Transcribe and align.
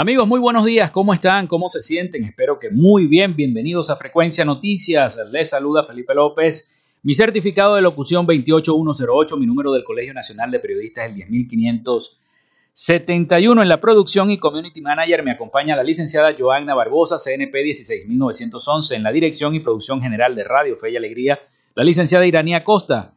Amigos, 0.00 0.26
muy 0.26 0.40
buenos 0.40 0.64
días. 0.64 0.90
¿Cómo 0.90 1.12
están? 1.12 1.46
¿Cómo 1.46 1.68
se 1.68 1.82
sienten? 1.82 2.24
Espero 2.24 2.58
que 2.58 2.70
muy 2.70 3.06
bien. 3.06 3.36
Bienvenidos 3.36 3.90
a 3.90 3.96
Frecuencia 3.96 4.46
Noticias. 4.46 5.18
Les 5.30 5.50
saluda 5.50 5.84
Felipe 5.84 6.14
López. 6.14 6.72
Mi 7.02 7.12
certificado 7.12 7.74
de 7.74 7.82
locución 7.82 8.24
28108, 8.24 9.36
mi 9.36 9.44
número 9.44 9.72
del 9.72 9.84
Colegio 9.84 10.14
Nacional 10.14 10.50
de 10.50 10.58
Periodistas 10.58 11.04
el 11.04 11.16
10571. 11.16 13.60
En 13.60 13.68
la 13.68 13.78
producción 13.78 14.30
y 14.30 14.38
community 14.38 14.80
manager 14.80 15.22
me 15.22 15.32
acompaña 15.32 15.76
la 15.76 15.84
licenciada 15.84 16.34
Joanna 16.34 16.74
Barbosa, 16.74 17.18
CNP 17.18 17.62
16911. 17.62 18.96
En 18.96 19.02
la 19.02 19.12
dirección 19.12 19.54
y 19.54 19.60
producción 19.60 20.00
general 20.00 20.34
de 20.34 20.44
Radio 20.44 20.76
Fe 20.76 20.92
y 20.92 20.96
Alegría, 20.96 21.40
la 21.74 21.84
licenciada 21.84 22.24
Iranía 22.24 22.64
Costa. 22.64 23.12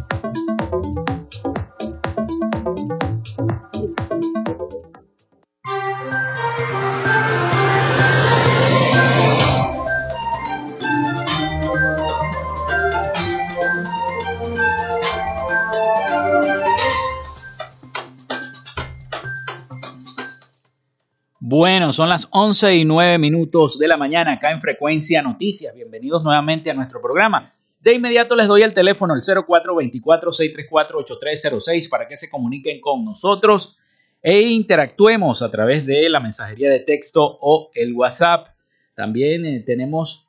Son 21.91 22.07
las 22.07 22.29
11 22.31 22.75
y 22.75 22.85
9 22.85 23.17
minutos 23.17 23.77
de 23.77 23.85
la 23.87 23.97
mañana 23.97 24.31
acá 24.33 24.51
en 24.51 24.61
Frecuencia 24.61 25.21
Noticias. 25.21 25.75
Bienvenidos 25.75 26.23
nuevamente 26.23 26.71
a 26.71 26.73
nuestro 26.73 27.01
programa. 27.01 27.51
De 27.81 27.93
inmediato 27.93 28.37
les 28.37 28.47
doy 28.47 28.61
el 28.61 28.73
teléfono, 28.73 29.13
el 29.13 29.19
0424-634-8306, 29.21 31.89
para 31.89 32.07
que 32.07 32.15
se 32.15 32.29
comuniquen 32.29 32.79
con 32.79 33.03
nosotros 33.03 33.77
e 34.21 34.39
interactuemos 34.41 35.41
a 35.41 35.51
través 35.51 35.85
de 35.85 36.09
la 36.09 36.21
mensajería 36.21 36.69
de 36.69 36.79
texto 36.79 37.37
o 37.41 37.71
el 37.73 37.93
WhatsApp. 37.93 38.47
También 38.95 39.45
eh, 39.45 39.61
tenemos, 39.65 40.25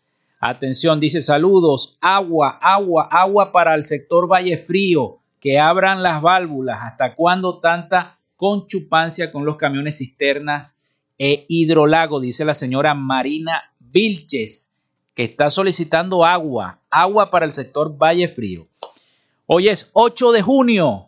Atención, 0.47 1.01
dice 1.01 1.23
saludos, 1.23 1.97
agua, 2.03 2.59
agua, 2.61 3.09
agua 3.11 3.51
para 3.51 3.75
el 3.75 3.83
sector 3.83 4.31
Valle 4.31 4.59
Frío, 4.59 5.21
que 5.41 5.59
abran 5.59 6.03
las 6.03 6.21
válvulas. 6.21 6.81
¿Hasta 6.83 7.15
cuándo 7.15 7.61
tanta 7.61 8.19
conchupancia 8.37 9.33
con 9.33 9.47
los 9.47 9.57
camiones 9.57 9.97
cisternas 9.97 10.83
e 11.17 11.47
hidrolago? 11.49 12.21
Dice 12.21 12.45
la 12.45 12.53
señora 12.53 12.93
Marina 12.93 13.73
Vilches, 13.81 14.75
que 15.15 15.25
está 15.25 15.49
solicitando 15.49 16.27
agua, 16.27 16.79
agua 16.91 17.31
para 17.31 17.47
el 17.47 17.53
sector 17.53 17.97
Valle 17.97 18.29
Frío. 18.29 18.69
Hoy 19.47 19.69
es 19.69 19.89
8 19.95 20.31
de 20.33 20.43
junio, 20.43 21.07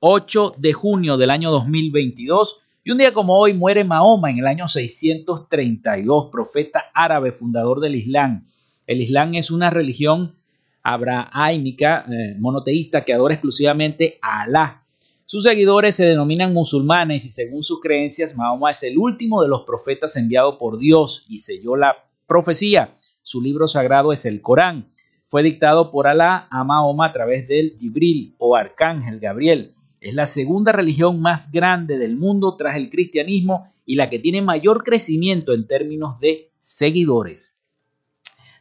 8 0.00 0.54
de 0.58 0.72
junio 0.72 1.16
del 1.16 1.30
año 1.30 1.52
2022. 1.52 2.60
Y 2.88 2.90
un 2.90 2.96
día 2.96 3.12
como 3.12 3.38
hoy 3.38 3.52
muere 3.52 3.84
Mahoma 3.84 4.30
en 4.30 4.38
el 4.38 4.46
año 4.46 4.66
632, 4.66 6.30
profeta 6.32 6.84
árabe, 6.94 7.32
fundador 7.32 7.80
del 7.80 7.96
Islam. 7.96 8.46
El 8.86 9.02
Islam 9.02 9.34
es 9.34 9.50
una 9.50 9.68
religión 9.68 10.36
abrahámica, 10.82 12.06
eh, 12.08 12.36
monoteísta, 12.38 13.04
que 13.04 13.12
adora 13.12 13.34
exclusivamente 13.34 14.18
a 14.22 14.40
Alá. 14.44 14.86
Sus 15.26 15.42
seguidores 15.42 15.96
se 15.96 16.06
denominan 16.06 16.54
musulmanes 16.54 17.26
y 17.26 17.28
según 17.28 17.62
sus 17.62 17.78
creencias, 17.82 18.34
Mahoma 18.34 18.70
es 18.70 18.82
el 18.82 18.96
último 18.96 19.42
de 19.42 19.48
los 19.48 19.64
profetas 19.64 20.16
enviado 20.16 20.56
por 20.56 20.78
Dios 20.78 21.26
y 21.28 21.36
selló 21.36 21.76
la 21.76 21.94
profecía. 22.26 22.94
Su 23.22 23.42
libro 23.42 23.68
sagrado 23.68 24.14
es 24.14 24.24
el 24.24 24.40
Corán. 24.40 24.90
Fue 25.28 25.42
dictado 25.42 25.90
por 25.90 26.06
Alá 26.06 26.48
a 26.50 26.64
Mahoma 26.64 27.08
a 27.08 27.12
través 27.12 27.46
del 27.48 27.76
Jibril 27.78 28.34
o 28.38 28.56
Arcángel 28.56 29.20
Gabriel. 29.20 29.74
Es 30.00 30.14
la 30.14 30.26
segunda 30.26 30.72
religión 30.72 31.20
más 31.20 31.50
grande 31.50 31.98
del 31.98 32.16
mundo 32.16 32.56
tras 32.56 32.76
el 32.76 32.88
cristianismo 32.88 33.72
y 33.84 33.96
la 33.96 34.08
que 34.08 34.18
tiene 34.18 34.42
mayor 34.42 34.84
crecimiento 34.84 35.54
en 35.54 35.66
términos 35.66 36.20
de 36.20 36.52
seguidores. 36.60 37.58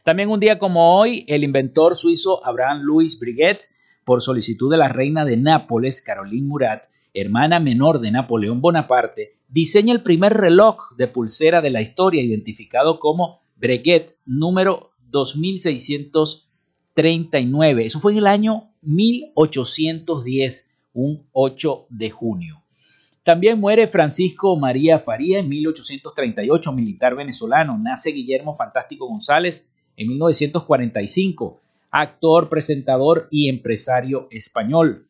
También 0.04 0.30
un 0.30 0.39
día 0.39 0.57
como 0.57 0.98
hoy, 0.98 1.25
el 1.28 1.44
inventor 1.44 1.98
suizo 1.98 2.45
Abraham 2.45 2.81
Louis 2.84 3.19
Briguet, 3.19 3.60
por 4.06 4.22
solicitud 4.22 4.72
de 4.72 4.78
la 4.78 4.88
reina 4.88 5.25
de 5.25 5.36
Nápoles, 5.36 6.01
Caroline 6.01 6.48
Murat, 6.48 6.86
hermana 7.13 7.60
menor 7.60 8.00
de 8.00 8.12
Napoleón 8.12 8.62
Bonaparte, 8.62 9.33
diseña 9.50 9.94
el 9.94 10.04
primer 10.04 10.33
reloj 10.33 10.95
de 10.95 11.07
pulsera 11.07 11.62
de 11.62 11.72
la 11.72 11.81
historia 11.81 12.24
identificado 12.24 13.00
como 13.00 13.42
Breguet 13.57 14.18
número 14.25 14.92
2639. 15.10 17.86
Eso 17.86 18.00
fue 18.00 18.13
en 18.13 18.19
el 18.19 18.28
año 18.28 18.72
1810, 18.81 20.67
un 20.98 21.28
8 21.32 21.88
de 21.90 22.10
junio. 22.10 22.64
También 23.24 23.60
muere 23.60 23.86
Francisco 23.88 24.58
María 24.58 24.98
Faría 24.98 25.40
en 25.40 25.48
1838, 25.48 26.72
militar 26.72 27.16
venezolano. 27.16 27.78
Nace 27.78 28.12
Guillermo 28.12 28.56
Fantástico 28.56 29.08
González 29.08 29.70
en 29.96 30.08
1945, 30.08 31.62
actor, 31.92 32.50
presentador 32.50 33.28
y 33.30 33.48
empresario 33.48 34.28
español. 34.32 35.08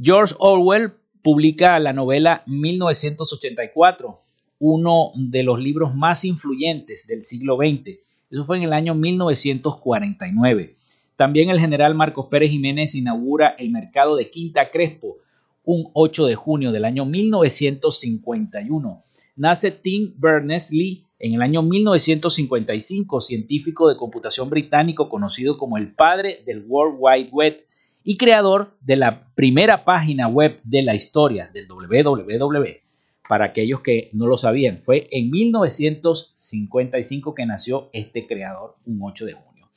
George 0.00 0.34
Orwell 0.38 0.92
publica 1.22 1.78
la 1.80 1.92
novela 1.92 2.44
1984, 2.46 4.18
uno 4.60 5.10
de 5.16 5.42
los 5.42 5.58
libros 5.58 5.96
más 5.96 6.24
influyentes 6.24 7.08
del 7.08 7.24
siglo 7.24 7.56
XX. 7.56 7.98
Eso 8.30 8.44
fue 8.44 8.58
en 8.58 8.62
el 8.62 8.72
año 8.72 8.94
1949. 8.94 10.76
También 11.16 11.50
el 11.50 11.60
general 11.60 11.94
Marcos 11.94 12.28
Pérez 12.30 12.50
Jiménez 12.50 12.94
inaugura 12.94 13.54
el 13.58 13.70
mercado 13.70 14.16
de 14.16 14.30
Quinta 14.30 14.70
Crespo, 14.70 15.18
un 15.64 15.90
8 15.92 16.26
de 16.26 16.34
junio 16.34 16.72
del 16.72 16.84
año 16.84 17.04
1951. 17.04 19.04
Nace 19.36 19.70
Tim 19.70 20.12
Berners-Lee 20.18 21.06
en 21.18 21.34
el 21.34 21.42
año 21.42 21.62
1955, 21.62 23.20
científico 23.20 23.88
de 23.88 23.96
computación 23.96 24.50
británico 24.50 25.08
conocido 25.08 25.56
como 25.56 25.78
el 25.78 25.94
padre 25.94 26.42
del 26.44 26.64
World 26.66 26.96
Wide 26.98 27.28
Web 27.30 27.58
y 28.02 28.16
creador 28.16 28.76
de 28.80 28.96
la 28.96 29.32
primera 29.34 29.84
página 29.84 30.26
web 30.26 30.58
de 30.64 30.82
la 30.82 30.96
historia 30.96 31.48
del 31.54 31.68
www. 31.68 32.82
Para 33.28 33.44
aquellos 33.46 33.82
que 33.82 34.10
no 34.12 34.26
lo 34.26 34.36
sabían, 34.36 34.82
fue 34.82 35.06
en 35.12 35.30
1955 35.30 37.34
que 37.34 37.46
nació 37.46 37.88
este 37.92 38.26
creador, 38.26 38.74
un 38.84 38.98
8 39.00 39.26
de 39.26 39.34
junio. 39.34 39.70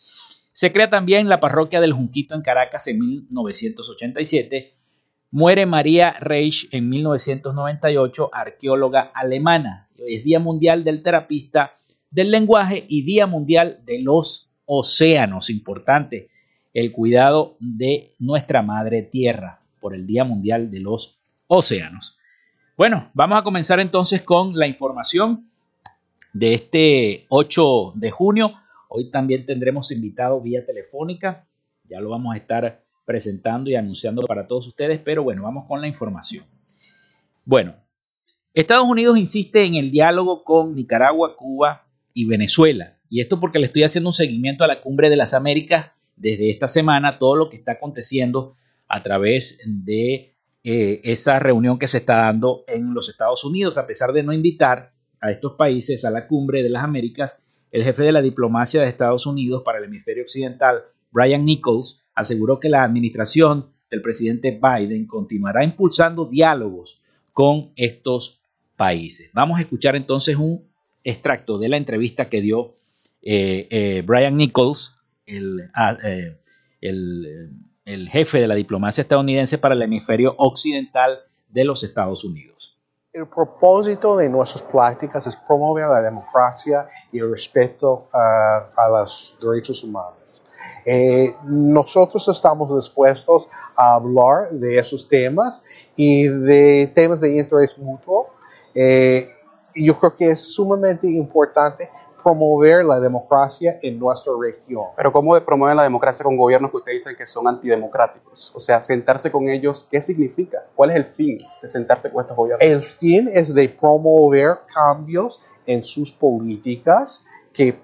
Se 0.56 0.72
crea 0.72 0.90
también 0.90 1.28
la 1.28 1.42
parroquia 1.42 1.82
del 1.82 1.92
Junquito 1.92 2.34
en 2.34 2.42
Caracas 2.42 2.88
en 2.88 3.00
1987. 3.00 4.74
Muere 5.32 5.66
María 5.66 6.14
Reich 6.18 6.70
en 6.72 6.88
1998, 6.88 8.30
arqueóloga 8.32 9.12
alemana 9.14 9.90
es 9.98 10.24
Día 10.24 10.40
Mundial 10.40 10.86
del 10.86 11.04
Terapista 11.04 11.74
del 12.10 12.32
Lenguaje 12.32 12.86
y 12.88 13.02
Día 13.02 13.28
Mundial 13.28 13.82
de 13.86 14.02
los 14.02 14.50
Océanos. 14.64 15.50
Importante 15.50 16.30
el 16.74 16.94
cuidado 16.94 17.58
de 17.60 18.14
nuestra 18.20 18.62
madre 18.62 19.02
tierra 19.02 19.60
por 19.82 19.94
el 19.94 20.08
Día 20.08 20.24
Mundial 20.24 20.72
de 20.72 20.80
los 20.80 21.18
Océanos. 21.48 22.18
Bueno, 22.78 23.04
vamos 23.14 23.40
a 23.40 23.44
comenzar 23.44 23.82
entonces 23.82 24.22
con 24.22 24.58
la 24.58 24.68
información 24.68 25.50
de 26.32 26.54
este 26.54 27.26
8 27.28 27.92
de 27.96 28.10
junio. 28.10 28.54
Hoy 28.90 29.10
también 29.12 29.46
tendremos 29.46 29.92
invitado 29.92 30.42
vía 30.42 30.66
telefónica. 30.66 31.48
Ya 31.84 32.00
lo 32.00 32.10
vamos 32.10 32.34
a 32.34 32.38
estar 32.38 32.84
presentando 33.06 33.70
y 33.70 33.76
anunciando 33.76 34.24
para 34.24 34.48
todos 34.48 34.68
ustedes, 34.68 35.00
pero 35.00 35.24
bueno, 35.24 35.44
vamos 35.44 35.66
con 35.68 35.82
la 35.82 35.88
información. 35.88 36.46
Bueno, 37.44 37.76
Estados 38.54 38.88
Unidos 38.88 39.18
insiste 39.18 39.64
en 39.64 39.76
el 39.76 39.92
diálogo 39.92 40.44
con 40.44 40.76
Nicaragua, 40.76 41.36
Cuba 41.36 41.88
y 42.14 42.26
Venezuela. 42.26 42.98
Y 43.10 43.20
esto 43.20 43.40
porque 43.40 43.60
le 43.60 43.66
estoy 43.66 43.84
haciendo 43.84 44.10
un 44.10 44.14
seguimiento 44.14 44.64
a 44.64 44.68
la 44.68 44.82
cumbre 44.82 45.10
de 45.10 45.18
las 45.18 45.34
Américas 45.34 45.92
desde 46.16 46.50
esta 46.50 46.68
semana, 46.68 47.20
todo 47.20 47.36
lo 47.36 47.50
que 47.50 47.58
está 47.58 47.74
aconteciendo 47.74 48.56
a 48.88 49.04
través 49.04 49.60
de 49.66 50.36
eh, 50.64 51.02
esa 51.04 51.40
reunión 51.40 51.78
que 51.78 51.88
se 51.88 52.00
está 52.00 52.18
dando 52.18 52.64
en 52.68 52.94
los 52.94 53.10
Estados 53.10 53.44
Unidos, 53.44 53.78
a 53.78 53.86
pesar 53.86 54.14
de 54.14 54.24
no 54.24 54.34
invitar 54.34 54.94
a 55.22 55.32
estos 55.32 55.54
países 55.54 56.06
a 56.06 56.10
la 56.10 56.28
cumbre 56.28 56.64
de 56.64 56.70
las 56.70 56.84
Américas, 56.84 57.44
el 57.72 57.84
jefe 57.84 58.04
de 58.04 58.12
la 58.12 58.22
diplomacia 58.22 58.82
de 58.82 58.88
Estados 58.88 59.26
Unidos 59.26 59.64
para 59.64 59.80
el 59.80 59.86
hemisferio 59.86 60.24
occidental, 60.24 60.84
Brian 61.12 61.46
Nichols, 61.46 62.02
aseguró 62.14 62.60
que 62.60 62.70
la 62.70 62.84
administración 62.84 63.72
del 63.90 64.02
presidente 64.02 64.60
Biden 64.62 65.06
continuará 65.06 65.64
impulsando 65.64 66.26
diálogos 66.26 67.02
con 67.34 67.72
estos 67.76 68.42
países. 68.76 69.30
Vamos 69.34 69.58
a 69.58 69.62
escuchar 69.62 69.96
entonces 69.96 70.36
un 70.36 70.68
extracto 71.04 71.58
de 71.58 71.70
la 71.70 71.78
entrevista 71.78 72.30
que 72.30 72.42
dio 72.42 72.78
eh, 73.22 73.68
eh, 73.70 74.04
Brian 74.06 74.38
Nichols, 74.38 74.96
ah, 75.74 75.98
eh, 76.04 76.38
el, 76.82 77.52
el, 77.86 78.10
jefe 78.10 78.40
de 78.40 78.48
la 78.48 78.56
diplomacia 78.56 79.02
estadounidense 79.02 79.58
para 79.58 79.76
el 79.76 79.82
hemisferio 79.82 80.36
occidental 80.38 81.20
de 81.50 81.64
los 81.64 81.84
Estados 81.84 82.24
Unidos. 82.24 82.55
El 83.16 83.28
propósito 83.28 84.18
de 84.18 84.28
nuestras 84.28 84.62
prácticas 84.62 85.26
es 85.26 85.38
promover 85.38 85.88
la 85.88 86.02
democracia 86.02 86.90
y 87.14 87.20
el 87.20 87.32
respeto 87.32 88.10
a 88.12 88.90
los 88.90 89.38
derechos 89.42 89.86
humanos. 89.86 90.44
nosotros 91.46 92.28
estamos 92.28 92.76
dispuestos 92.76 93.48
a 93.74 93.94
hablar 93.94 94.50
de 94.52 94.78
esos 94.78 95.08
temas 95.08 95.64
y 95.96 96.28
de 96.28 96.92
temas 96.94 97.22
de 97.22 97.38
interés 97.38 97.78
mutuo 97.78 98.32
eh, 98.74 99.30
yo 99.74 99.98
creo 99.98 100.14
que 100.14 100.32
es 100.32 100.54
sumamente 100.54 101.08
importante 101.08 101.90
promover 102.26 102.84
la 102.84 103.00
democracia 103.00 103.78
en 103.84 104.00
nuestra 104.00 104.34
región. 104.42 104.86
Pero 104.98 105.14
¿cómo 105.14 105.40
promover 105.42 105.76
la 105.76 105.84
democracia 105.84 106.24
con 106.24 106.36
gobiernos 106.36 106.72
que 106.72 106.78
ustedes 106.78 107.04
dicen 107.04 107.16
que 107.16 107.28
son 107.28 107.48
antidemocráticos? 107.48 108.52
O 108.56 108.60
sea, 108.60 108.82
sentarse 108.82 109.32
con 109.32 109.48
ellos, 109.48 109.88
¿qué 109.92 110.02
significa? 110.02 110.66
¿Cuál 110.74 110.90
es 110.90 110.96
el 110.96 111.06
fin 111.06 111.38
de 111.62 111.70
sentarse 111.70 112.12
con 112.12 112.22
estos 112.22 112.36
gobiernos? 112.36 112.68
El 112.68 112.82
fin 112.82 113.30
es 113.32 113.54
de 113.54 113.70
promover 113.70 114.58
cambios 114.74 115.40
en 115.68 115.84
sus 115.84 116.12
políticas 116.12 117.24
que 117.54 117.80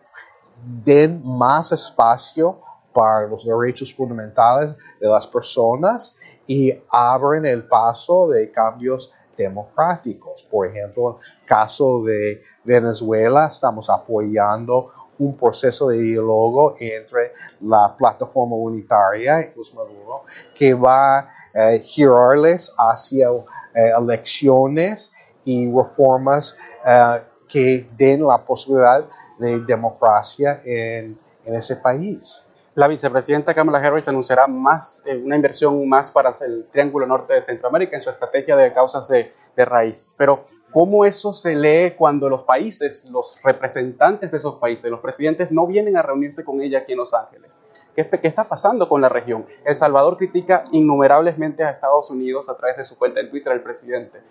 den 0.84 1.22
más 1.24 1.72
espacio 1.72 2.62
para 2.92 3.28
los 3.28 3.46
derechos 3.46 3.94
fundamentales 3.94 4.76
de 5.00 5.08
las 5.08 5.28
personas 5.28 6.18
y 6.48 6.74
abren 6.90 7.46
el 7.46 7.68
paso 7.68 8.28
de 8.28 8.52
cambios 8.52 9.14
democráticos. 9.38 10.48
Por 10.50 10.68
ejemplo, 10.68 11.12
en 11.12 11.16
el 11.16 11.46
caso 11.46 12.04
de 12.04 12.42
Venezuela, 12.64 13.48
estamos 13.48 13.90
apoyando 13.90 14.92
un 15.22 15.38
proceso 15.38 15.90
de 15.90 16.00
diálogo 16.00 16.76
entre 16.80 17.34
la 17.62 17.96
plataforma 17.96 18.56
unitaria 18.56 19.42
y 19.42 19.76
Maduro 19.76 20.24
que 20.56 20.74
va 20.74 21.20
a 21.20 21.74
eh, 21.74 21.80
girarles 21.80 22.74
hacia 22.78 23.30
eh, 23.30 23.92
elecciones 23.98 25.14
y 25.46 25.72
reformas 25.72 26.58
eh, 26.86 27.22
que 27.48 27.88
den 27.96 28.26
la 28.26 28.44
posibilidad 28.44 29.06
de 29.38 29.60
democracia 29.60 30.60
en, 30.66 31.18
en 31.46 31.56
ese 31.56 31.76
país. 31.76 32.46
La 32.74 32.88
vicepresidenta 32.88 33.54
Kamala 33.54 33.80
Harris 33.80 34.08
anunciará 34.08 34.48
más, 34.48 35.04
eh, 35.06 35.18
una 35.18 35.36
inversión 35.36 35.90
más 35.90 36.10
para 36.10 36.32
el 36.40 36.68
Triángulo 36.72 37.06
Norte 37.06 37.34
de 37.34 37.42
Centroamérica 37.42 37.98
en 37.98 38.02
su 38.02 38.10
estrategia 38.10 38.56
de 38.56 38.72
causas 38.72 39.10
de, 39.10 39.34
raíz. 39.58 40.16
Pero, 40.18 40.46
¿cómo 40.72 41.04
eso 41.04 41.34
se 41.34 41.54
lee 41.54 41.96
cuando 41.98 42.30
los 42.30 42.44
países, 42.44 43.10
los 43.12 43.42
representantes 43.44 44.32
de 44.32 44.38
esos 44.38 44.56
países, 44.56 44.90
los 44.90 45.02
presidentes 45.02 45.52
no 45.52 45.68
vienen 45.68 45.98
a 45.98 46.02
reunirse 46.02 46.46
con 46.46 46.62
ella 46.62 46.80
aquí 46.80 46.94
en 46.94 47.00
Los 47.00 47.14
Ángeles? 47.14 47.68
¿Qué, 47.94 48.08
está 48.24 48.46
pasando 48.46 48.88
con 48.88 49.02
la 49.02 49.10
región? 49.10 49.46
El 49.66 49.76
Salvador 49.76 50.16
critica 50.16 50.64
innumerablemente 50.72 51.66
a 51.66 51.72
Estados 51.72 52.10
Unidos 52.10 52.48
a 52.48 52.56
través 52.56 52.78
de 52.78 52.86
su 52.86 52.98
cuenta 52.98 53.20
en 53.20 53.30
Twitter 53.30 53.52
el 53.52 53.62
presidente. 53.62 54.24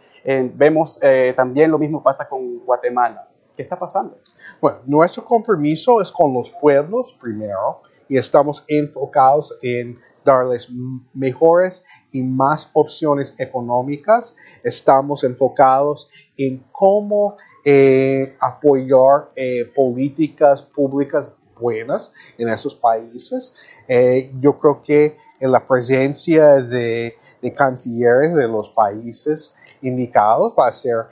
vemos 0.54 0.98
eh, 1.02 1.34
también 1.36 1.70
lo 1.70 1.78
mismo 1.78 2.02
pasa 2.02 2.26
con 2.26 2.60
Guatemala. 2.60 3.28
¿Qué 3.54 3.62
está 3.62 3.78
pasando? 3.78 4.18
Bueno, 4.62 4.78
nuestro 4.86 5.26
compromiso 5.26 6.00
es 6.00 6.10
con 6.10 6.32
los 6.32 6.50
pueblos 6.50 7.18
primero 7.20 7.82
y 8.10 8.18
estamos 8.18 8.64
enfocados 8.66 9.56
en 9.62 9.98
darles 10.24 10.68
mejores 11.14 11.84
y 12.10 12.22
más 12.22 12.68
opciones 12.72 13.34
económicas. 13.38 14.36
Estamos 14.64 15.22
enfocados 15.22 16.10
en 16.36 16.62
cómo 16.72 17.36
eh, 17.64 18.36
apoyar 18.40 19.30
eh, 19.36 19.64
políticas 19.74 20.60
públicas 20.60 21.32
buenas 21.58 22.12
en 22.36 22.48
esos 22.48 22.74
países. 22.74 23.54
Eh, 23.86 24.32
yo 24.40 24.58
creo 24.58 24.82
que 24.82 25.16
en 25.38 25.52
la 25.52 25.64
presencia 25.64 26.56
de, 26.56 27.14
de, 27.40 27.52
cancilleres 27.52 28.34
de 28.34 28.48
los 28.48 28.70
países 28.70 29.54
indicados 29.82 30.52
va 30.58 30.66
a 30.66 30.72
ser 30.72 31.06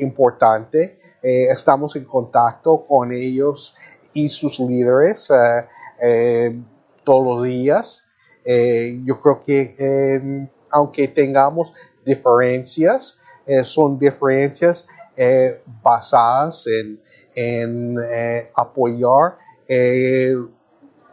importante. 0.00 0.98
Estamos 1.22 1.94
en 1.94 2.04
contacto 2.04 2.84
con 2.84 3.12
ellos 3.12 3.76
y 4.12 4.28
sus 4.28 4.58
líderes 4.58 5.30
todos 7.04 7.24
los 7.24 7.44
días. 7.44 8.06
yo 9.04 9.20
creo 9.20 9.42
que 9.42 9.74
em, 9.78 10.48
aunque 10.70 11.08
tengamos 11.08 11.72
diferencias, 12.04 13.20
son 13.64 13.98
diferencias 13.98 14.88
basadas 15.82 16.66
en, 17.36 17.98
apoyar 18.54 19.36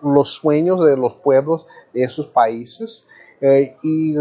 los 0.01 0.35
sueños 0.35 0.83
de 0.85 0.97
los 0.97 1.15
pueblos 1.15 1.67
de 1.93 2.03
esos 2.03 2.27
países. 2.27 3.05
Eh, 3.41 3.77
y, 3.83 4.13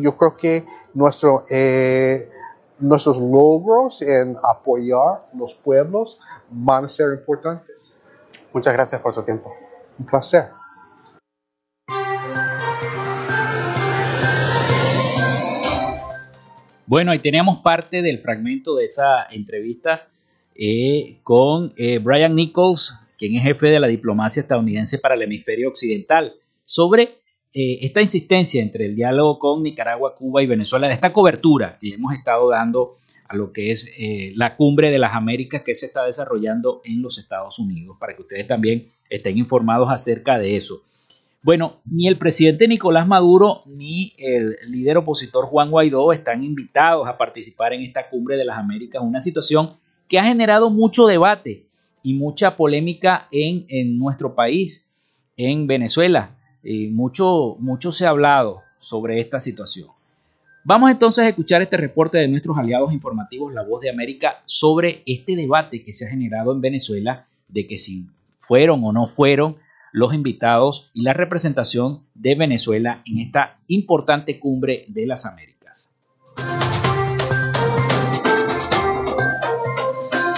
yo 0.00 0.16
creo 0.16 0.36
que 0.36 0.64
nuestro, 0.94 1.44
eh, 1.50 2.30
nuestros 2.78 3.18
logros 3.18 4.00
en 4.02 4.36
apoyar 4.42 5.28
los 5.34 5.54
pueblos 5.54 6.20
van 6.48 6.86
a 6.86 6.88
ser 6.88 7.12
importantes. 7.12 7.85
Muchas 8.56 8.72
gracias 8.72 9.02
por 9.02 9.12
su 9.12 9.22
tiempo. 9.22 9.54
Un 9.98 10.06
placer. 10.06 10.44
Bueno, 16.86 17.10
ahí 17.10 17.18
teníamos 17.18 17.58
parte 17.58 18.00
del 18.00 18.20
fragmento 18.20 18.74
de 18.76 18.86
esa 18.86 19.26
entrevista 19.30 20.08
eh, 20.54 21.18
con 21.22 21.74
Brian 22.00 22.34
Nichols, 22.34 22.94
quien 23.18 23.36
es 23.36 23.42
jefe 23.42 23.66
de 23.66 23.78
la 23.78 23.88
diplomacia 23.88 24.40
estadounidense 24.40 24.96
para 24.96 25.16
el 25.16 25.22
hemisferio 25.24 25.68
occidental, 25.68 26.32
sobre 26.64 27.18
eh, 27.52 27.78
esta 27.82 28.02
insistencia 28.02 28.60
entre 28.60 28.86
el 28.86 28.94
diálogo 28.94 29.38
con 29.38 29.62
Nicaragua, 29.62 30.14
Cuba 30.14 30.42
y 30.42 30.46
Venezuela, 30.46 30.88
de 30.88 30.94
esta 30.94 31.12
cobertura 31.12 31.78
que 31.80 31.94
hemos 31.94 32.12
estado 32.14 32.50
dando 32.50 32.96
a 33.28 33.36
lo 33.36 33.52
que 33.52 33.72
es 33.72 33.90
eh, 33.98 34.32
la 34.36 34.56
cumbre 34.56 34.90
de 34.90 34.98
las 34.98 35.14
Américas 35.14 35.62
que 35.62 35.74
se 35.74 35.86
está 35.86 36.04
desarrollando 36.04 36.80
en 36.84 37.02
los 37.02 37.18
Estados 37.18 37.58
Unidos, 37.58 37.96
para 37.98 38.14
que 38.14 38.22
ustedes 38.22 38.46
también 38.46 38.86
estén 39.10 39.38
informados 39.38 39.90
acerca 39.90 40.38
de 40.38 40.56
eso. 40.56 40.82
Bueno, 41.42 41.80
ni 41.84 42.08
el 42.08 42.18
presidente 42.18 42.66
Nicolás 42.66 43.06
Maduro 43.06 43.62
ni 43.66 44.14
el 44.18 44.56
líder 44.68 44.96
opositor 44.96 45.46
Juan 45.46 45.70
Guaidó 45.70 46.12
están 46.12 46.42
invitados 46.42 47.06
a 47.06 47.16
participar 47.16 47.72
en 47.72 47.82
esta 47.82 48.08
cumbre 48.08 48.36
de 48.36 48.44
las 48.44 48.58
Américas, 48.58 49.00
una 49.00 49.20
situación 49.20 49.76
que 50.08 50.18
ha 50.18 50.24
generado 50.24 50.70
mucho 50.70 51.06
debate 51.06 51.66
y 52.02 52.14
mucha 52.14 52.56
polémica 52.56 53.28
en, 53.30 53.98
nuestro 53.98 54.34
país, 54.34 54.88
en 55.36 55.66
Venezuela. 55.66 56.35
Eh, 56.68 56.90
mucho, 56.90 57.54
mucho 57.60 57.92
se 57.92 58.06
ha 58.06 58.08
hablado 58.08 58.62
sobre 58.80 59.20
esta 59.20 59.38
situación. 59.38 59.86
Vamos 60.64 60.90
entonces 60.90 61.24
a 61.24 61.28
escuchar 61.28 61.62
este 61.62 61.76
reporte 61.76 62.18
de 62.18 62.26
nuestros 62.26 62.58
aliados 62.58 62.92
informativos, 62.92 63.54
La 63.54 63.62
Voz 63.62 63.82
de 63.82 63.88
América, 63.88 64.42
sobre 64.46 65.04
este 65.06 65.36
debate 65.36 65.84
que 65.84 65.92
se 65.92 66.06
ha 66.06 66.10
generado 66.10 66.50
en 66.50 66.60
Venezuela 66.60 67.28
de 67.46 67.68
que 67.68 67.76
si 67.76 68.06
fueron 68.40 68.82
o 68.82 68.90
no 68.90 69.06
fueron 69.06 69.58
los 69.92 70.12
invitados 70.12 70.90
y 70.92 71.02
la 71.02 71.12
representación 71.12 72.00
de 72.16 72.34
Venezuela 72.34 73.00
en 73.06 73.20
esta 73.20 73.60
importante 73.68 74.40
cumbre 74.40 74.86
de 74.88 75.06
las 75.06 75.24
Américas. 75.24 75.94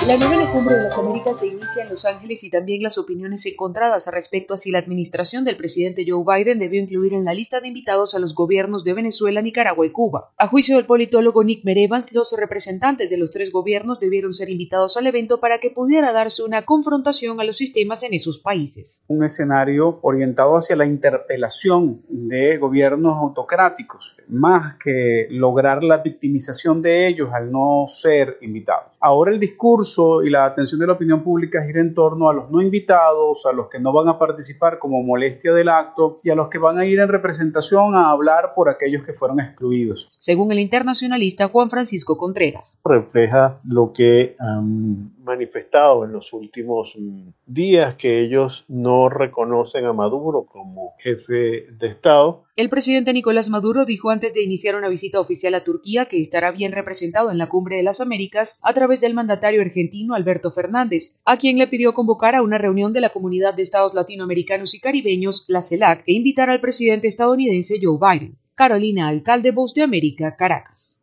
La 0.08 0.16
novena 0.16 0.50
cumbre 0.50 0.74
de 0.74 0.84
las 0.84 0.98
Américas 0.98 1.40
se 1.40 1.48
inicia 1.48 1.82
en 1.82 1.90
Los 1.90 2.06
Ángeles 2.06 2.42
y 2.42 2.48
también 2.48 2.82
las 2.82 2.96
opiniones 2.96 3.44
encontradas 3.44 4.08
respecto 4.10 4.54
a 4.54 4.56
si 4.56 4.70
la 4.70 4.78
administración 4.78 5.44
del 5.44 5.58
presidente 5.58 6.06
Joe 6.08 6.24
Biden 6.24 6.58
debió 6.58 6.80
incluir 6.80 7.12
en 7.12 7.26
la 7.26 7.34
lista 7.34 7.60
de 7.60 7.68
invitados 7.68 8.14
a 8.14 8.18
los 8.18 8.34
gobiernos 8.34 8.84
de 8.84 8.94
Venezuela, 8.94 9.42
Nicaragua 9.42 9.84
y 9.84 9.90
Cuba. 9.90 10.32
A 10.38 10.46
juicio 10.46 10.76
del 10.76 10.86
politólogo 10.86 11.44
Nick 11.44 11.62
Merevans, 11.62 12.14
los 12.14 12.34
representantes 12.38 13.10
de 13.10 13.18
los 13.18 13.30
tres 13.30 13.52
gobiernos 13.52 14.00
debieron 14.00 14.32
ser 14.32 14.48
invitados 14.48 14.96
al 14.96 15.06
evento 15.06 15.40
para 15.40 15.60
que 15.60 15.68
pudiera 15.68 16.10
darse 16.10 16.42
una 16.42 16.62
confrontación 16.62 17.38
a 17.38 17.44
los 17.44 17.58
sistemas 17.58 18.02
en 18.02 18.14
esos 18.14 18.38
países. 18.38 19.04
Un 19.08 19.24
escenario 19.24 19.98
orientado 20.00 20.56
hacia 20.56 20.74
la 20.74 20.86
interpelación 20.86 22.00
de 22.08 22.56
gobiernos 22.56 23.18
autocráticos, 23.18 24.16
más 24.28 24.74
que 24.76 25.26
lograr 25.30 25.82
la 25.82 25.98
victimización 25.98 26.82
de 26.82 27.06
ellos 27.06 27.30
al 27.32 27.50
no 27.50 27.86
ser 27.88 28.38
invitados. 28.40 28.92
Ahora 29.00 29.30
el 29.30 29.38
discurso 29.38 30.22
y 30.22 30.30
la 30.30 30.44
atención 30.44 30.80
de 30.80 30.86
la 30.86 30.94
opinión 30.94 31.22
pública 31.22 31.64
gira 31.64 31.80
en 31.80 31.94
torno 31.94 32.28
a 32.28 32.34
los 32.34 32.50
no 32.50 32.60
invitados, 32.60 33.46
a 33.46 33.52
los 33.52 33.68
que 33.68 33.78
no 33.78 33.92
van 33.92 34.08
a 34.08 34.18
participar 34.18 34.78
como 34.78 35.02
molestia 35.02 35.52
del 35.52 35.68
acto 35.68 36.20
y 36.24 36.30
a 36.30 36.34
los 36.34 36.50
que 36.50 36.58
van 36.58 36.78
a 36.78 36.84
ir 36.84 36.98
en 36.98 37.08
representación 37.08 37.94
a 37.94 38.10
hablar 38.10 38.54
por 38.54 38.68
aquellos 38.68 39.04
que 39.04 39.12
fueron 39.12 39.40
excluidos. 39.40 40.06
Según 40.08 40.50
el 40.52 40.58
internacionalista 40.58 41.48
Juan 41.48 41.70
Francisco 41.70 42.18
Contreras. 42.18 42.80
Refleja 42.84 43.60
lo 43.64 43.92
que 43.92 44.36
han 44.38 45.12
manifestado 45.22 46.04
en 46.04 46.12
los 46.12 46.32
últimos 46.32 46.94
mm, 46.98 47.28
días 47.46 47.94
que 47.96 48.20
ellos 48.20 48.64
no 48.66 49.08
reconocen 49.08 49.84
a 49.84 49.92
Maduro 49.92 50.46
como 50.50 50.94
jefe 50.98 51.66
de 51.70 51.86
Estado. 51.86 52.44
El 52.56 52.68
presidente 52.68 53.12
Nicolás 53.12 53.50
Maduro 53.50 53.84
dijo 53.84 54.10
antes 54.18 54.34
de 54.34 54.42
iniciar 54.42 54.74
una 54.74 54.88
visita 54.88 55.20
oficial 55.20 55.54
a 55.54 55.62
Turquía 55.62 56.06
que 56.06 56.18
estará 56.18 56.50
bien 56.50 56.72
representado 56.72 57.30
en 57.30 57.38
la 57.38 57.48
Cumbre 57.48 57.76
de 57.76 57.84
las 57.84 58.00
Américas 58.00 58.58
a 58.64 58.74
través 58.74 59.00
del 59.00 59.14
mandatario 59.14 59.60
argentino 59.60 60.16
Alberto 60.16 60.50
Fernández, 60.50 61.20
a 61.24 61.36
quien 61.36 61.56
le 61.56 61.68
pidió 61.68 61.94
convocar 61.94 62.34
a 62.34 62.42
una 62.42 62.58
reunión 62.58 62.92
de 62.92 63.00
la 63.00 63.10
Comunidad 63.10 63.54
de 63.54 63.62
Estados 63.62 63.94
Latinoamericanos 63.94 64.74
y 64.74 64.80
Caribeños, 64.80 65.44
la 65.46 65.62
CELAC, 65.62 66.02
e 66.04 66.14
invitar 66.14 66.50
al 66.50 66.60
presidente 66.60 67.06
estadounidense 67.06 67.78
Joe 67.80 67.96
Biden. 67.96 68.36
Carolina 68.56 69.06
Alcalde, 69.06 69.52
Voz 69.52 69.72
de 69.74 69.82
América, 69.82 70.34
Caracas. 70.34 70.97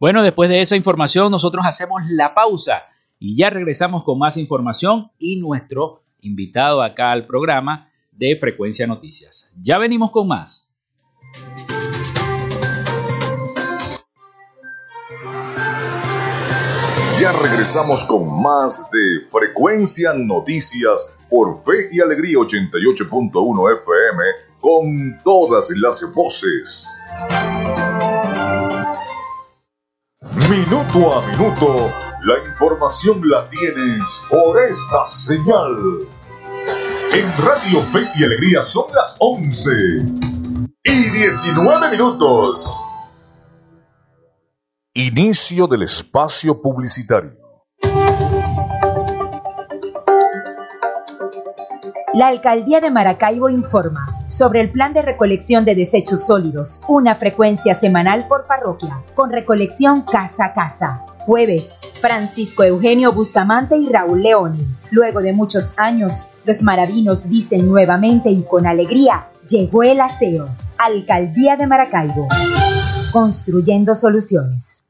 Bueno, 0.00 0.22
después 0.22 0.48
de 0.48 0.62
esa 0.62 0.76
información 0.76 1.30
nosotros 1.30 1.62
hacemos 1.66 2.00
la 2.08 2.32
pausa 2.32 2.84
y 3.18 3.36
ya 3.36 3.50
regresamos 3.50 4.02
con 4.02 4.18
más 4.18 4.38
información 4.38 5.10
y 5.18 5.36
nuestro 5.36 6.04
invitado 6.22 6.82
acá 6.82 7.12
al 7.12 7.26
programa 7.26 7.90
de 8.10 8.34
Frecuencia 8.34 8.86
Noticias. 8.86 9.50
Ya 9.60 9.76
venimos 9.76 10.10
con 10.10 10.26
más. 10.26 10.70
Ya 17.18 17.32
regresamos 17.32 18.02
con 18.04 18.42
más 18.42 18.90
de 18.90 19.28
Frecuencia 19.30 20.14
Noticias 20.14 21.18
por 21.28 21.62
Fe 21.62 21.90
y 21.92 22.00
Alegría 22.00 22.38
88.1 22.38 23.80
FM 23.82 24.22
con 24.60 25.18
todas 25.22 25.70
las 25.76 26.02
voces. 26.14 26.88
Minuto 30.50 31.14
a 31.14 31.24
minuto, 31.28 31.94
la 32.24 32.36
información 32.44 33.20
la 33.22 33.48
tienes 33.50 34.26
por 34.28 34.60
esta 34.60 35.04
señal. 35.04 35.76
En 37.14 37.46
Radio 37.46 37.78
Fe 37.78 38.00
y 38.16 38.24
Alegría 38.24 38.64
son 38.64 38.92
las 38.92 39.14
11 39.20 39.70
y 40.82 41.10
19 41.10 41.90
minutos. 41.92 42.82
Inicio 44.92 45.68
del 45.68 45.82
espacio 45.82 46.60
publicitario. 46.60 47.36
La 52.12 52.26
Alcaldía 52.26 52.80
de 52.80 52.90
Maracaibo 52.90 53.48
informa 53.48 54.04
sobre 54.30 54.60
el 54.60 54.70
plan 54.70 54.94
de 54.94 55.02
recolección 55.02 55.64
de 55.64 55.74
desechos 55.74 56.24
sólidos, 56.24 56.80
una 56.88 57.16
frecuencia 57.16 57.74
semanal 57.74 58.28
por 58.28 58.46
parroquia, 58.46 59.02
con 59.14 59.30
recolección 59.30 60.02
casa 60.02 60.46
a 60.46 60.54
casa. 60.54 61.04
Jueves, 61.26 61.80
Francisco 62.00 62.62
Eugenio 62.62 63.12
Bustamante 63.12 63.76
y 63.76 63.86
Raúl 63.88 64.22
León. 64.22 64.56
Luego 64.90 65.20
de 65.20 65.32
muchos 65.32 65.78
años, 65.78 66.28
los 66.44 66.62
maravinos 66.62 67.28
dicen 67.28 67.68
nuevamente 67.68 68.30
y 68.30 68.42
con 68.42 68.66
alegría, 68.66 69.28
llegó 69.48 69.82
el 69.82 70.00
aseo. 70.00 70.48
Alcaldía 70.78 71.56
de 71.56 71.66
Maracaibo. 71.66 72.28
Construyendo 73.12 73.94
soluciones. 73.94 74.89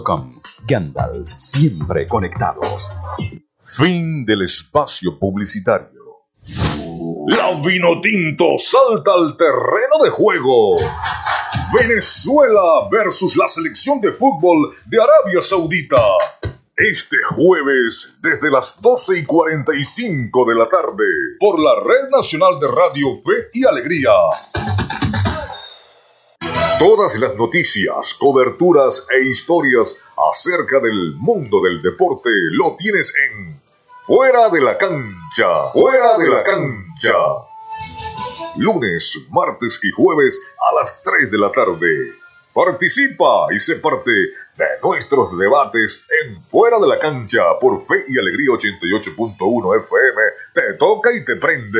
Gandalf, 0.67 1.29
siempre 1.37 2.05
conectados. 2.07 2.97
Fin 3.63 4.25
del 4.25 4.41
espacio 4.43 5.17
publicitario. 5.17 6.01
La 7.27 7.51
Vinotinto 7.65 8.57
salta 8.57 9.13
al 9.13 9.37
terreno 9.37 10.03
de 10.03 10.09
juego. 10.09 10.75
Venezuela 11.73 12.89
versus 12.91 13.37
la 13.37 13.47
selección 13.47 14.01
de 14.01 14.11
fútbol 14.13 14.73
de 14.85 14.97
Arabia 15.01 15.41
Saudita. 15.41 16.01
Este 16.75 17.17
jueves, 17.35 18.17
desde 18.21 18.49
las 18.49 18.81
12 18.81 19.19
y 19.19 19.25
45 19.25 20.45
de 20.45 20.55
la 20.55 20.67
tarde, 20.67 21.05
por 21.39 21.59
la 21.59 21.75
Red 21.75 22.09
Nacional 22.09 22.59
de 22.59 22.67
Radio 22.67 23.15
Fe 23.23 23.49
y 23.53 23.65
Alegría. 23.65 24.11
Todas 26.81 27.19
las 27.19 27.35
noticias, 27.35 28.15
coberturas 28.15 29.07
e 29.11 29.29
historias 29.29 30.03
acerca 30.17 30.79
del 30.79 31.13
mundo 31.15 31.61
del 31.61 31.79
deporte 31.79 32.31
lo 32.53 32.75
tienes 32.75 33.13
en 33.17 33.61
Fuera 34.07 34.49
de 34.49 34.61
la 34.61 34.75
cancha, 34.79 35.69
fuera 35.73 36.17
de 36.17 36.27
la 36.27 36.41
cancha. 36.41 37.13
Lunes, 38.57 39.27
martes 39.29 39.79
y 39.83 39.91
jueves 39.91 40.41
a 40.57 40.73
las 40.73 41.03
3 41.03 41.29
de 41.29 41.37
la 41.37 41.51
tarde. 41.51 42.13
Participa 42.51 43.45
y 43.55 43.59
sé 43.59 43.75
parte 43.75 44.09
de 44.09 44.65
nuestros 44.81 45.37
debates 45.37 46.07
en 46.23 46.43
Fuera 46.45 46.79
de 46.79 46.87
la 46.87 46.97
Cancha 46.97 47.59
por 47.61 47.85
Fe 47.85 48.05
y 48.07 48.17
Alegría 48.17 48.53
88.1 48.53 49.77
FM. 49.77 50.21
Te 50.55 50.73
toca 50.79 51.13
y 51.13 51.23
te 51.23 51.35
prende. 51.35 51.79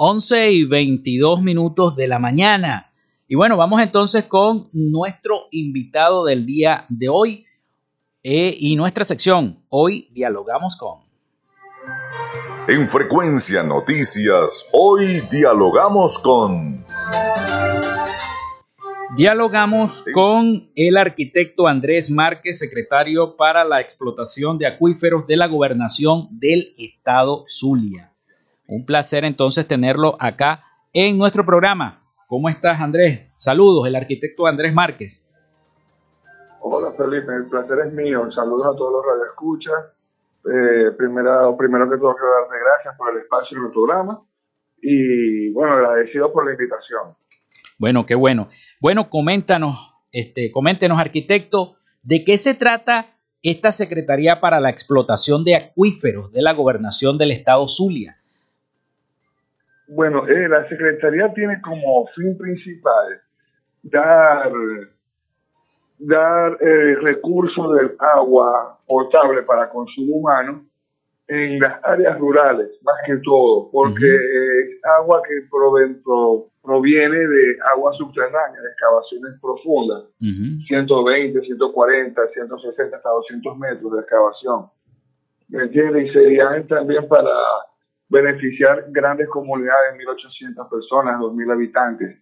Once 0.00 0.52
y 0.52 0.64
22 0.64 1.42
minutos 1.42 1.96
de 1.96 2.06
la 2.06 2.20
mañana. 2.20 2.92
Y 3.26 3.34
bueno, 3.34 3.56
vamos 3.56 3.80
entonces 3.80 4.22
con 4.26 4.68
nuestro 4.72 5.48
invitado 5.50 6.24
del 6.24 6.46
día 6.46 6.86
de 6.88 7.08
hoy 7.08 7.46
eh, 8.22 8.56
y 8.56 8.76
nuestra 8.76 9.04
sección. 9.04 9.64
Hoy 9.68 10.08
dialogamos 10.12 10.76
con. 10.76 11.00
En 12.68 12.88
Frecuencia 12.88 13.64
Noticias, 13.64 14.66
hoy 14.72 15.20
dialogamos 15.32 16.20
con. 16.20 16.84
Dialogamos 19.16 20.04
con 20.14 20.70
el 20.76 20.96
arquitecto 20.96 21.66
Andrés 21.66 22.08
Márquez, 22.08 22.60
secretario 22.60 23.36
para 23.36 23.64
la 23.64 23.80
explotación 23.80 24.58
de 24.58 24.68
acuíferos 24.68 25.26
de 25.26 25.36
la 25.36 25.48
gobernación 25.48 26.28
del 26.30 26.72
estado 26.78 27.44
Zulia. 27.48 28.07
Un 28.68 28.84
placer 28.84 29.24
entonces 29.24 29.66
tenerlo 29.66 30.16
acá 30.20 30.62
en 30.92 31.16
nuestro 31.16 31.44
programa. 31.44 32.02
¿Cómo 32.26 32.50
estás, 32.50 32.78
Andrés? 32.82 33.34
Saludos, 33.38 33.86
el 33.86 33.96
arquitecto 33.96 34.46
Andrés 34.46 34.74
Márquez. 34.74 35.26
Hola, 36.60 36.92
Felipe, 36.92 37.32
el 37.34 37.46
placer 37.46 37.78
es 37.86 37.92
mío. 37.94 38.30
Saludos 38.30 38.66
a 38.66 38.76
todos 38.76 38.92
los 38.92 39.06
radioescuchas. 39.06 39.74
Eh, 40.44 40.90
primero, 40.98 41.56
primero 41.56 41.88
que 41.88 41.96
todo, 41.96 42.14
quiero 42.14 42.32
darte 42.42 42.56
gracias 42.62 42.94
por 42.98 43.10
el 43.10 43.22
espacio 43.22 43.56
en 43.56 43.64
el 43.64 43.70
programa 43.70 44.22
y, 44.82 45.50
bueno, 45.52 45.72
agradecido 45.72 46.30
por 46.30 46.44
la 46.44 46.52
invitación. 46.52 47.16
Bueno, 47.78 48.04
qué 48.04 48.14
bueno. 48.14 48.48
Bueno, 48.82 49.08
coméntanos, 49.08 49.94
este, 50.12 50.50
coméntenos, 50.50 51.00
arquitecto, 51.00 51.76
¿de 52.02 52.22
qué 52.22 52.36
se 52.36 52.52
trata 52.52 53.16
esta 53.42 53.72
Secretaría 53.72 54.40
para 54.40 54.60
la 54.60 54.68
Explotación 54.68 55.42
de 55.42 55.56
Acuíferos 55.56 56.32
de 56.32 56.42
la 56.42 56.52
Gobernación 56.52 57.16
del 57.16 57.30
Estado 57.30 57.66
Zulia? 57.66 58.17
Bueno, 59.88 60.28
eh, 60.28 60.48
la 60.48 60.68
Secretaría 60.68 61.32
tiene 61.32 61.60
como 61.62 62.06
fin 62.14 62.36
principal 62.36 63.20
dar, 63.82 64.52
dar 65.98 66.58
eh, 66.60 66.96
recursos 67.02 67.74
del 67.74 67.96
agua 67.98 68.78
potable 68.86 69.42
para 69.42 69.70
consumo 69.70 70.16
humano 70.16 70.64
en 71.26 71.60
las 71.60 71.82
áreas 71.84 72.18
rurales, 72.18 72.70
más 72.82 72.96
que 73.06 73.16
todo, 73.18 73.70
porque 73.70 74.14
es 74.14 74.84
agua 74.98 75.22
que 75.22 75.46
proviene 75.50 77.18
de 77.18 77.56
agua 77.74 77.92
subterránea, 77.98 78.60
de 78.60 78.68
excavaciones 78.68 79.38
profundas, 79.40 80.04
120, 80.18 81.40
140, 81.40 82.28
160, 82.28 82.96
hasta 82.96 83.08
200 83.10 83.58
metros 83.58 83.92
de 83.92 84.00
excavación. 84.00 84.66
¿Me 85.48 85.62
entiendes? 85.64 86.08
Y 86.08 86.12
serían 86.12 86.66
también 86.66 87.06
para 87.08 87.30
beneficiar 88.08 88.86
grandes 88.88 89.28
comunidades, 89.28 89.94
1.800 89.96 90.68
personas, 90.68 91.20
2.000 91.20 91.52
habitantes. 91.52 92.18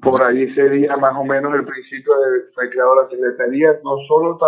Por 0.00 0.22
ahí 0.22 0.52
sería 0.54 0.96
más 0.96 1.14
o 1.16 1.24
menos 1.24 1.54
el 1.54 1.64
principio 1.64 2.12
de 2.18 2.52
fue 2.54 2.70
creado 2.70 3.02
la 3.02 3.08
Secretaría, 3.08 3.78
no 3.84 3.96
solo 4.08 4.38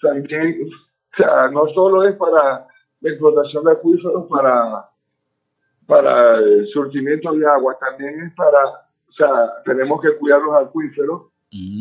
también, 0.00 0.68
o 1.12 1.16
sea, 1.16 1.48
no 1.48 1.66
solo 1.68 2.04
es 2.04 2.14
para 2.16 2.66
la 3.00 3.10
explotación 3.10 3.64
de 3.64 3.72
acuíferos, 3.72 4.26
para, 4.28 4.88
para 5.86 6.36
el 6.36 6.66
surtimiento 6.68 7.32
de 7.32 7.46
agua, 7.46 7.78
también 7.80 8.20
es 8.20 8.34
para, 8.34 8.62
o 8.64 9.12
sea, 9.16 9.62
tenemos 9.64 10.02
que 10.02 10.16
cuidar 10.18 10.42
los 10.42 10.54
acuíferos, 10.54 11.32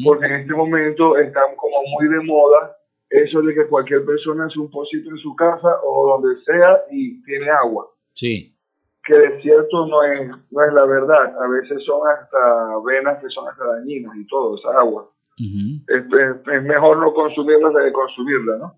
porque 0.05 0.25
en 0.25 0.31
este 0.33 0.53
momento 0.53 1.17
están 1.17 1.55
como 1.57 1.83
muy 1.91 2.07
de 2.07 2.23
moda 2.23 2.78
eso 3.09 3.41
de 3.41 3.55
que 3.55 3.67
cualquier 3.67 4.05
persona 4.05 4.45
hace 4.45 4.59
un 4.59 4.69
pocito 4.69 5.09
en 5.09 5.17
su 5.17 5.35
casa 5.35 5.79
o 5.83 6.19
donde 6.19 6.41
sea 6.43 6.81
y 6.91 7.21
tiene 7.23 7.49
agua. 7.49 7.87
Sí. 8.13 8.55
Que 9.03 9.15
de 9.15 9.41
cierto 9.41 9.87
no 9.87 10.03
es, 10.03 10.29
no 10.51 10.63
es 10.63 10.73
la 10.73 10.85
verdad. 10.85 11.35
A 11.41 11.47
veces 11.47 11.83
son 11.85 12.01
hasta 12.07 12.77
venas 12.85 13.19
que 13.21 13.29
son 13.29 13.47
hasta 13.47 13.65
dañinas 13.65 14.15
y 14.15 14.27
todo, 14.27 14.57
esa 14.57 14.79
agua. 14.79 15.09
es, 15.37 16.63
mejor 16.63 16.97
no 16.97 17.13
consumirla 17.13 17.71
que 17.71 17.85
de 17.85 17.93
consumirla, 17.93 18.57
¿no? 18.57 18.75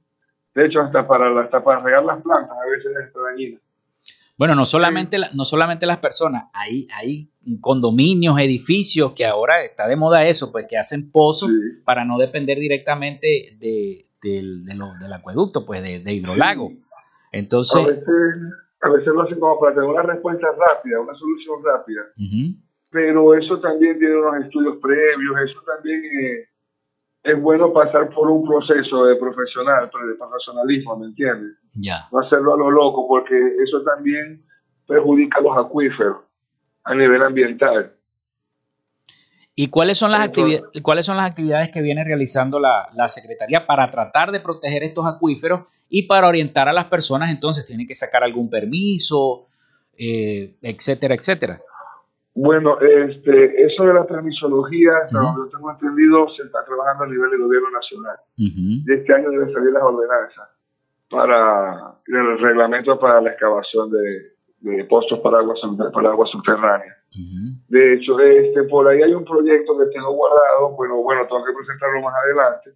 De 0.54 0.66
hecho, 0.66 0.82
hasta 0.82 1.08
para, 1.08 1.42
hasta 1.42 1.64
para 1.64 1.82
regar 1.82 2.04
las 2.04 2.22
plantas 2.22 2.58
a 2.58 2.70
veces 2.70 2.92
es 3.08 3.14
dañina. 3.14 3.60
Bueno, 4.38 4.56
no 4.56 4.66
solamente, 4.66 5.18
no 5.36 5.46
solamente 5.46 5.86
las 5.86 5.98
personas, 5.98 6.46
hay, 6.54 6.88
hay 6.94 7.30
condominios, 7.60 8.40
edificios 8.40 9.14
que 9.14 9.26
ahora 9.26 9.64
está 9.64 9.88
de 9.88 9.96
moda 9.96 10.26
eso, 10.26 10.52
pues 10.52 10.66
que 10.68 10.78
hacen 10.78 11.12
pozos 11.12 11.52
para 11.86 12.06
no 12.06 12.18
depender 12.18 12.58
directamente 12.58 13.56
de, 13.60 14.06
del, 14.22 14.66
del 14.66 15.14
acueducto, 15.14 15.66
pues 15.66 15.82
de, 15.82 16.14
hidrolago. 16.14 16.72
Entonces... 17.32 18.04
A 18.84 18.90
veces, 18.90 19.14
lo 19.14 19.22
hacen 19.22 19.40
como 19.40 19.60
para 19.60 19.76
tener 19.76 19.88
una 19.88 20.02
respuesta 20.02 20.48
rápida, 20.58 21.02
una 21.02 21.14
solución 21.14 21.64
rápida. 21.64 22.02
Pero 22.90 23.36
eso 23.36 23.60
también 23.60 24.00
tiene 24.00 24.16
unos 24.16 24.44
estudios 24.46 24.78
previos, 24.82 25.36
eso 25.46 25.60
también 25.68 26.04
eh, 26.04 26.48
es 27.24 27.42
bueno 27.42 27.72
pasar 27.72 28.10
por 28.10 28.30
un 28.30 28.48
proceso 28.48 29.06
de 29.06 29.16
profesional, 29.16 29.86
de 29.86 30.16
profesionalismo, 30.16 30.98
¿me 30.98 31.06
entiendes? 31.08 31.58
Ya. 31.76 32.08
No 32.12 32.20
hacerlo 32.20 32.56
a 32.56 32.58
lo 32.58 32.72
loco, 32.72 33.08
porque 33.08 33.36
eso 33.64 33.84
también 33.84 34.44
perjudica 34.88 35.40
a 35.40 35.42
los 35.42 35.58
acuíferos 35.58 36.18
a 36.84 36.96
nivel 36.96 37.22
ambiental. 37.22 37.94
¿Y 39.62 39.68
cuáles 39.70 40.00
son 40.00 40.10
las, 40.10 40.22
actividades, 40.22 40.82
cuáles 40.82 41.06
son 41.06 41.18
las 41.18 41.30
actividades 41.30 41.70
que 41.70 41.84
viene 41.84 42.04
realizando 42.04 42.60
la, 42.60 42.90
la, 42.96 43.08
Secretaría 43.08 43.68
para 43.68 43.92
tratar 43.92 44.32
de 44.32 44.40
proteger 44.40 44.82
estos 44.82 45.06
acuíferos 45.06 45.66
y 45.88 46.08
para 46.08 46.28
orientar 46.28 46.68
a 46.68 46.74
las 46.74 46.86
personas? 46.86 47.30
Entonces, 47.30 47.64
¿tienen 47.64 47.86
que 47.86 47.94
sacar 47.94 48.24
algún 48.24 48.50
permiso, 48.50 49.50
eh, 49.96 50.56
etcétera, 50.64 51.14
etcétera? 51.14 51.62
Bueno, 52.34 52.80
este, 52.80 53.64
eso 53.64 53.84
de 53.84 53.94
la 53.94 54.04
permisología, 54.08 54.94
hasta 55.04 55.20
donde 55.20 55.42
yo 55.46 55.56
tengo 55.56 55.70
entendido, 55.70 56.28
se 56.36 56.42
está 56.42 56.66
trabajando 56.66 57.04
a 57.04 57.08
nivel 57.08 57.30
del 57.30 57.42
gobierno 57.42 57.70
nacional. 57.70 58.18
Y 58.38 58.92
este 58.92 59.14
año 59.14 59.30
deben 59.30 59.54
salir 59.54 59.74
las 59.74 59.84
ordenanzas 59.84 60.50
para 61.08 61.94
el 62.08 62.40
reglamento 62.40 63.00
para 63.00 63.22
la 63.22 63.30
excavación 63.30 63.92
de, 63.92 64.32
de 64.62 64.86
pozos 64.86 65.20
para 65.20 65.40
agua, 65.40 65.56
para 65.94 66.10
agua 66.10 66.26
subterránea. 66.28 66.96
De 67.68 67.94
hecho, 67.94 68.20
este, 68.20 68.64
por 68.64 68.88
ahí 68.88 69.02
hay 69.02 69.14
un 69.14 69.26
proyecto 69.26 69.78
que 69.78 69.86
tengo 69.88 70.14
guardado, 70.14 70.76
bueno, 70.76 70.98
bueno, 71.02 71.28
tengo 71.28 71.44
que 71.44 71.54
presentarlo 71.54 72.02
más 72.02 72.14
adelante, 72.26 72.72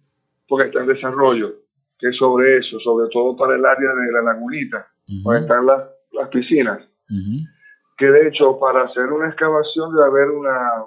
porque 0.48 0.66
está 0.66 0.80
en 0.80 0.88
desarrollo, 0.88 1.54
que 1.98 2.08
es 2.08 2.16
sobre 2.16 2.58
eso, 2.58 2.78
sobre 2.80 3.08
todo 3.10 3.36
para 3.36 3.54
el 3.54 3.64
área 3.64 3.90
de 3.94 4.12
la 4.12 4.22
lagunita, 4.32 4.86
donde 5.24 5.40
están 5.40 5.66
las, 5.66 5.84
las 6.12 6.28
piscinas 6.28 6.80
que 7.96 8.06
de 8.06 8.28
hecho 8.28 8.58
para 8.58 8.84
hacer 8.84 9.04
una 9.12 9.28
excavación 9.28 9.92
debe 9.94 10.06
haber 10.06 10.30
una 10.30 10.84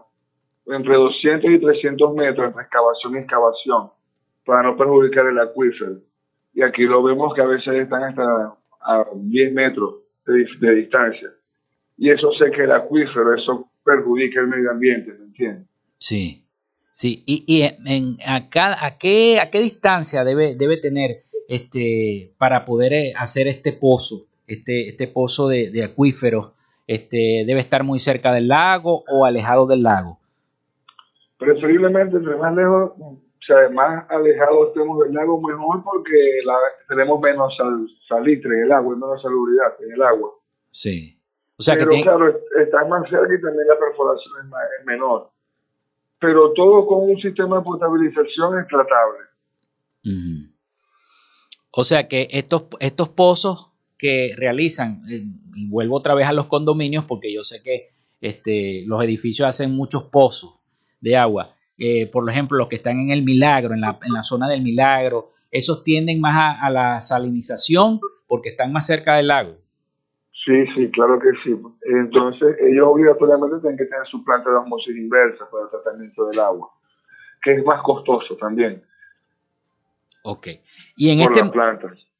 entre 0.67 0.95
200 0.95 1.49
y 1.49 1.59
300 1.59 2.13
metros 2.13 2.47
entre 2.47 2.63
excavación 2.63 3.15
y 3.15 3.17
excavación 3.17 3.89
para 4.45 4.63
no 4.63 4.77
perjudicar 4.77 5.25
el 5.27 5.39
acuífero. 5.39 5.97
Y 6.53 6.61
aquí 6.61 6.83
lo 6.83 7.01
vemos 7.01 7.33
que 7.33 7.41
a 7.41 7.45
veces 7.45 7.73
están 7.75 8.03
hasta 8.03 8.55
a 8.81 9.05
10 9.15 9.53
metros 9.53 9.95
de, 10.33 10.75
distancia. 10.75 11.29
Y 11.97 12.09
eso 12.09 12.31
sé 12.39 12.51
que 12.51 12.63
el 12.63 12.71
acuífero, 12.71 13.35
eso 13.35 13.71
perjudica 13.83 14.39
el 14.41 14.47
medio 14.47 14.71
ambiente, 14.71 15.13
¿me 15.13 15.25
entiendes? 15.25 15.67
Sí, 15.97 16.45
sí. 16.93 17.23
¿Y, 17.25 17.43
y 17.47 17.61
en, 17.63 18.17
a, 18.25 18.47
a, 18.85 18.97
qué, 18.97 19.39
a 19.39 19.49
qué 19.49 19.59
distancia 19.59 20.23
debe, 20.23 20.55
debe 20.55 20.77
tener 20.77 21.23
este, 21.47 22.33
para 22.37 22.65
poder 22.65 22.93
eh, 22.93 23.13
hacer 23.17 23.47
este 23.47 23.73
pozo, 23.73 24.27
este, 24.47 24.87
este 24.87 25.07
pozo 25.07 25.47
de, 25.47 25.71
de 25.71 25.83
acuíferos 25.83 26.53
este, 26.89 27.43
debe 27.45 27.59
estar 27.59 27.83
muy 27.83 27.99
cerca 27.99 28.31
del 28.31 28.47
lago 28.47 29.03
o 29.07 29.23
alejado 29.23 29.67
del 29.67 29.83
lago? 29.83 30.17
Preferiblemente, 31.37 32.17
entre 32.17 32.35
más 32.35 32.55
lejos, 32.55 32.93
sea, 33.53 33.69
más 33.69 34.05
alejado 34.09 34.67
estemos 34.67 35.03
del 35.03 35.13
lago, 35.13 35.41
mejor 35.41 35.83
porque 35.83 36.39
tenemos 36.87 37.19
menos 37.19 37.53
salitre 38.07 38.57
en 38.57 38.63
el 38.65 38.71
agua, 38.71 38.95
menos 38.95 39.21
salubridad 39.21 39.73
en 39.81 39.93
el 39.93 40.01
agua. 40.01 40.31
Sí. 40.71 41.19
O 41.57 41.61
sea 41.61 41.75
Pero 41.75 41.91
claro, 42.01 42.39
está 42.61 42.85
más 42.85 43.09
cerca 43.09 43.33
y 43.33 43.41
también 43.41 43.67
la 43.67 43.77
perforación 43.77 44.33
es, 44.39 44.85
menor. 44.85 45.29
Pero 46.19 46.53
todo 46.53 46.85
con 46.85 47.09
un 47.09 47.19
sistema 47.19 47.57
de 47.57 47.63
potabilización 47.63 48.59
es 48.59 48.67
tratable. 48.67 49.19
O 51.71 51.83
sea 51.83 52.07
que 52.07 52.27
estos, 52.31 52.63
estos 52.79 53.09
pozos 53.09 53.71
que 53.97 54.33
realizan, 54.37 55.03
eh, 55.09 55.23
y 55.55 55.69
vuelvo 55.69 55.97
otra 55.97 56.13
vez 56.13 56.27
a 56.27 56.33
los 56.33 56.47
condominios 56.47 57.05
porque 57.05 57.33
yo 57.33 57.43
sé 57.43 57.61
que 57.61 57.89
este, 58.21 58.83
los 58.85 59.03
edificios 59.03 59.47
hacen 59.47 59.71
muchos 59.71 60.05
pozos 60.05 60.53
de 61.01 61.17
agua. 61.17 61.55
Eh, 61.79 62.07
por 62.11 62.29
ejemplo, 62.29 62.57
los 62.57 62.67
que 62.67 62.75
están 62.75 62.99
en 62.99 63.11
el 63.11 63.23
Milagro, 63.23 63.73
en 63.73 63.79
la, 63.79 63.97
en 64.05 64.13
la 64.13 64.21
zona 64.21 64.49
del 64.49 64.61
Milagro, 64.61 65.29
esos 65.49 65.81
tienden 65.83 66.19
más 66.19 66.57
a, 66.61 66.69
la 66.69 66.99
salinización 66.99 68.01
porque 68.27 68.49
están 68.49 68.73
más 68.73 68.85
cerca 68.85 69.15
del 69.15 69.27
lago. 69.27 69.55
Sí, 70.45 70.65
sí, 70.75 70.91
claro 70.91 71.19
que 71.19 71.29
sí. 71.43 71.55
Entonces, 71.83 72.57
ellos 72.61 72.85
obligatoriamente 72.85 73.59
tienen 73.59 73.77
que 73.77 73.85
tener 73.85 74.05
su 74.07 74.23
planta 74.23 74.49
de 74.49 74.57
osmosis 74.57 74.95
inversa 74.95 75.49
para 75.49 75.63
el 75.63 75.69
tratamiento 75.69 76.27
del 76.27 76.39
agua, 76.39 76.69
que 77.41 77.55
es 77.55 77.65
más 77.65 77.81
costoso 77.81 78.35
también. 78.35 78.83
Ok. 80.23 80.47
Y 80.97 81.11
en 81.11 81.21
este, 81.21 81.39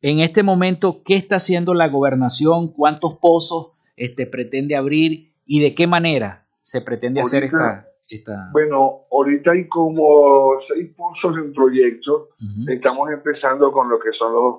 en 0.02 0.20
este 0.20 0.42
momento, 0.42 1.02
¿qué 1.04 1.16
está 1.16 1.36
haciendo 1.36 1.74
la 1.74 1.90
gobernación? 1.90 2.72
¿Cuántos 2.72 3.16
pozos 3.16 3.74
este, 3.98 4.26
pretende 4.26 4.78
abrir 4.78 5.34
y 5.46 5.62
de 5.62 5.76
qué 5.76 5.86
manera 5.86 6.46
se 6.62 6.82
pretende 6.82 7.22
hacer 7.22 7.44
esta, 7.44 7.89
esta, 8.10 8.50
Bueno, 8.52 9.02
ahorita 9.12 9.52
hay 9.52 9.68
como 9.68 10.60
seis 10.68 10.92
pozos 10.96 11.38
en 11.38 11.54
proyecto. 11.54 12.30
Estamos 12.68 13.12
empezando 13.12 13.72
con 13.72 13.88
lo 13.88 14.00
que 14.00 14.12
son 14.18 14.34
los, 14.34 14.56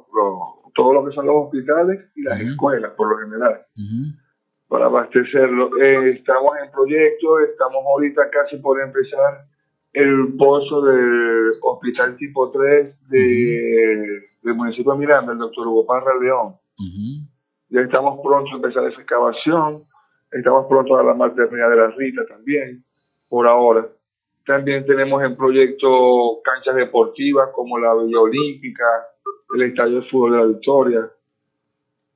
todo 0.74 0.94
lo 0.94 1.04
que 1.04 1.12
son 1.12 1.26
los 1.26 1.46
hospitales 1.46 2.10
y 2.14 2.22
las 2.22 2.40
escuelas, 2.40 2.92
por 2.96 3.10
lo 3.10 3.18
general, 3.18 3.60
para 4.68 4.86
abastecerlo. 4.86 5.76
Eh, 5.82 6.10
estamos 6.18 6.52
en 6.64 6.70
proyecto, 6.70 7.40
estamos 7.40 7.84
ahorita 7.86 8.30
casi 8.30 8.56
por 8.58 8.80
empezar 8.80 9.44
el 9.92 10.36
pozo 10.38 10.82
del 10.82 11.52
hospital 11.60 12.16
tipo 12.16 12.50
3 12.52 13.08
de, 13.08 14.22
del 14.42 14.54
municipio 14.54 14.92
de 14.92 14.98
Miranda, 14.98 15.32
el 15.32 15.38
doctor 15.38 15.66
Hugo 15.66 15.86
Parra 15.86 16.12
León. 16.20 16.54
Ya 17.68 17.80
estamos 17.80 18.20
pronto 18.22 18.50
a 18.52 18.56
empezar 18.56 18.84
esa 18.84 19.00
excavación, 19.00 19.84
estamos 20.30 20.66
pronto 20.68 20.96
a 20.96 21.02
la 21.02 21.14
maternidad 21.14 21.70
de 21.70 21.76
la 21.76 21.88
Rita 21.88 22.22
también, 22.26 22.84
por 23.30 23.46
ahora. 23.46 23.88
También 24.44 24.84
tenemos 24.84 25.22
en 25.22 25.34
proyecto 25.34 26.42
canchas 26.44 26.74
deportivas 26.74 27.48
como 27.54 27.78
la 27.78 27.94
Villa 27.94 28.20
Olímpica, 28.20 28.84
el 29.54 29.62
Estadio 29.62 30.02
de 30.02 30.10
Fútbol 30.10 30.32
de 30.32 30.38
la 30.38 30.44
Victoria. 30.44 31.10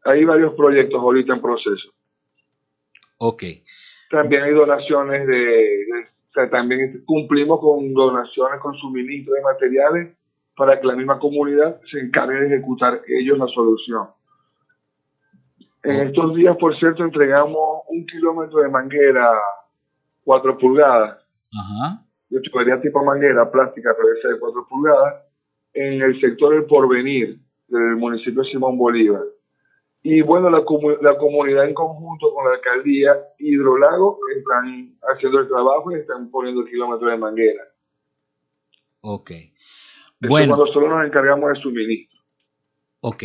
Hay 0.05 0.24
varios 0.27 0.53
proyectos 0.53 1.00
ahorita 1.00 1.33
en 1.33 1.40
proceso. 1.40 1.88
Ok. 3.16 3.42
También 4.11 4.42
hay 4.42 4.53
donaciones 4.53 5.27
de 5.27 6.05
sea, 6.35 6.50
también 6.50 7.03
cumplimos 7.07 7.61
con 7.61 7.92
donaciones, 7.94 8.61
con 8.61 8.74
suministro 8.74 9.35
de 9.35 9.42
materiales 9.42 10.16
para 10.57 10.81
que 10.81 10.87
la 10.87 10.96
misma 10.96 11.18
comunidad 11.18 11.81
se 11.90 12.00
encargue 12.00 12.40
de 12.40 12.46
ejecutar 12.46 13.00
ellos 13.07 13.38
la 13.38 13.46
solución. 13.48 14.09
En 15.83 16.09
estos 16.09 16.35
días, 16.35 16.57
por 16.57 16.77
cierto, 16.79 17.05
entregamos 17.05 17.83
un 17.88 18.07
kilómetro 18.07 18.61
de 18.61 18.68
manguera 18.68 19.31
4 20.25 20.59
pulgadas, 20.59 21.19
de 22.29 22.41
tubería 22.41 22.81
tipo 22.81 23.05
manguera 23.05 23.51
plástica 23.51 23.95
PVC 23.95 24.35
de 24.35 24.39
4 24.39 24.67
pulgadas, 24.69 25.25
en 25.73 26.03
el 26.03 26.21
sector 26.21 26.55
El 26.55 26.65
Porvenir 26.65 27.39
del 27.69 27.97
municipio 27.97 28.43
de 28.43 28.51
Simón 28.51 28.79
Bolívar. 28.79 29.23
Y 30.03 30.21
bueno, 30.21 30.51
la, 30.51 30.63
la 31.01 31.17
comunidad 31.17 31.65
en 31.65 31.75
conjunto 31.75 32.33
con 32.35 32.45
la 32.45 32.57
alcaldía 32.57 33.17
Hidrolago 33.39 34.19
están 34.37 34.97
haciendo 35.03 35.41
el 35.41 35.49
trabajo 35.49 35.93
y 35.93 36.01
están 36.01 36.31
poniendo 36.31 36.65
kilómetros 36.65 37.11
de 37.11 37.17
manguera. 37.17 37.63
Ok. 39.01 39.31
bueno. 40.21 40.57
Cuando 40.57 40.73
solo 40.73 40.89
nos 40.89 41.07
encargamos 41.07 41.51
de 41.51 41.61
suministro. 41.61 42.21
Ok. 43.01 43.25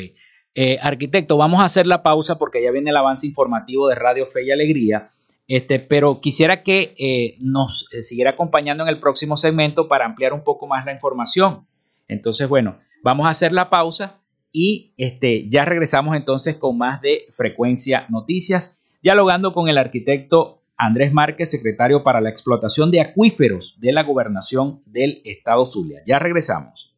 Eh, 0.55 0.77
arquitecto, 0.81 1.37
vamos 1.37 1.59
a 1.59 1.65
hacer 1.65 1.85
la 1.85 2.01
pausa 2.01 2.37
porque 2.37 2.63
ya 2.63 2.71
viene 2.71 2.89
el 2.89 2.97
avance 2.97 3.27
informativo 3.27 3.87
de 3.87 3.95
Radio 3.95 4.25
Fe 4.25 4.45
y 4.45 4.51
Alegría. 4.51 5.11
Este, 5.49 5.79
pero 5.79 6.21
quisiera 6.21 6.61
que 6.61 6.93
eh, 6.99 7.35
nos 7.41 7.87
eh, 7.91 8.03
siguiera 8.03 8.31
acompañando 8.31 8.83
en 8.83 8.89
el 8.89 8.99
próximo 8.99 9.35
segmento 9.35 9.87
para 9.87 10.05
ampliar 10.05 10.31
un 10.31 10.43
poco 10.43 10.67
más 10.67 10.85
la 10.85 10.93
información. 10.93 11.65
Entonces, 12.07 12.47
bueno, 12.47 12.77
vamos 13.03 13.25
a 13.25 13.31
hacer 13.31 13.51
la 13.51 13.71
pausa 13.71 14.19
y 14.51 14.93
este, 14.95 15.49
ya 15.49 15.65
regresamos 15.65 16.15
entonces 16.15 16.55
con 16.55 16.77
más 16.77 17.01
de 17.01 17.25
Frecuencia 17.31 18.05
Noticias, 18.09 18.79
dialogando 19.01 19.51
con 19.51 19.67
el 19.69 19.79
arquitecto 19.79 20.61
Andrés 20.77 21.11
Márquez, 21.13 21.49
secretario 21.49 22.03
para 22.03 22.21
la 22.21 22.29
explotación 22.29 22.91
de 22.91 23.01
acuíferos 23.01 23.79
de 23.79 23.91
la 23.91 24.03
gobernación 24.03 24.83
del 24.85 25.19
estado 25.25 25.65
Zulia. 25.65 26.03
Ya 26.05 26.19
regresamos. 26.19 26.95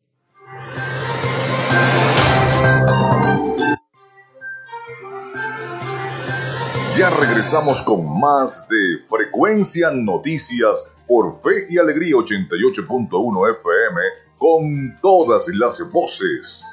Ya 6.96 7.10
regresamos 7.10 7.82
con 7.84 8.20
más 8.20 8.68
de 8.68 9.06
Frecuencia 9.08 9.92
Noticias 9.92 10.94
por 11.08 11.42
Fe 11.42 11.68
y 11.70 11.78
Alegría 11.78 12.16
88.1 12.16 13.58
FM 13.60 14.02
con 14.38 15.00
todas 15.02 15.48
las 15.54 15.90
voces. 15.90 16.66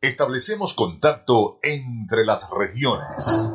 Establecemos 0.00 0.74
contacto 0.74 1.60
entre 1.62 2.24
las 2.24 2.50
regiones. 2.50 3.54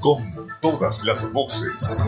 con 0.00 0.32
todas 0.60 1.04
las 1.04 1.32
voces. 1.32 2.04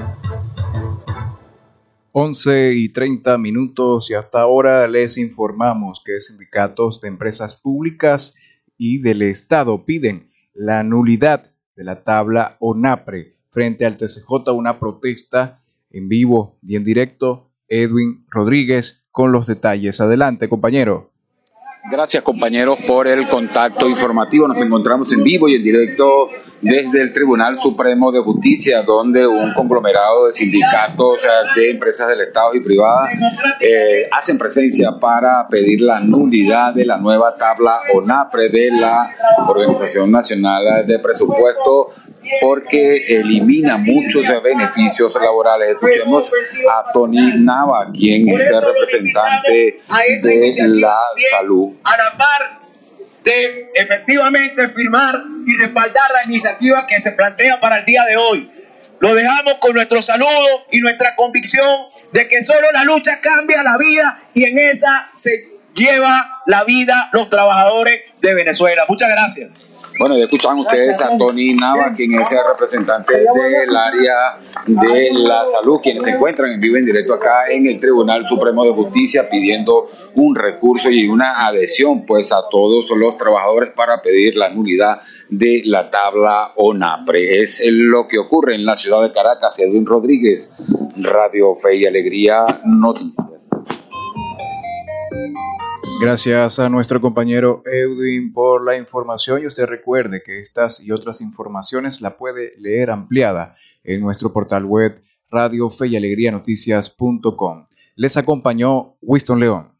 11 2.12 2.74
y 2.74 2.88
30 2.90 3.38
minutos 3.38 4.10
y 4.10 4.14
hasta 4.14 4.42
ahora 4.42 4.86
les 4.86 5.16
informamos 5.16 6.02
que 6.04 6.20
sindicatos 6.20 7.00
de 7.00 7.08
empresas 7.08 7.54
públicas 7.54 8.34
y 8.76 9.00
del 9.00 9.22
Estado 9.22 9.84
piden 9.86 10.30
la 10.52 10.82
nulidad 10.82 11.52
de 11.74 11.84
la 11.84 12.04
tabla 12.04 12.56
ONAPRE 12.60 13.38
frente 13.50 13.86
al 13.86 13.96
TCJ, 13.96 14.52
una 14.52 14.78
protesta 14.78 15.60
en 15.90 16.08
vivo 16.08 16.58
y 16.62 16.76
en 16.76 16.84
directo. 16.84 17.50
Edwin 17.68 18.26
Rodríguez 18.28 19.02
con 19.10 19.32
los 19.32 19.46
detalles. 19.46 20.00
Adelante, 20.00 20.48
compañero. 20.48 21.12
Gracias 21.90 22.22
compañeros 22.22 22.78
por 22.86 23.06
el 23.08 23.26
contacto 23.28 23.88
informativo. 23.88 24.46
Nos 24.46 24.60
encontramos 24.60 25.10
en 25.12 25.24
vivo 25.24 25.48
y 25.48 25.54
en 25.54 25.62
directo 25.62 26.28
desde 26.62 27.02
el 27.02 27.12
Tribunal 27.12 27.56
Supremo 27.56 28.12
de 28.12 28.20
Justicia, 28.20 28.82
donde 28.82 29.26
un 29.26 29.52
conglomerado 29.52 30.26
de 30.26 30.32
sindicatos 30.32 31.26
de 31.56 31.70
empresas 31.72 32.08
del 32.08 32.20
Estado 32.20 32.54
y 32.54 32.60
privadas 32.60 33.12
eh, 33.60 34.08
hacen 34.10 34.38
presencia 34.38 34.92
para 34.98 35.46
pedir 35.48 35.80
la 35.80 36.00
nulidad 36.00 36.72
de 36.72 36.84
la 36.84 36.98
nueva 36.98 37.36
tabla 37.36 37.80
ONAPRE 37.92 38.48
de 38.48 38.70
la 38.70 39.10
Organización 39.48 40.10
Nacional 40.10 40.86
de 40.86 40.98
Presupuesto 41.00 41.90
porque 42.40 43.18
elimina 43.18 43.76
muchos 43.76 44.26
beneficios 44.42 45.18
laborales. 45.20 45.70
Escuchemos 45.70 46.32
a 46.70 46.92
Tony 46.92 47.40
Nava, 47.40 47.90
quien 47.92 48.28
es 48.28 48.50
el 48.50 48.62
representante 48.62 49.80
de 50.22 50.68
la 50.68 50.98
salud. 51.30 51.72
A 51.82 51.96
la 51.96 52.16
par 52.16 52.61
de 53.24 53.70
efectivamente 53.74 54.68
firmar 54.68 55.22
y 55.46 55.56
respaldar 55.56 56.10
la 56.12 56.24
iniciativa 56.24 56.86
que 56.86 57.00
se 57.00 57.12
plantea 57.12 57.60
para 57.60 57.78
el 57.78 57.84
día 57.84 58.04
de 58.04 58.16
hoy. 58.16 58.50
Lo 59.00 59.14
dejamos 59.14 59.54
con 59.58 59.74
nuestro 59.74 60.00
saludo 60.00 60.66
y 60.70 60.80
nuestra 60.80 61.16
convicción 61.16 61.86
de 62.12 62.28
que 62.28 62.42
solo 62.42 62.70
la 62.72 62.84
lucha 62.84 63.20
cambia 63.20 63.62
la 63.62 63.76
vida 63.78 64.20
y 64.34 64.44
en 64.44 64.58
esa 64.58 65.10
se 65.14 65.48
lleva 65.74 66.42
la 66.46 66.64
vida 66.64 67.08
los 67.12 67.28
trabajadores 67.28 68.02
de 68.20 68.34
Venezuela. 68.34 68.84
Muchas 68.88 69.08
gracias. 69.08 69.50
Bueno, 69.98 70.16
ya 70.16 70.24
escuchaban 70.24 70.58
ustedes 70.58 71.00
a 71.02 71.16
Tony 71.16 71.54
Nava, 71.54 71.92
quien 71.94 72.14
es 72.14 72.32
el 72.32 72.38
representante 72.48 73.18
del 73.18 73.76
área 73.76 74.34
de 74.66 75.10
la 75.12 75.44
salud, 75.46 75.80
quienes 75.82 76.04
se 76.04 76.10
encuentran 76.10 76.52
en 76.52 76.60
vivo 76.60 76.76
en 76.76 76.86
directo 76.86 77.14
acá 77.14 77.50
en 77.50 77.66
el 77.66 77.78
Tribunal 77.78 78.24
Supremo 78.24 78.64
de 78.64 78.72
Justicia 78.72 79.28
pidiendo 79.28 79.90
un 80.14 80.34
recurso 80.34 80.90
y 80.90 81.08
una 81.08 81.46
adhesión 81.46 82.04
pues 82.06 82.32
a 82.32 82.48
todos 82.50 82.90
los 82.96 83.16
trabajadores 83.18 83.70
para 83.70 84.00
pedir 84.02 84.36
la 84.36 84.48
nulidad 84.48 85.00
de 85.28 85.62
la 85.64 85.90
tabla 85.90 86.52
ONAPRE. 86.56 87.40
Es 87.40 87.62
lo 87.66 88.08
que 88.08 88.18
ocurre 88.18 88.54
en 88.54 88.64
la 88.64 88.76
ciudad 88.76 89.02
de 89.02 89.12
Caracas. 89.12 89.58
Edwin 89.58 89.86
Rodríguez, 89.86 90.54
Radio 90.96 91.54
Fe 91.54 91.76
y 91.76 91.86
Alegría 91.86 92.60
Noticias. 92.64 93.32
Gracias 96.02 96.58
a 96.58 96.68
nuestro 96.68 97.00
compañero 97.00 97.62
Edwin 97.64 98.32
por 98.32 98.64
la 98.64 98.76
información 98.76 99.40
y 99.40 99.46
usted 99.46 99.66
recuerde 99.66 100.20
que 100.20 100.40
estas 100.40 100.80
y 100.80 100.90
otras 100.90 101.20
informaciones 101.20 102.00
la 102.00 102.16
puede 102.16 102.54
leer 102.58 102.90
ampliada 102.90 103.54
en 103.84 104.00
nuestro 104.00 104.32
portal 104.32 104.64
web 104.64 105.00
radio 105.30 105.70
fe 105.70 105.86
y 105.86 105.96
alegría 105.96 106.32
noticias.com. 106.32 107.66
Les 107.94 108.16
acompañó 108.16 108.96
Winston 109.00 109.38
León. 109.38 109.72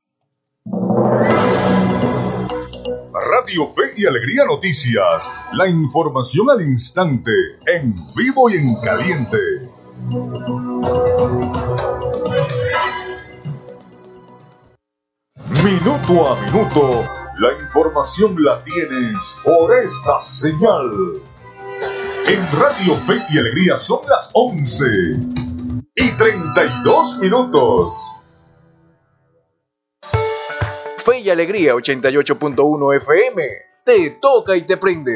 Radio 3.45 3.67
Fe 3.75 3.91
y 3.97 4.07
Alegría 4.07 4.45
Noticias, 4.45 5.29
la 5.55 5.69
información 5.69 6.49
al 6.51 6.63
instante, 6.63 7.33
en 7.67 7.97
vivo 8.15 8.49
y 8.49 8.59
en 8.59 8.77
caliente. 8.77 9.39
Minuto 15.65 16.29
a 16.29 16.41
minuto, 16.41 17.09
la 17.39 17.53
información 17.53 18.35
la 18.43 18.65
tienes 18.65 19.39
por 19.45 19.73
esta 19.73 20.19
señal. 20.19 21.13
En 22.27 22.61
Radio 22.61 22.95
Fe 22.95 23.23
y 23.31 23.39
Alegría 23.39 23.77
son 23.77 24.01
las 24.09 24.31
11 24.33 24.85
y 25.95 26.11
32 26.19 27.19
minutos. 27.21 27.95
Fe 30.97 31.21
y 31.21 31.31
Alegría 31.31 31.75
88.1 31.75 32.97
FM. 32.97 33.43
Te 33.85 34.11
toca 34.21 34.57
y 34.57 34.63
te 34.63 34.77
prende. 34.77 35.15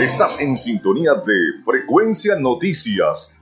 Estás 0.00 0.40
en 0.40 0.56
sintonía 0.56 1.12
de 1.12 1.62
Frecuencia 1.62 2.36
Noticias 2.40 3.41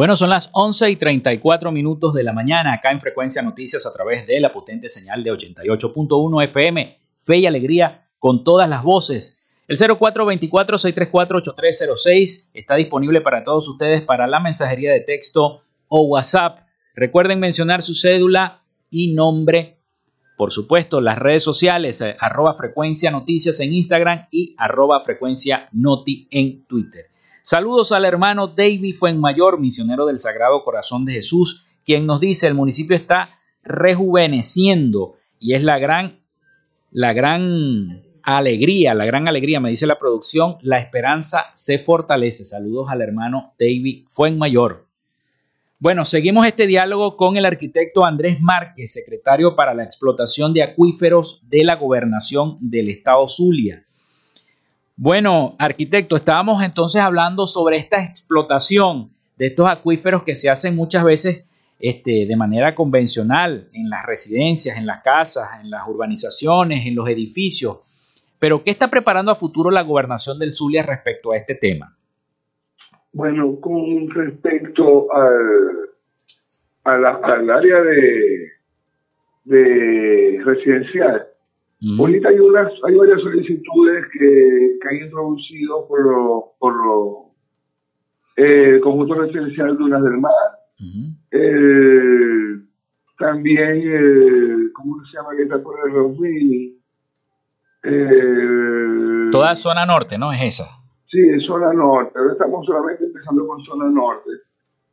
Bueno, 0.00 0.16
son 0.16 0.30
las 0.30 0.48
11 0.54 0.92
y 0.92 0.96
34 0.96 1.70
minutos 1.72 2.14
de 2.14 2.22
la 2.22 2.32
mañana 2.32 2.72
acá 2.72 2.90
en 2.90 3.02
Frecuencia 3.02 3.42
Noticias 3.42 3.84
a 3.84 3.92
través 3.92 4.26
de 4.26 4.40
la 4.40 4.50
potente 4.50 4.88
señal 4.88 5.22
de 5.22 5.30
88.1 5.30 6.44
FM. 6.44 6.98
Fe 7.18 7.36
y 7.36 7.44
alegría 7.44 8.08
con 8.18 8.42
todas 8.42 8.66
las 8.66 8.82
voces. 8.82 9.38
El 9.68 9.76
0424-634-8306 9.76 12.48
está 12.54 12.76
disponible 12.76 13.20
para 13.20 13.44
todos 13.44 13.68
ustedes 13.68 14.00
para 14.00 14.26
la 14.26 14.40
mensajería 14.40 14.90
de 14.90 15.00
texto 15.00 15.64
o 15.88 16.00
WhatsApp. 16.04 16.60
Recuerden 16.94 17.38
mencionar 17.38 17.82
su 17.82 17.94
cédula 17.94 18.62
y 18.88 19.12
nombre. 19.12 19.82
Por 20.38 20.50
supuesto, 20.50 21.02
las 21.02 21.18
redes 21.18 21.42
sociales, 21.42 22.00
eh, 22.00 22.16
arroba 22.18 22.54
frecuencia 22.54 23.10
noticias 23.10 23.60
en 23.60 23.74
Instagram 23.74 24.28
y 24.30 24.54
arroba 24.56 25.02
frecuencia 25.02 25.68
noti 25.72 26.26
en 26.30 26.64
Twitter. 26.64 27.09
Saludos 27.42 27.92
al 27.92 28.04
hermano 28.04 28.48
David 28.48 28.96
Fuenmayor, 28.96 29.58
misionero 29.58 30.06
del 30.06 30.18
Sagrado 30.18 30.62
Corazón 30.62 31.04
de 31.04 31.14
Jesús, 31.14 31.64
quien 31.84 32.06
nos 32.06 32.20
dice 32.20 32.46
el 32.46 32.54
municipio 32.54 32.96
está 32.96 33.30
rejuveneciendo 33.62 35.14
y 35.38 35.54
es 35.54 35.64
la 35.64 35.78
gran, 35.78 36.20
la 36.90 37.12
gran 37.12 38.02
alegría, 38.22 38.94
la 38.94 39.06
gran 39.06 39.26
alegría, 39.26 39.60
me 39.60 39.70
dice 39.70 39.86
la 39.86 39.98
producción, 39.98 40.58
la 40.60 40.78
esperanza 40.78 41.46
se 41.54 41.78
fortalece. 41.78 42.44
Saludos 42.44 42.88
al 42.90 43.00
hermano 43.00 43.54
David 43.58 44.06
Fuenmayor. 44.10 44.86
Bueno, 45.78 46.04
seguimos 46.04 46.46
este 46.46 46.66
diálogo 46.66 47.16
con 47.16 47.38
el 47.38 47.46
arquitecto 47.46 48.04
Andrés 48.04 48.38
Márquez, 48.38 48.92
secretario 48.92 49.56
para 49.56 49.72
la 49.72 49.82
explotación 49.82 50.52
de 50.52 50.62
acuíferos 50.62 51.42
de 51.48 51.64
la 51.64 51.76
gobernación 51.76 52.58
del 52.60 52.90
estado 52.90 53.26
Zulia. 53.26 53.86
Bueno, 55.02 55.56
arquitecto, 55.58 56.14
estábamos 56.14 56.62
entonces 56.62 57.00
hablando 57.00 57.46
sobre 57.46 57.78
esta 57.78 58.04
explotación 58.04 59.08
de 59.38 59.46
estos 59.46 59.66
acuíferos 59.66 60.24
que 60.24 60.34
se 60.34 60.50
hacen 60.50 60.76
muchas 60.76 61.04
veces 61.04 61.46
este, 61.78 62.26
de 62.26 62.36
manera 62.36 62.74
convencional 62.74 63.70
en 63.72 63.88
las 63.88 64.04
residencias, 64.04 64.76
en 64.76 64.84
las 64.84 65.02
casas, 65.02 65.58
en 65.62 65.70
las 65.70 65.88
urbanizaciones, 65.88 66.84
en 66.84 66.94
los 66.94 67.08
edificios. 67.08 67.78
Pero, 68.38 68.62
¿qué 68.62 68.72
está 68.72 68.90
preparando 68.90 69.32
a 69.32 69.36
futuro 69.36 69.70
la 69.70 69.80
gobernación 69.80 70.38
del 70.38 70.52
Zulia 70.52 70.82
respecto 70.82 71.32
a 71.32 71.38
este 71.38 71.54
tema? 71.54 71.96
Bueno, 73.14 73.58
con 73.58 74.10
respecto 74.10 75.06
al, 76.84 77.06
al 77.06 77.50
área 77.50 77.80
de, 77.80 78.52
de 79.44 80.42
residencial, 80.44 81.29
ahorita 81.98 82.28
hay, 82.28 82.38
unas, 82.38 82.72
hay 82.86 82.94
varias 82.94 83.20
solicitudes 83.20 84.04
que, 84.12 84.78
que 84.80 84.88
han 84.88 85.04
introducido 85.04 85.86
por, 85.88 86.04
lo, 86.04 86.52
por 86.58 86.74
lo, 86.76 87.30
eh, 88.36 88.74
el 88.74 88.80
conjunto 88.80 89.14
residencial 89.14 89.72
de 89.72 89.76
Dunas 89.76 90.02
del 90.02 90.18
Mar. 90.18 90.32
también, 93.18 93.82
eh, 93.84 94.70
¿cómo 94.74 95.04
se 95.04 95.16
llama? 95.16 95.36
Que 95.36 95.42
está 95.42 95.62
por 95.62 95.76
el 95.86 95.92
Rosville. 95.94 96.76
Toda 99.30 99.54
zona 99.54 99.86
norte, 99.86 100.18
¿no? 100.18 100.32
Es 100.32 100.42
esa. 100.42 100.68
Sí, 101.06 101.20
es 101.20 101.44
zona 101.44 101.72
norte. 101.72 102.18
Ahora 102.18 102.32
estamos 102.32 102.64
solamente 102.66 103.04
empezando 103.04 103.46
con 103.46 103.62
zona 103.62 103.90
norte. 103.90 104.30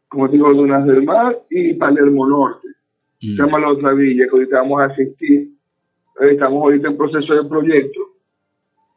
Como 0.10 0.28
digo, 0.28 0.54
Dunas 0.54 0.86
del 0.86 1.04
Mar 1.04 1.38
y 1.50 1.74
Palermo 1.74 2.28
Norte. 2.28 2.68
Se 3.20 3.28
llama 3.28 3.60
la 3.60 3.70
otra 3.70 3.94
villa 3.94 4.26
que 4.26 4.32
ahorita 4.32 4.58
vamos 4.60 4.82
a 4.82 4.86
asistir. 4.86 5.57
Estamos 6.20 6.64
ahorita 6.64 6.88
en 6.88 6.98
proceso 6.98 7.34
de 7.34 7.48
proyecto 7.48 8.00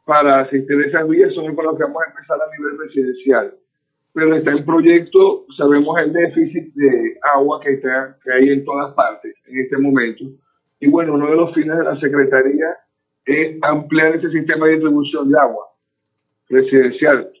para 0.05 0.41
asistir 0.41 0.77
a 0.77 0.87
esas 0.87 1.07
villas, 1.07 1.33
son 1.33 1.55
para 1.55 1.71
lo 1.71 1.77
que 1.77 1.83
vamos 1.83 2.01
a 2.03 2.09
empezar 2.09 2.37
a 2.41 2.57
nivel 2.57 2.79
residencial. 2.79 3.53
Pero 4.13 4.35
está 4.35 4.51
en 4.51 4.65
proyecto, 4.65 5.45
sabemos 5.55 5.99
el 6.01 6.11
déficit 6.11 6.73
de 6.73 7.17
agua 7.33 7.61
que, 7.61 7.73
está, 7.73 8.17
que 8.23 8.33
hay 8.33 8.49
en 8.49 8.65
todas 8.65 8.93
partes 8.93 9.35
en 9.45 9.59
este 9.59 9.77
momento. 9.77 10.25
Y 10.79 10.89
bueno, 10.89 11.13
uno 11.13 11.29
de 11.29 11.35
los 11.35 11.53
fines 11.53 11.77
de 11.77 11.83
la 11.83 11.99
Secretaría 11.99 12.75
es 13.25 13.57
ampliar 13.61 14.15
ese 14.15 14.29
sistema 14.31 14.65
de 14.65 14.73
distribución 14.73 15.29
de 15.29 15.39
agua 15.39 15.67
residencial. 16.49 17.31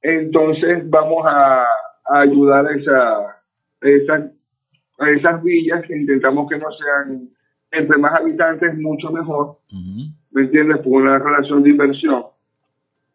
Entonces 0.00 0.88
vamos 0.88 1.24
a, 1.26 1.66
ayudar 2.06 2.66
a, 2.66 2.74
esa, 2.74 3.18
a, 4.98 5.10
esas 5.10 5.42
villas 5.42 5.84
que 5.86 5.96
intentamos 5.96 6.48
que 6.48 6.58
no 6.58 6.66
sean 6.72 7.28
entre 7.76 7.98
más 7.98 8.20
habitantes 8.20 8.76
mucho 8.78 9.10
mejor, 9.10 9.58
¿me 10.30 10.42
entiendes? 10.42 10.78
Por 10.78 11.02
una 11.02 11.18
relación 11.18 11.62
de 11.62 11.70
inversión. 11.70 12.24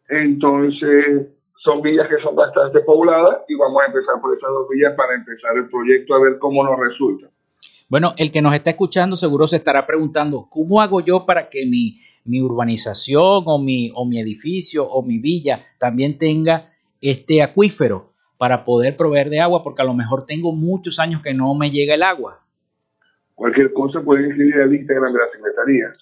Entonces 0.08 1.28
son 1.62 1.82
villas 1.82 2.08
que 2.08 2.22
son 2.22 2.34
bastante 2.34 2.80
pobladas 2.80 3.40
y 3.48 3.54
vamos 3.54 3.82
a 3.82 3.86
empezar 3.86 4.20
por 4.20 4.36
esas 4.36 4.50
dos 4.50 4.68
villas 4.70 4.94
para 4.96 5.14
empezar 5.14 5.56
el 5.56 5.68
proyecto 5.68 6.14
a 6.14 6.20
ver 6.20 6.38
cómo 6.38 6.64
nos 6.64 6.78
resulta. 6.78 7.28
Bueno, 7.88 8.14
el 8.16 8.30
que 8.30 8.40
nos 8.40 8.54
está 8.54 8.70
escuchando 8.70 9.16
seguro 9.16 9.46
se 9.46 9.56
estará 9.56 9.86
preguntando, 9.86 10.46
¿cómo 10.48 10.80
hago 10.80 11.00
yo 11.00 11.26
para 11.26 11.48
que 11.48 11.66
mi 11.66 11.98
mi 12.24 12.40
urbanización 12.40 13.44
o 13.46 13.58
mi, 13.58 13.90
o 13.94 14.04
mi 14.04 14.20
edificio 14.20 14.86
o 14.88 15.02
mi 15.02 15.18
villa 15.18 15.64
también 15.78 16.18
tenga 16.18 16.72
este 17.00 17.42
acuífero 17.42 18.12
para 18.36 18.64
poder 18.64 18.96
proveer 18.96 19.30
de 19.30 19.40
agua, 19.40 19.62
porque 19.62 19.82
a 19.82 19.84
lo 19.84 19.94
mejor 19.94 20.24
tengo 20.24 20.52
muchos 20.52 20.98
años 20.98 21.22
que 21.22 21.34
no 21.34 21.54
me 21.54 21.70
llega 21.70 21.94
el 21.94 22.02
agua. 22.02 22.42
Cualquier 23.40 23.72
cosa 23.72 24.02
pueden 24.02 24.26
escribir 24.26 24.56
al 24.56 24.74
Instagram 24.74 25.14
de 25.14 25.18
la 25.18 25.24
Secretaría. 25.32 25.92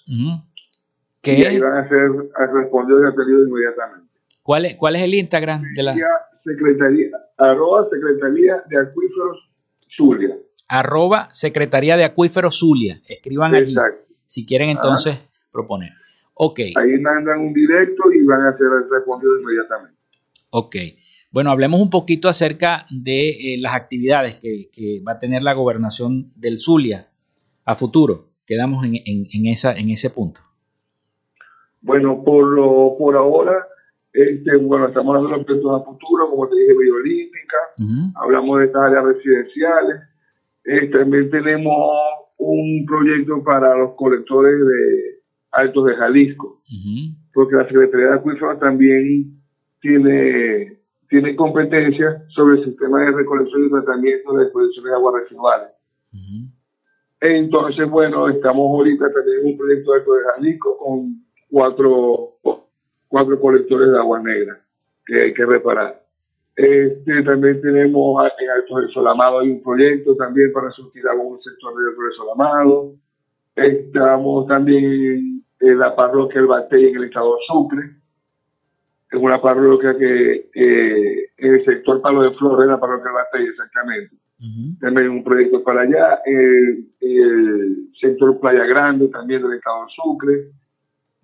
¿Qué? 1.21 1.39
Y 1.39 1.45
ahí 1.45 1.57
van 1.57 1.77
a 1.77 1.87
ser 1.87 2.11
respondidos 2.53 3.01
y 3.01 3.07
atendidos 3.07 3.47
inmediatamente. 3.47 4.11
¿Cuál 4.43 4.65
es, 4.65 4.75
¿Cuál 4.75 4.97
es 4.97 5.03
el 5.03 5.13
Instagram 5.13 5.63
de 5.73 5.83
la 5.83 5.95
Secretaría? 6.43 7.11
Arroba 7.37 7.87
Secretaría 7.89 8.61
de 8.67 8.77
Acuíferos 8.77 9.49
Zulia. 9.87 10.35
Arroba 10.67 11.29
Secretaría 11.31 11.95
de 11.95 12.03
Acuíferos 12.03 12.59
Zulia. 12.59 12.99
Escriban 13.07 13.55
allí. 13.55 13.73
Si 14.25 14.45
quieren 14.45 14.71
entonces 14.71 15.17
proponer. 15.49 15.93
Ok. 16.33 16.59
Ahí 16.75 16.99
mandan 16.99 17.39
un 17.39 17.53
directo 17.53 18.11
y 18.11 18.21
van 18.25 18.47
a 18.47 18.57
ser 18.57 18.67
respondidos 18.91 19.39
inmediatamente. 19.43 19.97
Ok. 20.51 20.75
Bueno, 21.31 21.51
hablemos 21.51 21.79
un 21.79 21.89
poquito 21.89 22.27
acerca 22.27 22.85
de 22.89 23.29
eh, 23.29 23.57
las 23.61 23.75
actividades 23.75 24.35
que, 24.35 25.01
va 25.07 25.13
a 25.13 25.19
tener 25.19 25.41
la 25.41 25.53
gobernación 25.53 26.33
del 26.35 26.57
Zulia 26.57 27.08
a 27.69 27.75
futuro. 27.75 28.25
Quedamos 28.47 28.83
en, 28.83 28.95
en, 28.95 29.45
esa, 29.45 29.73
en 29.73 29.89
ese 29.91 30.09
punto. 30.09 30.41
Bueno, 31.81 32.23
por, 32.25 32.43
lo, 32.49 32.95
por 32.97 33.15
ahora, 33.15 33.67
este, 34.11 34.57
bueno, 34.57 34.87
estamos 34.87 35.15
hablando 35.15 35.29
de 35.29 35.37
los 35.37 35.45
proyectos 35.45 35.79
a 35.79 35.85
futuro, 35.85 36.31
como 36.31 36.49
te 36.49 36.55
dije, 36.55 36.73
bioolímpica, 36.75 37.57
hablamos 38.15 38.59
de 38.59 38.65
estas 38.65 38.81
áreas 38.81 39.05
residenciales. 39.05 40.01
Eh, 40.65 40.87
también 40.87 41.29
tenemos 41.29 41.77
un 42.37 42.85
proyecto 42.87 43.43
para 43.43 43.77
los 43.77 43.93
colectores 43.95 44.59
de 44.65 45.21
Altos 45.51 45.85
de 45.85 45.95
Jalisco, 45.95 46.63
porque 47.35 47.55
la 47.55 47.67
Secretaría 47.67 48.07
de 48.07 48.15
Acuíferos 48.15 48.59
también 48.59 49.43
tiene, 49.79 50.79
tiene 51.07 51.35
competencia 51.35 52.23
sobre 52.29 52.57
el 52.57 52.65
sistema 52.65 52.99
de 53.01 53.11
recolección 53.11 53.67
y 53.67 53.69
tratamiento 53.69 54.33
de 54.33 54.43
exposiciones 54.45 54.89
de 54.89 54.95
aguas 54.95 55.21
residuales. 55.21 55.69
Entonces, 57.21 57.89
bueno, 57.89 58.29
estamos 58.29 58.69
ahorita 58.69 59.05
en 59.05 59.45
un 59.45 59.57
proyecto 59.57 59.91
de 59.91 59.99
Altos 59.99 60.17
de 60.17 60.23
Jalisco 60.35 60.77
con 60.77 61.25
cuatro, 61.49 62.37
cuatro 63.07 63.39
colectores 63.39 63.91
de 63.91 63.97
agua 63.97 64.21
negra 64.21 64.59
que 65.05 65.21
hay 65.21 65.33
que 65.33 65.45
reparar. 65.45 66.01
Este, 66.55 67.23
también 67.23 67.61
tenemos 67.61 68.23
en 68.39 68.49
Altos 68.49 68.81
de 68.81 68.93
Solamado 68.93 69.39
hay 69.39 69.49
un 69.49 69.63
proyecto 69.63 70.15
también 70.15 70.51
para 70.53 70.69
surtir 70.71 71.03
un 71.07 71.41
sector 71.41 71.73
de 71.73 72.15
Solamado. 72.15 72.93
Estamos 73.55 74.47
también 74.47 75.43
en 75.59 75.79
la 75.79 75.95
parroquia 75.95 76.39
El 76.39 76.47
Batey 76.47 76.87
en 76.87 76.95
el 76.97 77.03
estado 77.05 77.35
de 77.35 77.41
Sucre. 77.47 77.89
Es 79.11 79.19
una 79.19 79.41
parroquia 79.41 79.97
que 79.97 80.49
en 80.53 81.53
el 81.53 81.65
sector 81.65 82.01
Palo 82.01 82.21
de 82.21 82.31
Flores, 82.31 82.67
la 82.67 82.79
parroquia 82.79 83.09
El 83.09 83.15
Batey 83.15 83.47
exactamente. 83.47 84.15
También 84.79 85.09
un 85.09 85.23
proyecto 85.23 85.63
para 85.63 85.81
allá. 85.81 86.21
El, 86.25 86.87
el, 87.01 87.89
sector 87.99 88.39
Playa 88.39 88.65
Grande 88.65 89.09
también 89.09 89.41
del 89.41 89.53
estado 89.53 89.85
de 89.85 89.91
Sucre. 89.95 90.51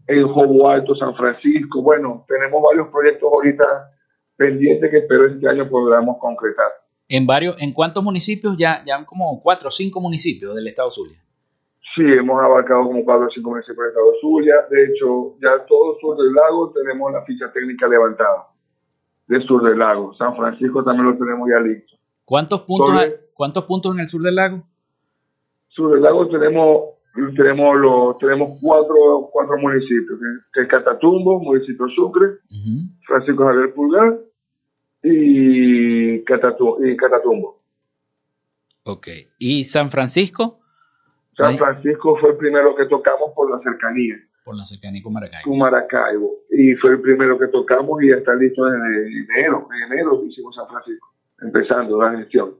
En 0.07 0.27
Jobo 0.27 0.69
Alto, 0.69 0.95
San 0.95 1.15
Francisco. 1.15 1.81
Bueno, 1.81 2.25
tenemos 2.27 2.61
varios 2.61 2.89
proyectos 2.89 3.31
ahorita 3.31 3.63
pendientes 4.35 4.91
que 4.91 4.97
espero 4.97 5.27
este 5.27 5.47
año 5.47 5.69
podamos 5.69 6.17
concretar. 6.19 6.67
¿En 7.07 7.25
varios, 7.25 7.55
en 7.59 7.71
cuántos 7.71 8.03
municipios? 8.03 8.57
Ya, 8.57 8.83
ya 8.85 9.03
como 9.05 9.39
cuatro 9.41 9.69
o 9.69 9.71
cinco 9.71 10.01
municipios 10.01 10.55
del 10.55 10.67
estado 10.67 10.89
Zulia. 10.89 11.17
Sí, 11.95 12.03
hemos 12.03 12.41
abarcado 12.43 12.83
como 12.83 13.05
cuatro 13.05 13.27
o 13.27 13.29
cinco 13.29 13.51
municipios 13.51 13.77
del 13.77 13.89
estado 13.89 14.11
Zulia. 14.19 14.55
De 14.69 14.85
hecho, 14.85 15.37
ya 15.41 15.65
todo 15.65 15.97
sur 15.99 16.17
del 16.17 16.33
lago 16.33 16.71
tenemos 16.71 17.11
la 17.13 17.23
ficha 17.23 17.51
técnica 17.53 17.87
levantada. 17.87 18.47
Del 19.27 19.43
sur 19.45 19.63
del 19.63 19.79
lago. 19.79 20.13
San 20.15 20.35
Francisco 20.35 20.83
también 20.83 21.07
lo 21.07 21.17
tenemos 21.17 21.49
ya 21.49 21.59
listo. 21.59 21.94
¿Cuántos 22.25 22.61
puntos, 22.61 22.95
hay, 22.97 23.11
¿cuántos 23.33 23.63
puntos 23.65 23.93
en 23.93 24.01
el 24.01 24.07
sur 24.07 24.21
del 24.21 24.35
lago? 24.35 24.63
Sur 25.69 25.93
del 25.93 26.01
lago 26.01 26.27
tenemos 26.27 26.95
tenemos 27.35 27.77
los 27.77 28.17
tenemos 28.17 28.57
cuatro, 28.61 29.29
cuatro 29.31 29.57
municipios, 29.61 30.19
que 30.53 30.61
es 30.61 30.67
Catatumbo, 30.67 31.39
municipio 31.39 31.87
Sucre, 31.89 32.39
Francisco 33.05 33.45
Javier 33.45 33.73
Pulgar 33.73 34.19
y, 35.01 36.15
y 36.15 36.23
Catatumbo. 36.25 37.61
Ok. 38.83 39.07
¿Y 39.39 39.63
San 39.63 39.89
Francisco? 39.89 40.59
San 41.37 41.57
Francisco 41.57 42.17
fue 42.17 42.31
el 42.31 42.37
primero 42.37 42.75
que 42.75 42.85
tocamos 42.85 43.31
por 43.35 43.49
la 43.49 43.59
cercanía. 43.59 44.15
Por 44.43 44.55
la 44.55 44.65
cercanía 44.65 45.01
con 45.01 45.13
Maracaibo. 45.13 45.49
Con 45.49 45.57
Maracaibo. 45.57 46.31
Y 46.51 46.75
fue 46.75 46.91
el 46.91 47.01
primero 47.01 47.37
que 47.39 47.47
tocamos 47.47 48.01
y 48.03 48.09
ya 48.09 48.17
está 48.17 48.35
listo 48.35 48.67
en 48.67 49.27
enero. 49.29 49.67
En 49.73 49.91
enero 49.91 50.23
hicimos 50.23 50.55
San 50.55 50.67
Francisco, 50.67 51.07
empezando 51.45 52.01
la 52.01 52.17
gestión. 52.17 52.55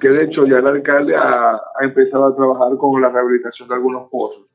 Que 0.00 0.08
de 0.08 0.24
hecho 0.24 0.46
ya 0.46 0.58
el 0.58 0.66
alcalde 0.66 1.14
ha, 1.14 1.60
empezado 1.82 2.26
a 2.26 2.36
trabajar 2.36 2.76
con 2.78 3.00
la 3.00 3.10
rehabilitación 3.10 3.68
de 3.68 3.74
algunos 3.74 4.08
pozos. 4.10 4.46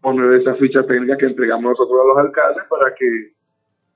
Poner 0.00 0.40
esa 0.40 0.54
ficha 0.54 0.84
técnica 0.86 1.16
que 1.16 1.26
entregamos 1.26 1.72
nosotros 1.72 1.98
a 2.00 2.08
los 2.08 2.18
alcaldes 2.18 2.64
para 2.68 2.94
que 2.94 3.32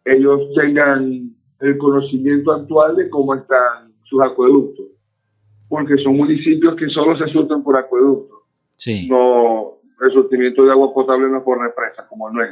ellos 0.05 0.41
tengan 0.55 1.31
el 1.61 1.79
conocimiento 1.79 2.53
actual 2.53 2.97
de 2.97 3.11
cómo 3.11 3.35
están 3.35 3.93
sus 4.05 4.23
acueductos 4.23 4.87
porque 5.69 5.97
son 6.03 6.17
municipios 6.17 6.77
que 6.77 6.89
solo 6.89 7.17
se 7.19 7.31
surten 7.33 7.63
por 7.63 7.77
acueducto. 7.77 8.43
Sí. 8.77 9.09
No, 9.09 9.79
el 10.01 10.13
surtimiento 10.13 10.65
de 10.65 10.71
agua 10.71 10.93
potable 10.93 11.29
no 11.29 11.39
es 11.39 11.45
por 11.45 11.61
represa, 11.61 12.07
como 12.09 12.31
no 12.31 12.43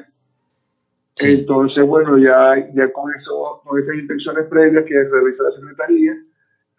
es. 1.16 1.24
Entonces, 1.24 1.86
bueno, 1.86 2.18
ya, 2.18 2.54
ya 2.74 2.92
con 2.92 3.10
eso, 3.14 3.60
con 3.64 3.80
esas 3.80 3.94
inspecciones 3.94 4.46
previas 4.46 4.84
que 4.84 4.94
realiza 4.94 5.42
la 5.42 5.52
Secretaría, 5.52 6.12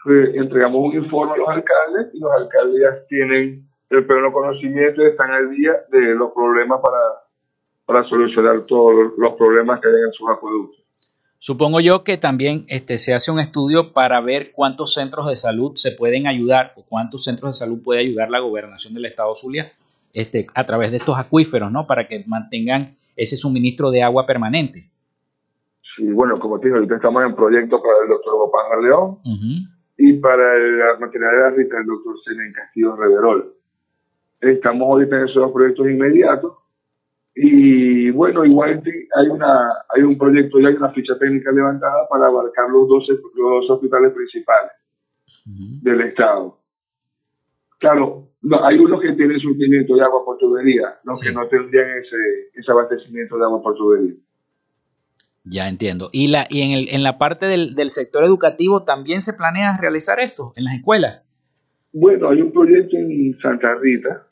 pues, 0.03 0.36
entregamos 0.36 0.82
un 0.84 1.03
informe 1.03 1.34
a 1.34 1.38
los 1.38 1.49
alcaldes 1.49 2.14
y 2.14 2.20
los 2.20 2.32
alcaldes 2.32 2.82
ya 2.82 3.07
tienen 3.07 3.68
el 3.89 4.05
pleno 4.05 4.32
conocimiento 4.32 5.01
y 5.01 5.07
están 5.07 5.32
al 5.32 5.49
día 5.49 5.74
de 5.91 6.16
los 6.16 6.32
problemas 6.34 6.80
para, 6.82 6.97
para 7.86 8.07
solucionar 8.07 8.66
todos 8.66 9.14
los 9.18 9.34
problemas 9.36 9.80
que 9.80 9.88
hay 9.88 9.93
en 9.93 10.14
sus 10.14 10.30
acueductos. 10.30 10.86
Supongo 11.38 11.80
yo 11.80 12.03
que 12.03 12.18
también 12.18 12.66
este, 12.70 12.97
se 12.97 13.14
hace 13.14 13.30
un 13.30 13.39
estudio 13.39 13.93
para 13.93 14.20
ver 14.22 14.51
cuántos 14.51 14.93
centros 14.93 15.28
de 15.28 15.36
salud 15.36 15.74
se 15.76 15.91
pueden 15.91 16.28
ayudar 16.28 16.74
o 16.76 16.84
cuántos 16.84 17.24
centros 17.24 17.51
de 17.51 17.53
salud 17.53 17.84
puede 17.84 17.99
ayudar 17.99 18.32
la 18.32 18.39
gobernación 18.39 18.93
del 18.93 19.05
estado 19.05 19.36
Zulia 19.36 19.72
este, 20.14 20.47
a 20.55 20.66
través 20.66 20.91
de 20.91 20.97
estos 20.97 21.20
acuíferos, 21.20 21.72
¿no? 21.72 21.86
Para 21.86 22.07
que 22.07 22.24
mantengan 22.26 22.95
ese 23.16 23.38
suministro 23.38 23.91
de 23.91 24.03
agua 24.03 24.26
permanente. 24.26 24.91
Sí, 25.95 26.11
bueno, 26.11 26.39
como 26.39 26.59
te 26.59 26.68
digo, 26.68 26.78
ahorita 26.78 26.95
estamos 26.95 27.24
en 27.24 27.36
proyecto 27.36 27.82
para 27.82 28.03
el 28.03 28.09
doctor 28.09 28.34
Gopán 28.36 28.82
León 28.82 29.18
y 29.97 30.13
para 30.13 30.57
la 30.57 30.99
maternidad 30.99 31.55
de 31.55 31.63
el 31.63 31.86
doctor 31.86 32.16
Senen 32.26 32.53
Castillo 32.53 32.95
Reverol. 32.95 33.55
Estamos 34.41 34.88
ahorita 34.88 35.16
en 35.18 35.24
esos 35.24 35.36
dos 35.36 35.51
proyectos 35.51 35.88
inmediatos 35.88 36.53
y 37.34 38.11
bueno, 38.11 38.45
igual 38.45 38.82
hay 39.16 39.28
una 39.28 39.70
hay 39.93 40.03
un 40.03 40.18
proyecto 40.18 40.59
y 40.59 40.66
hay 40.66 40.74
una 40.74 40.91
ficha 40.91 41.18
técnica 41.20 41.51
levantada 41.51 42.07
para 42.09 42.28
abarcar 42.28 42.70
los 42.70 42.88
dos, 42.88 43.07
los 43.36 43.70
hospitales 43.70 44.13
principales 44.13 44.72
del 45.82 46.01
estado. 46.01 46.59
Claro, 47.78 48.30
hay 48.64 48.78
unos 48.78 49.02
que 49.02 49.14
tienen 49.14 49.39
surtimiento 49.39 49.96
de 49.96 50.04
agua 50.04 50.24
por 50.24 50.38
tubería, 50.38 51.00
los 51.04 51.20
que 51.20 51.32
no 51.32 51.48
tendrían 51.48 51.89
ese, 51.98 52.50
ese 52.54 52.72
abastecimiento 52.72 53.38
de 53.38 53.43
agua 53.43 53.62
por 53.62 53.76
tubería. 53.76 54.14
Ya 55.43 55.68
entiendo. 55.68 56.10
Y, 56.12 56.28
la, 56.28 56.48
y 56.50 56.62
en, 56.62 56.72
el, 56.72 56.89
en 56.89 57.04
la 57.04 57.18
parte 57.18 57.46
del, 57.46 57.76
del 57.76 57.91
sector 57.91 58.24
educativo 58.24 58.84
también 58.84 59.22
se 59.22 59.34
planea 59.34 59.78
realizar 59.78 60.20
esto 60.20 60.54
en 60.56 60.66
las 60.66 60.76
escuelas. 60.76 61.24
Bueno, 61.93 62.30
hay 62.30 62.41
un 62.41 62.52
proyecto 62.52 62.98
en 62.98 63.38
Santa 63.41 63.76
Rita, 63.76 64.26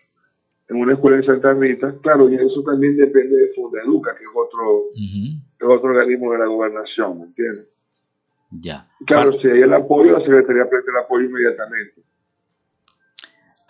en 0.69 0.77
una 0.77 0.93
escuela 0.93 1.17
en 1.17 1.25
Santa 1.25 1.53
Rita, 1.53 1.95
claro, 2.01 2.29
y 2.29 2.35
eso 2.35 2.63
también 2.65 2.97
depende 2.97 3.37
de 3.37 3.53
Fundeduca, 3.53 4.15
que 4.17 4.23
es 4.23 4.29
otro, 4.33 5.75
otro 5.75 5.89
organismo 5.89 6.31
de 6.33 6.39
la 6.39 6.45
gobernación, 6.45 7.19
¿me 7.19 7.25
entiendes? 7.25 7.67
Ya. 8.51 8.87
Claro, 9.05 9.33
si 9.39 9.47
hay 9.47 9.61
el 9.61 9.73
apoyo, 9.73 10.11
la 10.11 10.25
Secretaría 10.25 10.69
presta 10.69 10.91
el 10.91 11.05
apoyo 11.05 11.25
inmediatamente. 11.25 12.01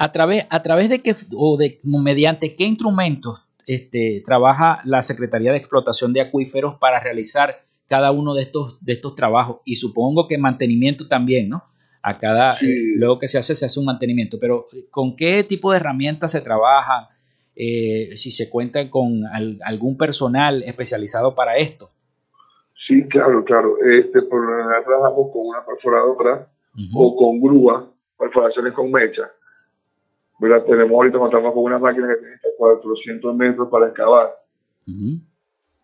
¿A 0.03 0.11
través, 0.11 0.45
a 0.49 0.61
través 0.61 0.89
de 0.89 0.99
qué, 0.99 1.15
o 1.33 1.55
de 1.55 1.79
mediante 1.83 2.57
qué 2.57 2.65
instrumentos 2.65 3.47
este, 3.65 4.21
trabaja 4.25 4.81
la 4.83 5.01
Secretaría 5.01 5.53
de 5.53 5.57
Explotación 5.57 6.11
de 6.11 6.19
Acuíferos 6.19 6.75
para 6.77 6.99
realizar 6.99 7.63
cada 7.87 8.11
uno 8.11 8.33
de 8.33 8.41
estos, 8.41 8.77
de 8.81 8.93
estos 8.93 9.15
trabajos? 9.15 9.61
Y 9.63 9.75
supongo 9.75 10.27
que 10.27 10.37
mantenimiento 10.37 11.07
también, 11.07 11.47
¿no? 11.47 11.63
a 12.01 12.17
cada, 12.17 12.55
eh, 12.55 12.97
luego 12.97 13.17
que 13.17 13.29
se 13.29 13.37
hace, 13.37 13.55
se 13.55 13.65
hace 13.65 13.79
un 13.79 13.85
mantenimiento. 13.85 14.37
Pero, 14.41 14.65
eh, 14.73 14.89
¿con 14.91 15.15
qué 15.15 15.41
tipo 15.45 15.71
de 15.71 15.77
herramientas 15.77 16.33
se 16.33 16.41
trabaja? 16.41 17.07
Eh, 17.55 18.17
si 18.17 18.29
se 18.29 18.49
cuenta 18.49 18.89
con 18.89 19.21
algún 19.63 19.97
personal 19.97 20.63
especializado 20.63 21.33
para 21.33 21.55
esto. 21.55 21.91
Sí, 22.87 23.07
claro, 23.07 23.45
claro. 23.45 23.77
Este, 23.81 24.21
por 24.23 24.45
lo 24.45 24.57
general 24.63 24.83
trabajamos 24.83 25.31
con 25.31 25.47
una 25.47 25.65
perforadora 25.65 26.49
o 26.93 27.15
con 27.15 27.39
grúa, 27.39 27.89
perforaciones 28.19 28.73
con 28.73 28.91
mecha. 28.91 29.31
¿Verdad? 30.43 30.65
Tenemos 30.65 30.91
ahorita, 30.91 31.17
contamos 31.17 31.53
con 31.53 31.63
una 31.63 31.79
máquina 31.79 32.07
que 32.09 32.15
tiene 32.15 32.35
400 32.57 33.35
metros 33.35 33.69
para 33.69 33.87
excavar. 33.87 34.35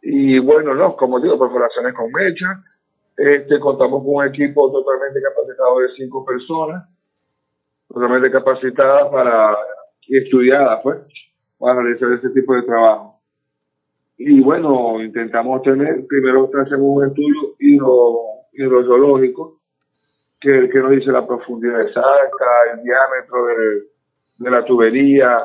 Y 0.01 0.37
bueno, 0.39 0.75
no, 0.75 0.97
como 0.97 1.19
digo, 1.21 1.39
perforaciones 1.39 1.93
con 1.93 2.11
mecha, 2.11 2.61
este, 3.15 3.57
contamos 3.59 4.03
con 4.03 4.15
un 4.15 4.27
equipo 4.27 4.69
totalmente 4.69 5.21
capacitado 5.21 5.79
de 5.79 5.87
cinco 5.95 6.25
personas, 6.25 6.89
totalmente 7.87 8.29
capacitadas 8.31 9.07
para 9.09 9.57
y 10.07 10.17
estudiadas, 10.17 10.81
pues, 10.83 10.97
para 11.57 11.81
realizar 11.81 12.11
ese 12.11 12.29
tipo 12.31 12.53
de 12.55 12.63
trabajo. 12.63 13.21
Y 14.17 14.41
bueno, 14.41 15.01
intentamos 15.01 15.61
tener, 15.61 16.05
primero 16.07 16.49
hacemos 16.61 16.97
un 16.97 17.07
estudio 17.07 17.55
hidro, 17.59 18.19
hidrogeológico, 18.51 19.61
que, 20.41 20.69
que 20.69 20.79
nos 20.79 20.91
dice 20.91 21.11
la 21.11 21.25
profundidad 21.25 21.81
exacta, 21.81 22.73
el 22.73 22.83
diámetro 22.83 23.45
de, 23.45 23.98
de 24.39 24.49
la 24.49 24.65
tubería, 24.65 25.37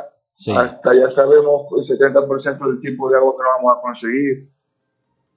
hasta 0.57 0.95
ya 0.95 1.11
sabemos 1.15 1.67
el 1.77 1.99
70% 1.99 2.67
del 2.67 2.81
tipo 2.81 3.11
de 3.11 3.17
agua 3.17 3.35
que 3.37 3.45
vamos 3.45 3.79
a 3.79 3.81
conseguir 3.83 4.49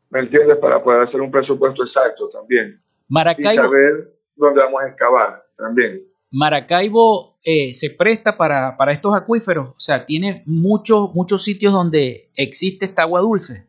¿me 0.10 0.20
entiendes? 0.22 0.58
Para 0.58 0.82
poder 0.82 1.08
hacer 1.08 1.22
un 1.22 1.32
presupuesto 1.32 1.84
exacto 1.84 2.30
también. 2.30 2.72
Maracaibo, 3.10 3.52
y 3.52 3.68
saber 3.68 4.14
dónde 4.36 4.62
vamos 4.62 4.82
a 4.82 4.88
excavar 4.88 5.44
también. 5.58 6.04
Maracaibo 6.32 7.38
eh, 7.44 7.74
se 7.74 7.90
presta 7.90 8.36
para, 8.36 8.76
para, 8.76 8.92
estos 8.92 9.16
acuíferos, 9.16 9.70
o 9.70 9.80
sea, 9.80 10.06
tiene 10.06 10.44
muchos 10.46 11.14
muchos 11.14 11.44
sitios 11.44 11.72
donde 11.72 12.30
existe 12.36 12.86
esta 12.86 13.04
agua 13.04 13.22
dulce. 13.22 13.68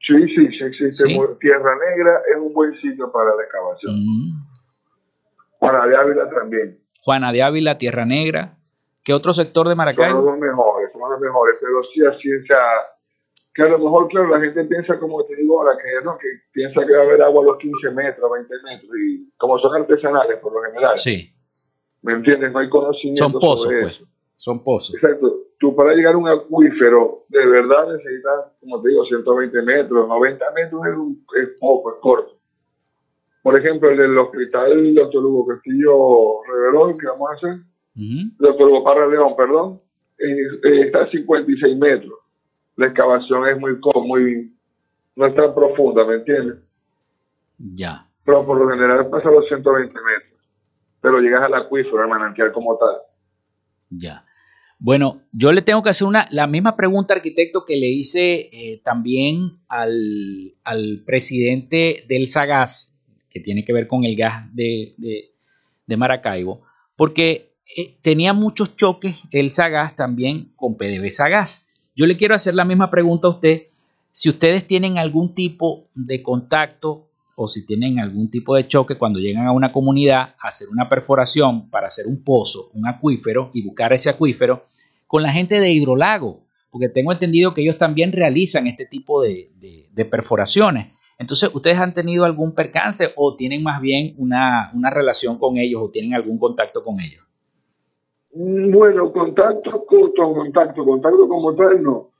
Sí, 0.00 0.14
sí, 0.34 0.48
sí 0.48 0.64
existe. 0.64 1.04
Tierra 1.38 1.76
Negra 1.90 2.22
es 2.34 2.40
un 2.40 2.54
buen 2.54 2.74
sitio 2.80 3.12
para 3.12 3.34
la 3.36 3.42
excavación. 3.42 3.94
Mm. 3.94 4.46
Juana 5.58 5.86
de 5.86 5.96
Ávila 5.96 6.30
también. 6.30 6.78
Juana 7.02 7.32
de 7.32 7.42
Ávila, 7.42 7.76
Tierra 7.76 8.06
Negra. 8.06 8.57
¿Qué 9.08 9.14
otro 9.14 9.32
sector 9.32 9.66
de 9.66 9.74
Maracaibo? 9.74 10.18
Son 10.18 10.26
los 10.26 10.38
mejores, 10.38 10.92
son 10.92 11.10
los 11.10 11.18
mejores, 11.18 11.56
pero 11.58 11.82
sí 11.94 12.04
a 12.04 12.12
ciencia 12.18 12.58
que 13.54 13.62
a 13.62 13.68
lo 13.68 13.78
mejor, 13.78 14.06
claro, 14.08 14.28
la 14.28 14.38
gente 14.38 14.62
piensa, 14.64 14.98
como 14.98 15.24
te 15.24 15.34
digo 15.34 15.62
ahora, 15.62 15.78
que, 15.82 16.04
¿no? 16.04 16.18
que 16.18 16.28
piensa 16.52 16.84
que 16.84 16.92
va 16.92 16.98
a 16.98 17.06
haber 17.06 17.22
agua 17.22 17.42
a 17.42 17.46
los 17.46 17.56
15 17.56 17.90
metros, 17.92 18.30
20 18.30 18.54
metros, 18.64 18.90
y 18.98 19.30
como 19.38 19.58
son 19.60 19.80
artesanales 19.80 20.38
por 20.40 20.52
lo 20.52 20.60
general. 20.60 20.98
Sí. 20.98 21.32
¿Me 22.02 22.12
entiendes? 22.12 22.52
No 22.52 22.58
hay 22.58 22.68
conocimiento 22.68 23.24
son 23.24 23.32
pozos, 23.32 23.62
sobre 23.62 23.80
pues. 23.80 23.94
eso. 23.94 24.04
Son 24.36 24.62
pozos. 24.62 24.94
Exacto. 24.96 25.38
Tú 25.58 25.74
para 25.74 25.94
llegar 25.94 26.12
a 26.12 26.18
un 26.18 26.28
acuífero, 26.28 27.24
de 27.30 27.46
verdad 27.46 27.90
necesitas, 27.90 28.58
como 28.60 28.82
te 28.82 28.90
digo, 28.90 29.06
120 29.06 29.62
metros, 29.62 30.06
90 30.06 30.44
metros 30.54 30.82
es, 31.34 31.48
poco, 31.58 31.94
es 31.94 31.96
corto. 32.02 32.36
Por 33.42 33.58
ejemplo, 33.58 33.88
el 33.88 33.96
del 33.96 34.18
hospital 34.18 34.94
doctor 34.94 35.24
Hugo 35.24 35.46
Castillo 35.46 36.42
Reverón, 36.46 36.98
que 36.98 37.06
vamos 37.06 37.30
a 37.30 37.34
hacer, 37.36 37.58
doctor 37.94 38.68
Hugo 38.68 38.84
Parra 38.84 39.06
León, 39.06 39.34
perdón, 39.36 39.80
está 40.18 41.02
a 41.02 41.10
56 41.10 41.76
metros 41.76 42.18
la 42.78 42.86
excavación 42.86 43.48
es 43.48 43.58
muy, 43.58 43.72
muy, 44.06 44.54
no 45.16 45.26
es 45.26 45.34
tan 45.34 45.52
profunda, 45.52 46.06
¿me 46.06 46.14
entiendes? 46.14 46.58
Ya. 47.58 48.06
Pero 48.24 48.46
por 48.46 48.56
lo 48.56 48.70
general 48.70 49.10
pasa 49.10 49.30
los 49.30 49.48
120 49.48 49.94
metros, 49.94 50.40
pero 51.00 51.20
llegas 51.20 51.42
al 51.42 51.54
acuífero, 51.54 52.00
al 52.00 52.08
manantial 52.08 52.52
como 52.52 52.78
tal. 52.78 52.98
Ya. 53.90 54.24
Bueno, 54.78 55.22
yo 55.32 55.50
le 55.50 55.62
tengo 55.62 55.82
que 55.82 55.90
hacer 55.90 56.06
una, 56.06 56.28
la 56.30 56.46
misma 56.46 56.76
pregunta, 56.76 57.14
arquitecto, 57.14 57.64
que 57.66 57.76
le 57.76 57.88
hice 57.88 58.48
eh, 58.52 58.80
también 58.84 59.58
al, 59.68 60.54
al, 60.62 61.02
presidente 61.04 62.04
del 62.08 62.28
SAGAS, 62.28 62.96
que 63.28 63.40
tiene 63.40 63.64
que 63.64 63.72
ver 63.72 63.88
con 63.88 64.04
el 64.04 64.14
gas 64.14 64.54
de, 64.54 64.94
de, 64.98 65.96
Maracaibo, 65.96 66.62
porque 66.94 67.47
eh, 67.76 67.96
tenía 68.00 68.32
muchos 68.32 68.76
choques 68.76 69.24
el 69.30 69.50
SAGAS 69.50 69.94
también 69.94 70.52
con 70.56 70.76
PDVSA 70.76 71.28
Gas. 71.28 71.66
Yo 71.94 72.06
le 72.06 72.16
quiero 72.16 72.34
hacer 72.34 72.54
la 72.54 72.64
misma 72.64 72.90
pregunta 72.90 73.28
a 73.28 73.30
usted. 73.30 73.64
Si 74.10 74.28
ustedes 74.28 74.66
tienen 74.66 74.98
algún 74.98 75.34
tipo 75.34 75.88
de 75.94 76.22
contacto 76.22 77.08
o 77.36 77.46
si 77.46 77.66
tienen 77.66 78.00
algún 78.00 78.30
tipo 78.30 78.56
de 78.56 78.66
choque 78.66 78.96
cuando 78.96 79.20
llegan 79.20 79.46
a 79.46 79.52
una 79.52 79.70
comunidad 79.70 80.34
a 80.40 80.48
hacer 80.48 80.68
una 80.68 80.88
perforación 80.88 81.70
para 81.70 81.86
hacer 81.86 82.06
un 82.06 82.24
pozo, 82.24 82.70
un 82.72 82.86
acuífero 82.88 83.50
y 83.52 83.62
buscar 83.62 83.92
ese 83.92 84.10
acuífero 84.10 84.66
con 85.06 85.22
la 85.22 85.32
gente 85.32 85.60
de 85.60 85.70
hidrolago, 85.70 86.44
porque 86.70 86.88
tengo 86.88 87.12
entendido 87.12 87.54
que 87.54 87.62
ellos 87.62 87.78
también 87.78 88.12
realizan 88.12 88.66
este 88.66 88.86
tipo 88.86 89.22
de, 89.22 89.50
perforaciones. 90.10 90.92
Entonces, 91.18 91.50
¿ustedes 91.52 91.78
han 91.78 91.94
tenido 91.94 92.24
algún 92.24 92.54
percance 92.54 93.12
o 93.14 93.36
tienen 93.36 93.62
más 93.62 93.80
bien 93.80 94.14
una, 94.18 94.70
una 94.74 94.90
relación 94.90 95.38
con 95.38 95.58
ellos 95.58 95.80
o 95.82 95.90
tienen 95.90 96.14
algún 96.14 96.38
contacto 96.38 96.82
con 96.82 97.00
ellos? 97.00 97.27
Bueno, 98.32 99.12
contacto, 99.12 99.84
contacto, 99.86 100.84
contacto 100.84 101.28
como 101.28 101.54
tal, 101.54 101.82
no. 101.82 102.10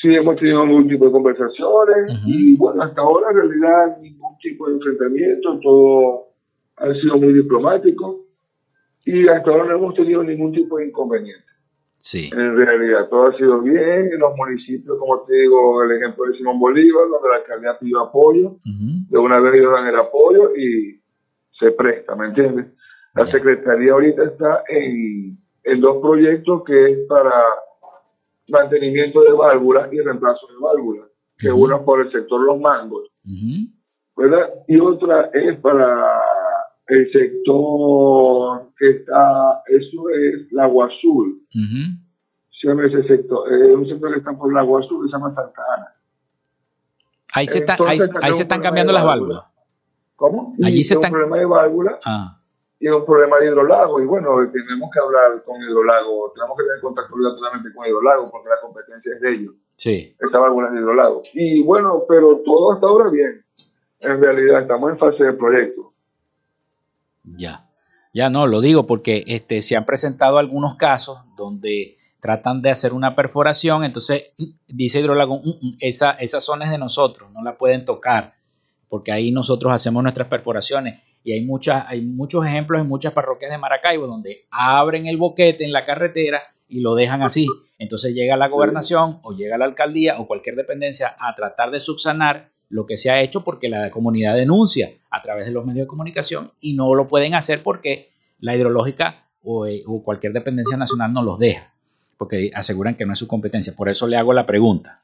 Sí 0.00 0.14
hemos 0.14 0.36
tenido 0.36 0.62
algún 0.62 0.88
tipo 0.88 1.06
de 1.06 1.12
conversaciones 1.12 2.12
y 2.26 2.56
bueno, 2.56 2.82
hasta 2.82 3.00
ahora 3.00 3.30
en 3.30 3.36
realidad 3.36 3.98
ningún 4.00 4.36
tipo 4.38 4.68
de 4.68 4.74
enfrentamiento, 4.74 5.58
todo 5.60 6.26
ha 6.76 6.92
sido 6.94 7.16
muy 7.16 7.32
diplomático 7.32 8.26
y 9.04 9.26
hasta 9.28 9.50
ahora 9.50 9.64
no 9.64 9.76
hemos 9.76 9.94
tenido 9.94 10.22
ningún 10.22 10.52
tipo 10.52 10.78
de 10.78 10.88
inconveniente. 10.88 11.44
Sí. 11.98 12.30
En 12.32 12.56
realidad, 12.56 13.08
todo 13.08 13.28
ha 13.28 13.36
sido 13.36 13.60
bien. 13.62 14.12
En 14.12 14.18
los 14.18 14.36
municipios, 14.36 14.98
como 14.98 15.22
te 15.22 15.34
digo, 15.34 15.82
el 15.82 15.92
ejemplo 15.92 16.24
de 16.26 16.36
Simón 16.36 16.58
Bolívar, 16.58 17.08
donde 17.08 17.28
la 17.28 17.36
alcaldía 17.36 17.78
pidió 17.78 18.00
apoyo, 18.00 18.56
de 18.64 19.18
una 19.18 19.40
vez 19.40 19.54
ellos 19.54 19.72
dan 19.72 19.86
el 19.86 19.96
apoyo 19.96 20.54
y 20.54 21.00
se 21.58 21.70
presta, 21.72 22.14
¿me 22.14 22.26
entiendes? 22.26 22.66
La 23.16 23.26
Secretaría 23.26 23.92
ahorita 23.92 24.24
está 24.24 24.62
en, 24.68 25.38
dos 25.80 25.96
proyectos 26.02 26.62
que 26.64 26.92
es 26.92 26.98
para 27.08 27.32
mantenimiento 28.48 29.20
de 29.22 29.32
válvulas 29.32 29.92
y 29.92 30.00
reemplazo 30.00 30.46
de 30.46 30.54
válvulas, 30.60 31.08
que 31.38 31.50
uno 31.50 31.76
es 31.76 31.82
por 31.82 32.00
el 32.00 32.12
sector 32.12 32.40
Los 32.40 32.60
Mangos, 32.60 33.10
¿verdad? 34.16 34.48
Y 34.68 34.78
otra 34.78 35.30
es 35.32 35.58
para 35.60 36.20
el 36.86 37.10
sector 37.12 38.70
que 38.78 38.90
está, 38.90 39.62
eso 39.66 40.08
es 40.10 40.52
Lago 40.52 40.84
Azul. 40.84 41.40
Se 42.60 42.68
llama 42.68 42.86
ese 42.86 43.02
sector, 43.08 43.52
es 43.52 43.74
un 43.74 43.86
sector 43.88 44.12
que 44.12 44.18
está 44.18 44.32
por 44.32 44.52
Lago 44.52 44.78
Azul 44.78 45.06
se 45.08 45.12
llama 45.12 45.34
Santa 45.34 45.62
Ana. 45.76 45.88
Ahí 47.34 47.46
se, 47.48 47.58
está, 47.58 47.76
ahí, 47.86 47.98
ahí 48.22 48.32
se 48.34 48.42
están 48.44 48.60
cambiando 48.62 48.92
las 48.92 49.04
válvulas. 49.04 49.44
¿Cómo? 50.14 50.54
Allí 50.64 50.78
y 50.80 50.84
se 50.84 50.94
es 50.94 50.98
están- 50.98 51.12
un 51.12 51.18
problema 51.18 51.36
de 51.38 51.44
válvula 51.44 51.98
Ah, 52.04 52.38
y 52.78 52.88
un 52.88 53.04
problema 53.06 53.38
de 53.38 53.46
hidrolago. 53.46 54.00
Y 54.00 54.06
bueno, 54.06 54.36
tenemos 54.52 54.90
que 54.92 55.00
hablar 55.00 55.42
con 55.44 55.60
hidrolago, 55.62 56.32
tenemos 56.34 56.56
que 56.56 56.64
tener 56.64 56.80
contacto 56.80 57.14
obligatoriamente 57.14 57.72
con 57.74 57.86
hidrolago 57.86 58.30
porque 58.30 58.48
la 58.48 58.60
competencia 58.60 59.14
es 59.14 59.20
de 59.20 59.32
ellos. 59.32 59.54
sí. 59.76 60.14
Esta 60.18 60.38
válvula 60.38 60.68
es 60.68 60.74
de 60.74 60.80
hidrolago. 60.80 61.22
Y 61.34 61.62
bueno, 61.62 62.04
pero 62.08 62.42
todo 62.44 62.72
hasta 62.72 62.86
ahora 62.86 63.10
bien. 63.10 63.44
En 64.00 64.20
realidad 64.20 64.62
estamos 64.62 64.90
en 64.90 64.98
fase 64.98 65.24
de 65.24 65.32
proyecto. 65.32 65.92
Ya, 67.24 67.66
ya 68.14 68.30
no, 68.30 68.46
lo 68.46 68.60
digo 68.60 68.86
porque 68.86 69.24
este, 69.26 69.62
se 69.62 69.74
han 69.76 69.84
presentado 69.84 70.38
algunos 70.38 70.76
casos 70.76 71.18
donde 71.36 71.96
tratan 72.20 72.62
de 72.62 72.70
hacer 72.70 72.92
una 72.92 73.14
perforación, 73.14 73.84
entonces 73.84 74.32
dice 74.68 75.00
Hidrolago, 75.00 75.38
"Mm, 75.38 75.48
mm, 75.60 75.76
esa, 75.80 76.12
esa 76.12 76.40
zona 76.40 76.64
es 76.66 76.70
de 76.70 76.78
nosotros, 76.78 77.30
no 77.32 77.42
la 77.42 77.56
pueden 77.56 77.84
tocar, 77.84 78.34
porque 78.88 79.12
ahí 79.12 79.32
nosotros 79.32 79.72
hacemos 79.72 80.02
nuestras 80.02 80.28
perforaciones. 80.28 81.02
Y 81.24 81.32
hay, 81.32 81.44
muchas, 81.44 81.84
hay 81.88 82.02
muchos 82.02 82.46
ejemplos 82.46 82.80
en 82.80 82.88
muchas 82.88 83.12
parroquias 83.12 83.50
de 83.50 83.58
Maracaibo 83.58 84.06
donde 84.06 84.46
abren 84.50 85.06
el 85.06 85.16
boquete 85.16 85.64
en 85.64 85.72
la 85.72 85.84
carretera 85.84 86.42
y 86.68 86.80
lo 86.80 86.94
dejan 86.94 87.22
así. 87.22 87.46
Entonces 87.78 88.14
llega 88.14 88.36
la 88.36 88.48
gobernación 88.48 89.18
o 89.22 89.32
llega 89.32 89.58
la 89.58 89.64
alcaldía 89.64 90.20
o 90.20 90.26
cualquier 90.26 90.56
dependencia 90.56 91.16
a 91.18 91.34
tratar 91.34 91.70
de 91.70 91.80
subsanar 91.80 92.50
lo 92.68 92.86
que 92.86 92.96
se 92.96 93.10
ha 93.10 93.20
hecho 93.20 93.44
porque 93.44 93.68
la 93.68 93.90
comunidad 93.90 94.34
denuncia 94.34 94.90
a 95.10 95.22
través 95.22 95.46
de 95.46 95.52
los 95.52 95.64
medios 95.64 95.84
de 95.84 95.88
comunicación 95.88 96.50
y 96.60 96.74
no 96.74 96.94
lo 96.94 97.06
pueden 97.06 97.34
hacer 97.34 97.62
porque 97.62 98.10
la 98.40 98.56
hidrológica 98.56 99.26
o, 99.42 99.66
eh, 99.66 99.82
o 99.86 100.02
cualquier 100.02 100.32
dependencia 100.32 100.76
nacional 100.76 101.12
no 101.12 101.22
los 101.22 101.38
deja, 101.38 101.72
porque 102.18 102.50
aseguran 102.54 102.96
que 102.96 103.06
no 103.06 103.12
es 103.12 103.18
su 103.18 103.28
competencia. 103.28 103.72
Por 103.76 103.88
eso 103.88 104.06
le 104.06 104.16
hago 104.16 104.32
la 104.32 104.46
pregunta. 104.46 105.02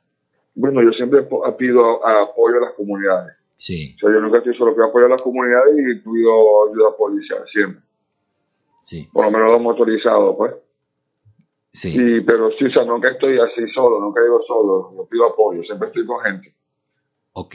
Bueno, 0.54 0.82
yo 0.82 0.90
siempre 0.92 1.22
pido 1.56 2.06
apoyo 2.06 2.58
a 2.58 2.66
las 2.66 2.74
comunidades. 2.76 3.36
Sí, 3.56 3.94
O 3.96 4.00
sea, 4.00 4.12
yo 4.14 4.20
nunca 4.20 4.38
estoy 4.38 4.56
solo 4.56 4.74
pido 4.74 4.86
apoyo 4.86 5.06
a 5.06 5.10
las 5.10 5.22
comunidades 5.22 5.74
y 5.78 5.94
pido 6.00 6.68
ayuda 6.70 6.96
policial, 6.96 7.44
siempre. 7.52 7.82
sí, 8.82 9.08
Por 9.12 9.24
lo 9.26 9.30
menos 9.30 9.52
los 9.52 9.60
motorizados, 9.60 10.34
pues. 10.36 10.52
sí. 11.72 11.94
Y, 11.94 12.20
pero 12.22 12.50
sí, 12.58 12.64
o 12.64 12.70
sea, 12.70 12.84
nunca 12.84 13.10
estoy 13.10 13.38
así 13.38 13.68
solo, 13.74 14.00
nunca 14.00 14.20
digo 14.22 14.40
solo, 14.46 14.92
yo 14.96 15.06
pido 15.08 15.26
apoyo, 15.26 15.62
siempre 15.62 15.88
estoy 15.88 16.04
con 16.06 16.20
gente. 16.24 16.54
Ok. 17.34 17.54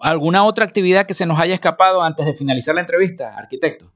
¿Alguna 0.00 0.44
otra 0.44 0.64
actividad 0.64 1.06
que 1.06 1.14
se 1.14 1.26
nos 1.26 1.38
haya 1.40 1.54
escapado 1.54 2.02
antes 2.02 2.26
de 2.26 2.34
finalizar 2.34 2.74
la 2.74 2.82
entrevista, 2.82 3.36
arquitecto? 3.36 3.86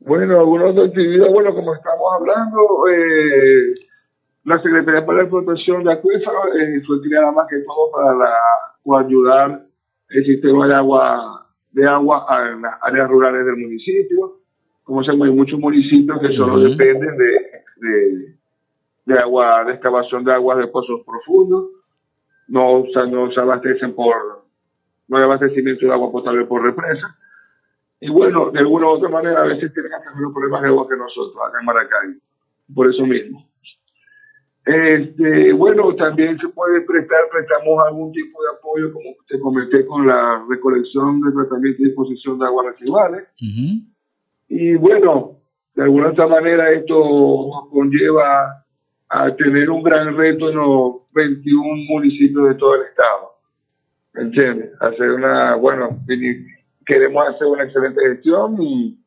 Bueno, 0.00 0.38
algunas 0.38 0.70
otras 0.70 0.88
actividades, 0.88 1.32
bueno, 1.32 1.54
como 1.54 1.74
estamos 1.74 2.06
hablando, 2.18 2.88
eh, 2.88 3.74
la 4.44 4.60
Secretaría 4.62 5.04
para 5.04 5.24
la 5.24 5.28
Protección 5.28 5.84
de 5.84 5.92
Acuíferos 5.92 6.46
eh, 6.58 6.80
fue 6.86 7.00
creada 7.02 7.30
más 7.32 7.46
que 7.48 7.58
todo 7.58 7.90
para 7.92 8.14
la, 8.14 8.34
para 8.84 9.06
ayudar 9.06 9.66
el 10.08 10.24
sistema 10.24 10.66
de 10.66 10.74
agua 10.74 11.40
de 11.72 11.86
agua 11.86 12.26
en 12.52 12.62
las 12.62 12.74
áreas 12.82 13.08
rurales 13.08 13.46
del 13.46 13.56
municipio. 13.56 14.38
Como 14.82 15.04
sabemos, 15.04 15.28
hay 15.28 15.34
muchos 15.34 15.58
municipios 15.58 16.20
que 16.20 16.32
solo 16.32 16.58
dependen 16.58 17.16
de, 17.16 17.30
de, 17.76 18.34
de 19.06 19.18
agua, 19.18 19.64
de 19.64 19.74
excavación 19.74 20.24
de 20.24 20.32
aguas 20.32 20.58
de 20.58 20.66
pozos 20.66 21.02
profundos. 21.06 21.66
No, 22.48 22.80
o 22.80 22.86
sea, 22.92 23.06
no 23.06 23.30
se 23.30 23.40
abastecen 23.40 23.94
por, 23.94 24.16
no 25.06 25.16
hay 25.16 25.22
abastecimiento 25.22 25.86
de 25.86 25.92
agua 25.92 26.10
potable 26.10 26.44
por 26.46 26.62
represa. 26.62 27.16
Y 28.00 28.10
bueno, 28.10 28.50
de 28.50 28.58
alguna 28.58 28.86
u 28.86 28.90
otra 28.90 29.08
manera 29.08 29.42
a 29.42 29.46
veces 29.46 29.72
tienen 29.72 29.92
hasta 29.92 30.12
menos 30.14 30.32
problemas 30.32 30.62
de 30.62 30.68
agua 30.68 30.88
que 30.88 30.96
nosotros 30.96 31.36
acá 31.46 31.58
en 31.60 31.66
Maracay. 31.66 32.08
Por 32.74 32.88
eso 32.88 33.06
mismo. 33.06 33.49
Este, 34.72 35.52
bueno, 35.52 35.94
también 35.96 36.38
se 36.38 36.48
puede 36.48 36.82
prestar, 36.82 37.22
prestamos 37.32 37.82
algún 37.84 38.12
tipo 38.12 38.38
de 38.42 38.56
apoyo, 38.56 38.92
como 38.92 39.10
te 39.26 39.38
comenté, 39.40 39.84
con 39.84 40.06
la 40.06 40.44
recolección 40.48 41.20
de 41.22 41.32
tratamiento 41.32 41.82
y 41.82 41.86
disposición 41.86 42.38
de 42.38 42.46
aguas 42.46 42.66
residuales. 42.66 43.24
Y 44.48 44.76
bueno, 44.76 45.38
de 45.74 45.82
alguna 45.82 46.10
otra 46.10 46.28
manera 46.28 46.70
esto 46.70 46.94
nos 46.94 47.68
conlleva 47.70 48.64
a 49.08 49.34
tener 49.34 49.70
un 49.70 49.82
gran 49.82 50.16
reto 50.16 50.50
en 50.50 50.56
los 50.56 50.94
21 51.12 51.64
municipios 51.88 52.48
de 52.50 52.54
todo 52.54 52.76
el 52.76 52.82
estado. 52.82 53.30
¿Me 54.12 54.22
entiendes? 54.22 54.70
Hacer 54.80 55.10
una, 55.10 55.56
bueno, 55.56 55.98
queremos 56.86 57.28
hacer 57.28 57.46
una 57.48 57.64
excelente 57.64 58.00
gestión 58.08 58.56
y 58.62 58.98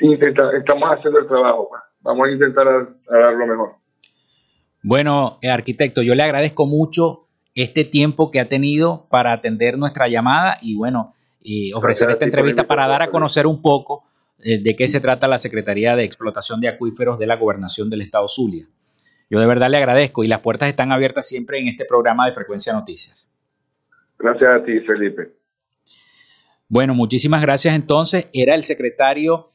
intenta- 0.00 0.56
estamos 0.56 0.88
haciendo 0.90 1.18
el 1.20 1.26
trabajo. 1.26 1.68
pues. 1.70 1.82
Vamos 2.02 2.28
a 2.28 2.30
intentar 2.30 2.68
a- 2.68 2.88
a 3.14 3.18
dar 3.18 3.34
lo 3.34 3.46
mejor. 3.48 3.70
Bueno, 4.82 5.38
eh, 5.42 5.50
arquitecto, 5.50 6.02
yo 6.02 6.14
le 6.14 6.22
agradezco 6.22 6.66
mucho 6.66 7.26
este 7.54 7.84
tiempo 7.84 8.30
que 8.30 8.40
ha 8.40 8.48
tenido 8.48 9.06
para 9.10 9.32
atender 9.32 9.76
nuestra 9.76 10.08
llamada 10.08 10.58
y 10.62 10.76
bueno, 10.76 11.14
y 11.42 11.72
ofrecer 11.72 12.06
Gracias 12.06 12.08
a 12.08 12.12
esta 12.12 12.24
entrevista 12.24 12.66
para 12.66 12.86
dar 12.86 13.02
a 13.02 13.08
conocer 13.08 13.46
un 13.46 13.60
poco 13.60 14.04
eh, 14.38 14.58
de 14.62 14.76
qué 14.76 14.88
se 14.88 15.00
trata 15.00 15.28
la 15.28 15.38
Secretaría 15.38 15.96
de 15.96 16.04
Explotación 16.04 16.60
de 16.60 16.68
Acuíferos 16.68 17.18
de 17.18 17.26
la 17.26 17.36
Gobernación 17.36 17.90
del 17.90 18.00
Estado 18.00 18.26
Zulia. 18.28 18.66
Yo 19.28 19.38
de 19.38 19.46
verdad 19.46 19.70
le 19.70 19.76
agradezco 19.76 20.24
y 20.24 20.28
las 20.28 20.40
puertas 20.40 20.68
están 20.68 20.92
abiertas 20.92 21.28
siempre 21.28 21.60
en 21.60 21.68
este 21.68 21.84
programa 21.84 22.26
de 22.26 22.32
Frecuencia 22.32 22.72
Noticias. 22.72 23.30
Gracias 24.18 24.50
a 24.50 24.64
ti, 24.64 24.80
Felipe. 24.80 25.32
Bueno, 26.68 26.94
muchísimas 26.94 27.42
gracias. 27.42 27.74
Entonces, 27.74 28.28
era 28.32 28.54
el 28.54 28.64
secretario 28.64 29.50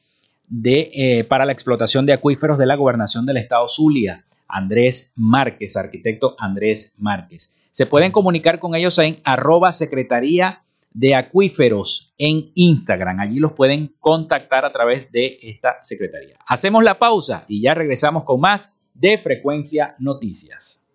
de, 0.48 0.90
eh, 0.94 1.24
para 1.24 1.44
la 1.44 1.52
explotación 1.52 2.06
de 2.06 2.12
acuíferos 2.12 2.58
de 2.58 2.66
la 2.66 2.76
gobernación 2.76 3.26
del 3.26 3.38
estado 3.38 3.68
Zulia, 3.68 4.24
Andrés 4.48 5.12
Márquez, 5.16 5.76
arquitecto 5.76 6.36
Andrés 6.38 6.94
Márquez. 6.98 7.54
Se 7.70 7.86
pueden 7.86 8.12
comunicar 8.12 8.58
con 8.58 8.74
ellos 8.74 8.98
en 8.98 9.20
arroba 9.24 9.72
secretaría 9.72 10.62
de 10.96 11.14
acuíferos 11.14 12.14
en 12.16 12.52
Instagram. 12.54 13.20
Allí 13.20 13.38
los 13.38 13.52
pueden 13.52 13.94
contactar 14.00 14.64
a 14.64 14.72
través 14.72 15.12
de 15.12 15.38
esta 15.42 15.76
secretaría. 15.82 16.38
Hacemos 16.46 16.82
la 16.82 16.98
pausa 16.98 17.44
y 17.48 17.60
ya 17.60 17.74
regresamos 17.74 18.24
con 18.24 18.40
más 18.40 18.78
de 18.94 19.18
Frecuencia 19.18 19.94
Noticias. 19.98 20.86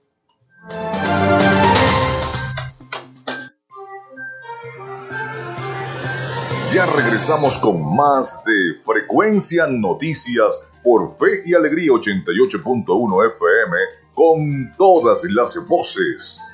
Ya 6.73 6.85
regresamos 6.85 7.57
con 7.59 7.95
más 7.95 8.43
de 8.45 8.81
Frecuencia 8.83 9.67
Noticias 9.67 10.70
por 10.83 11.17
Fe 11.17 11.43
y 11.45 11.53
Alegría 11.53 11.91
88.1 11.91 13.35
FM 13.35 13.77
con 14.13 14.75
todas 14.77 15.23
las 15.31 15.57
voces. 15.67 16.53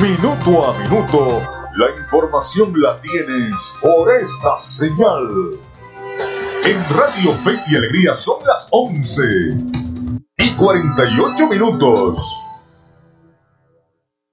Minuto 0.00 0.66
a 0.66 0.78
minuto, 0.82 1.42
la 1.76 1.90
información 1.96 2.72
la 2.80 3.00
tienes 3.00 3.76
por 3.80 4.10
esta 4.12 4.56
señal. 4.56 5.50
En 6.66 6.76
Radio 6.96 7.30
Fe 7.32 7.52
y 7.68 7.76
Alegría 7.76 8.14
son 8.14 8.44
las 8.46 8.68
11 8.70 9.22
y 10.38 10.50
48 10.56 11.48
minutos. 11.48 12.20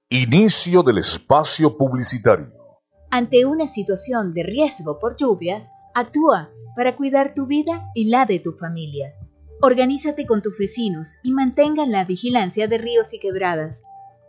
Inicio 0.08 0.82
del 0.82 0.98
espacio 0.98 1.76
publicitario. 1.76 2.52
Ante 3.10 3.44
una 3.44 3.66
situación 3.66 4.32
de 4.32 4.42
riesgo 4.42 4.98
por 4.98 5.16
lluvias, 5.16 5.68
actúa 5.94 6.50
para 6.74 6.96
cuidar 6.96 7.34
tu 7.34 7.46
vida 7.46 7.90
y 7.94 8.08
la 8.08 8.26
de 8.26 8.38
tu 8.38 8.52
familia. 8.52 9.14
Organízate 9.60 10.26
con 10.26 10.42
tus 10.42 10.58
vecinos 10.58 11.18
y 11.22 11.32
mantengan 11.32 11.92
la 11.92 12.04
vigilancia 12.04 12.66
de 12.66 12.78
ríos 12.78 13.12
y 13.14 13.20
quebradas. 13.20 13.82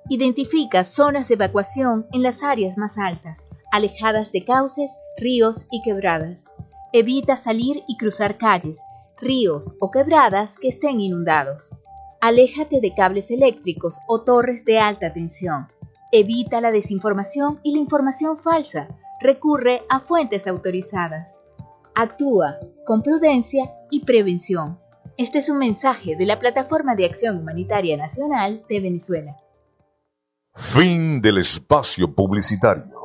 Identifica 0.09 0.83
zonas 0.83 1.27
de 1.27 1.35
evacuación 1.35 2.05
en 2.11 2.21
las 2.21 2.43
áreas 2.43 2.77
más 2.77 2.97
altas, 2.97 3.39
alejadas 3.71 4.31
de 4.31 4.43
cauces, 4.45 4.91
ríos 5.17 5.67
y 5.71 5.81
quebradas. 5.81 6.45
Evita 6.91 7.35
salir 7.37 7.83
y 7.87 7.97
cruzar 7.97 8.37
calles, 8.37 8.77
ríos 9.17 9.75
o 9.79 9.89
quebradas 9.89 10.57
que 10.59 10.67
estén 10.67 10.99
inundados. 10.99 11.71
Aléjate 12.21 12.79
de 12.79 12.93
cables 12.93 13.31
eléctricos 13.31 13.97
o 14.07 14.21
torres 14.21 14.65
de 14.65 14.79
alta 14.79 15.11
tensión. 15.13 15.67
Evita 16.11 16.61
la 16.61 16.71
desinformación 16.71 17.59
y 17.63 17.73
la 17.73 17.79
información 17.79 18.37
falsa. 18.37 18.87
Recurre 19.19 19.81
a 19.89 19.99
fuentes 19.99 20.45
autorizadas. 20.45 21.39
Actúa 21.95 22.59
con 22.85 23.03
prudencia 23.03 23.71
y 23.91 24.03
prevención. 24.03 24.79
Este 25.17 25.37
es 25.37 25.49
un 25.49 25.59
mensaje 25.59 26.15
de 26.15 26.25
la 26.25 26.39
Plataforma 26.39 26.95
de 26.95 27.05
Acción 27.05 27.37
Humanitaria 27.37 27.95
Nacional 27.97 28.65
de 28.67 28.79
Venezuela. 28.79 29.37
Fin 30.55 31.21
del 31.21 31.37
espacio 31.37 32.13
publicitario. 32.13 32.99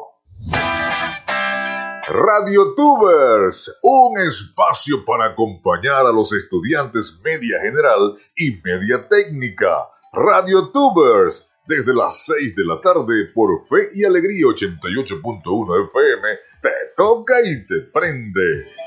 Radio 2.08 2.74
Tubers, 2.74 3.78
un 3.82 4.18
espacio 4.18 5.04
para 5.04 5.32
acompañar 5.32 6.06
a 6.06 6.12
los 6.12 6.32
estudiantes 6.32 7.20
media 7.22 7.60
general 7.60 8.16
y 8.34 8.58
media 8.64 9.06
técnica. 9.06 9.86
Radio 10.14 10.70
Tubers, 10.70 11.50
desde 11.66 11.94
las 11.94 12.24
6 12.24 12.56
de 12.56 12.64
la 12.64 12.80
tarde 12.80 13.26
por 13.34 13.68
Fe 13.68 13.90
y 13.92 14.04
Alegría 14.04 14.46
88.1 14.46 15.88
FM, 15.88 16.28
te 16.62 16.70
toca 16.96 17.34
y 17.44 17.66
te 17.66 17.80
prende. 17.92 18.77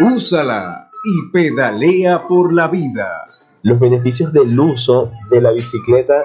Úsala 0.00 0.90
y 1.04 1.30
pedalea 1.30 2.26
por 2.26 2.54
la 2.54 2.68
vida. 2.68 3.26
Los 3.62 3.78
beneficios 3.78 4.32
del 4.32 4.58
uso 4.58 5.12
de 5.28 5.42
la 5.42 5.52
bicicleta 5.52 6.22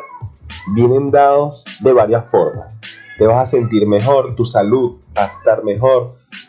vienen 0.74 1.12
dados 1.12 1.66
de 1.82 1.92
varias 1.92 2.32
formas. 2.32 2.80
Te 3.18 3.28
vas 3.28 3.42
a 3.42 3.46
sentir 3.46 3.86
mejor, 3.86 4.34
tu 4.38 4.46
salud 4.46 5.00
va 5.18 5.24
a 5.24 5.28
estar 5.28 5.66
mejor, 5.66 6.08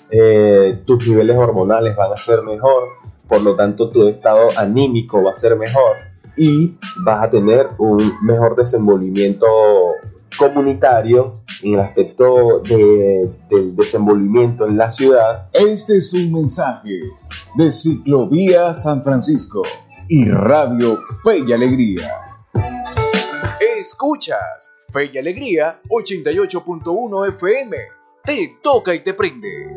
eh, 0.08 0.80
tus 0.86 1.04
niveles 1.08 1.36
hormonales 1.36 1.96
van 1.96 2.12
a 2.12 2.16
ser 2.16 2.42
mejor, 2.42 2.90
por 3.26 3.42
lo 3.42 3.56
tanto 3.56 3.90
tu 3.90 4.06
estado 4.06 4.50
anímico 4.56 5.20
va 5.20 5.32
a 5.32 5.34
ser 5.34 5.56
mejor 5.56 5.96
y 6.36 6.76
vas 7.04 7.24
a 7.24 7.30
tener 7.30 7.70
un 7.78 8.08
mejor 8.22 8.54
desenvolvimiento 8.54 9.46
comunitario 10.36 11.34
en 11.62 11.74
el 11.74 11.80
aspecto 11.80 12.60
de, 12.60 13.30
del 13.50 13.74
desenvolvimiento 13.74 14.66
en 14.66 14.76
la 14.76 14.90
ciudad. 14.90 15.48
Este 15.52 15.98
es 15.98 16.12
un 16.14 16.32
mensaje 16.32 17.00
de 17.56 17.70
Ciclovía 17.70 18.74
San 18.74 19.02
Francisco 19.02 19.62
y 20.08 20.28
Radio 20.30 21.00
Fe 21.24 21.44
y 21.46 21.52
Alegría. 21.52 22.10
Escuchas 23.78 24.76
Fe 24.92 25.10
y 25.12 25.18
Alegría 25.18 25.80
88.1 25.88 27.28
FM. 27.28 27.76
Te 28.24 28.58
toca 28.62 28.94
y 28.94 29.00
te 29.00 29.14
prende. 29.14 29.76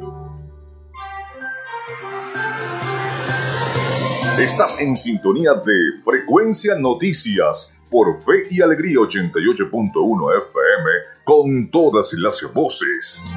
Estás 4.40 4.80
en 4.80 4.96
sintonía 4.96 5.54
de 5.54 6.02
Frecuencia 6.04 6.76
Noticias 6.80 7.79
por 7.90 8.22
Fe 8.22 8.48
y 8.52 8.62
Alegría 8.62 8.98
88.1 9.00 10.38
FM 10.38 10.90
con 11.24 11.72
todas 11.72 12.14
las 12.14 12.42
voces. 12.54 13.28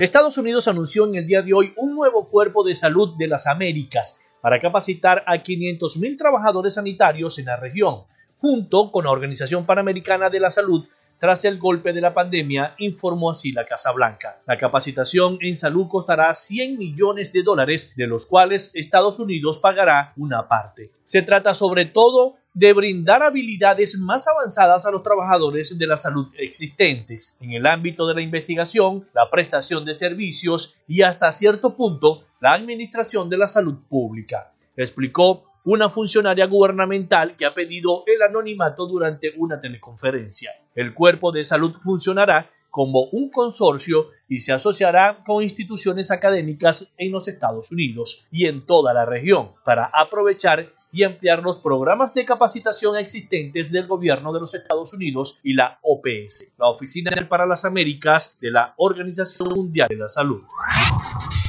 Estados 0.00 0.38
Unidos 0.38 0.66
anunció 0.66 1.06
en 1.06 1.16
el 1.16 1.26
día 1.26 1.42
de 1.42 1.52
hoy 1.52 1.72
un 1.76 1.94
nuevo 1.94 2.26
cuerpo 2.26 2.64
de 2.64 2.74
salud 2.74 3.14
de 3.18 3.28
las 3.28 3.46
Américas 3.46 4.20
para 4.40 4.60
capacitar 4.60 5.22
a 5.26 5.36
500.000 5.36 6.18
trabajadores 6.18 6.74
sanitarios 6.74 7.38
en 7.38 7.46
la 7.46 7.56
región, 7.56 8.02
junto 8.44 8.92
con 8.92 9.04
la 9.04 9.10
Organización 9.10 9.64
Panamericana 9.64 10.28
de 10.28 10.38
la 10.38 10.50
Salud 10.50 10.84
tras 11.18 11.46
el 11.46 11.56
golpe 11.56 11.94
de 11.94 12.02
la 12.02 12.12
pandemia, 12.12 12.74
informó 12.76 13.30
así 13.30 13.52
la 13.52 13.64
Casa 13.64 13.90
Blanca. 13.90 14.42
La 14.46 14.58
capacitación 14.58 15.38
en 15.40 15.56
salud 15.56 15.88
costará 15.88 16.34
100 16.34 16.76
millones 16.76 17.32
de 17.32 17.42
dólares, 17.42 17.94
de 17.96 18.06
los 18.06 18.26
cuales 18.26 18.70
Estados 18.74 19.18
Unidos 19.18 19.60
pagará 19.60 20.12
una 20.18 20.46
parte. 20.46 20.90
Se 21.04 21.22
trata 21.22 21.54
sobre 21.54 21.86
todo 21.86 22.34
de 22.52 22.74
brindar 22.74 23.22
habilidades 23.22 23.96
más 23.96 24.28
avanzadas 24.28 24.84
a 24.84 24.90
los 24.90 25.02
trabajadores 25.02 25.78
de 25.78 25.86
la 25.86 25.96
salud 25.96 26.26
existentes 26.36 27.38
en 27.40 27.52
el 27.52 27.64
ámbito 27.64 28.06
de 28.06 28.14
la 28.14 28.20
investigación, 28.20 29.08
la 29.14 29.30
prestación 29.30 29.86
de 29.86 29.94
servicios 29.94 30.76
y 30.86 31.00
hasta 31.00 31.32
cierto 31.32 31.74
punto 31.78 32.24
la 32.42 32.52
administración 32.52 33.30
de 33.30 33.38
la 33.38 33.48
salud 33.48 33.78
pública, 33.88 34.52
explicó 34.76 35.53
una 35.64 35.88
funcionaria 35.88 36.46
gubernamental 36.46 37.36
que 37.36 37.46
ha 37.46 37.54
pedido 37.54 38.04
el 38.06 38.22
anonimato 38.22 38.86
durante 38.86 39.32
una 39.36 39.60
teleconferencia. 39.60 40.52
El 40.74 40.92
cuerpo 40.92 41.32
de 41.32 41.42
salud 41.42 41.74
funcionará 41.80 42.46
como 42.70 43.04
un 43.12 43.30
consorcio 43.30 44.06
y 44.28 44.40
se 44.40 44.52
asociará 44.52 45.22
con 45.24 45.42
instituciones 45.42 46.10
académicas 46.10 46.92
en 46.98 47.12
los 47.12 47.28
Estados 47.28 47.70
Unidos 47.70 48.26
y 48.30 48.46
en 48.46 48.66
toda 48.66 48.92
la 48.92 49.04
región 49.04 49.52
para 49.64 49.86
aprovechar 49.92 50.66
y 50.94 51.02
ampliar 51.02 51.42
los 51.42 51.58
programas 51.58 52.14
de 52.14 52.24
capacitación 52.24 52.96
existentes 52.96 53.72
del 53.72 53.88
gobierno 53.88 54.32
de 54.32 54.38
los 54.38 54.54
Estados 54.54 54.92
Unidos 54.92 55.40
y 55.42 55.52
la 55.52 55.80
OPS, 55.82 56.52
la 56.56 56.68
Oficina 56.68 57.10
para 57.28 57.46
las 57.46 57.64
Américas 57.64 58.38
de 58.40 58.52
la 58.52 58.74
Organización 58.76 59.48
Mundial 59.48 59.88
de 59.88 59.96
la 59.96 60.08
Salud. 60.08 60.42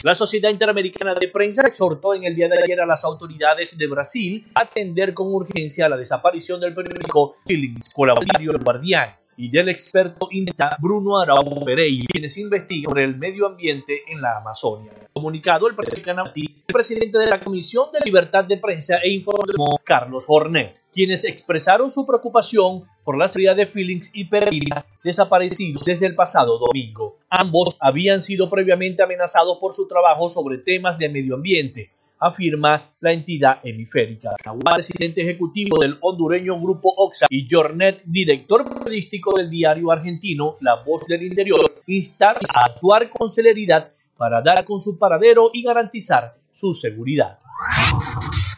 La 0.03 0.15
Sociedad 0.15 0.49
Interamericana 0.49 1.13
de 1.13 1.27
Prensa 1.27 1.67
exhortó 1.67 2.15
en 2.15 2.23
el 2.23 2.35
día 2.35 2.49
de 2.49 2.57
ayer 2.63 2.81
a 2.81 2.87
las 2.87 3.05
autoridades 3.05 3.77
de 3.77 3.85
Brasil 3.87 4.47
a 4.55 4.61
atender 4.61 5.13
con 5.13 5.31
urgencia 5.31 5.87
la 5.89 5.97
desaparición 5.97 6.59
del 6.59 6.73
periódico 6.73 7.35
Feelings, 7.45 7.93
colaboratorio 7.93 8.51
del 8.51 8.63
Guardián, 8.63 9.15
y 9.37 9.49
del 9.49 9.69
experto 9.69 10.27
indígena 10.31 10.77
Bruno 10.79 11.19
Araujo 11.19 11.63
Pereira, 11.63 12.05
quienes 12.11 12.37
investigan 12.37 12.91
sobre 12.91 13.03
el 13.03 13.17
medio 13.17 13.47
ambiente 13.47 14.01
en 14.07 14.21
la 14.21 14.37
Amazonia. 14.37 14.91
Comunicado 15.13 15.67
el 15.67 15.75
presidente, 15.75 17.17
de 17.17 17.27
la 17.27 17.43
Comisión 17.43 17.89
de 17.91 17.99
Libertad 18.03 18.45
de 18.45 18.57
Prensa 18.57 18.97
e 18.97 19.09
Información, 19.09 19.77
Carlos 19.83 20.25
Hornet, 20.27 20.77
quienes 20.91 21.23
expresaron 21.23 21.89
su 21.89 22.05
preocupación 22.05 22.83
por 23.03 23.17
la 23.17 23.27
salida 23.27 23.53
de 23.53 23.65
Feelings 23.65 24.11
y 24.13 24.25
Pereira 24.25 24.85
desaparecidos 25.03 25.83
desde 25.83 26.07
el 26.07 26.15
pasado 26.15 26.57
domingo. 26.57 27.17
Ambos 27.29 27.77
habían 27.79 28.21
sido 28.21 28.49
previamente 28.49 29.03
amenazados 29.03 29.57
por 29.59 29.73
su 29.73 29.87
trabajo 29.87 30.29
sobre 30.29 30.57
temas 30.57 30.97
de 30.97 31.09
medio 31.09 31.35
ambiente, 31.35 31.91
afirma 32.25 32.81
la 33.01 33.11
entidad 33.11 33.59
hemisférica. 33.63 34.31
El 34.51 34.59
presidente 34.59 35.21
ejecutivo 35.21 35.79
del 35.79 35.97
hondureño 36.01 36.59
Grupo 36.59 36.93
Oxa 36.97 37.27
y 37.29 37.47
Jornet, 37.49 38.01
director 38.05 38.67
periodístico 38.67 39.37
del 39.37 39.49
diario 39.49 39.91
argentino 39.91 40.55
La 40.61 40.75
Voz 40.83 41.03
del 41.07 41.23
Interior, 41.23 41.83
instaron 41.87 42.41
a 42.55 42.71
actuar 42.71 43.09
con 43.09 43.29
celeridad 43.29 43.91
para 44.17 44.41
dar 44.41 44.65
con 44.65 44.79
su 44.79 44.97
paradero 44.97 45.51
y 45.53 45.61
garantizar 45.61 46.35
su 46.51 46.73
seguridad. 46.73 47.37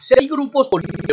Seis 0.00 0.30
grupos 0.30 0.68
políticos 0.68 1.04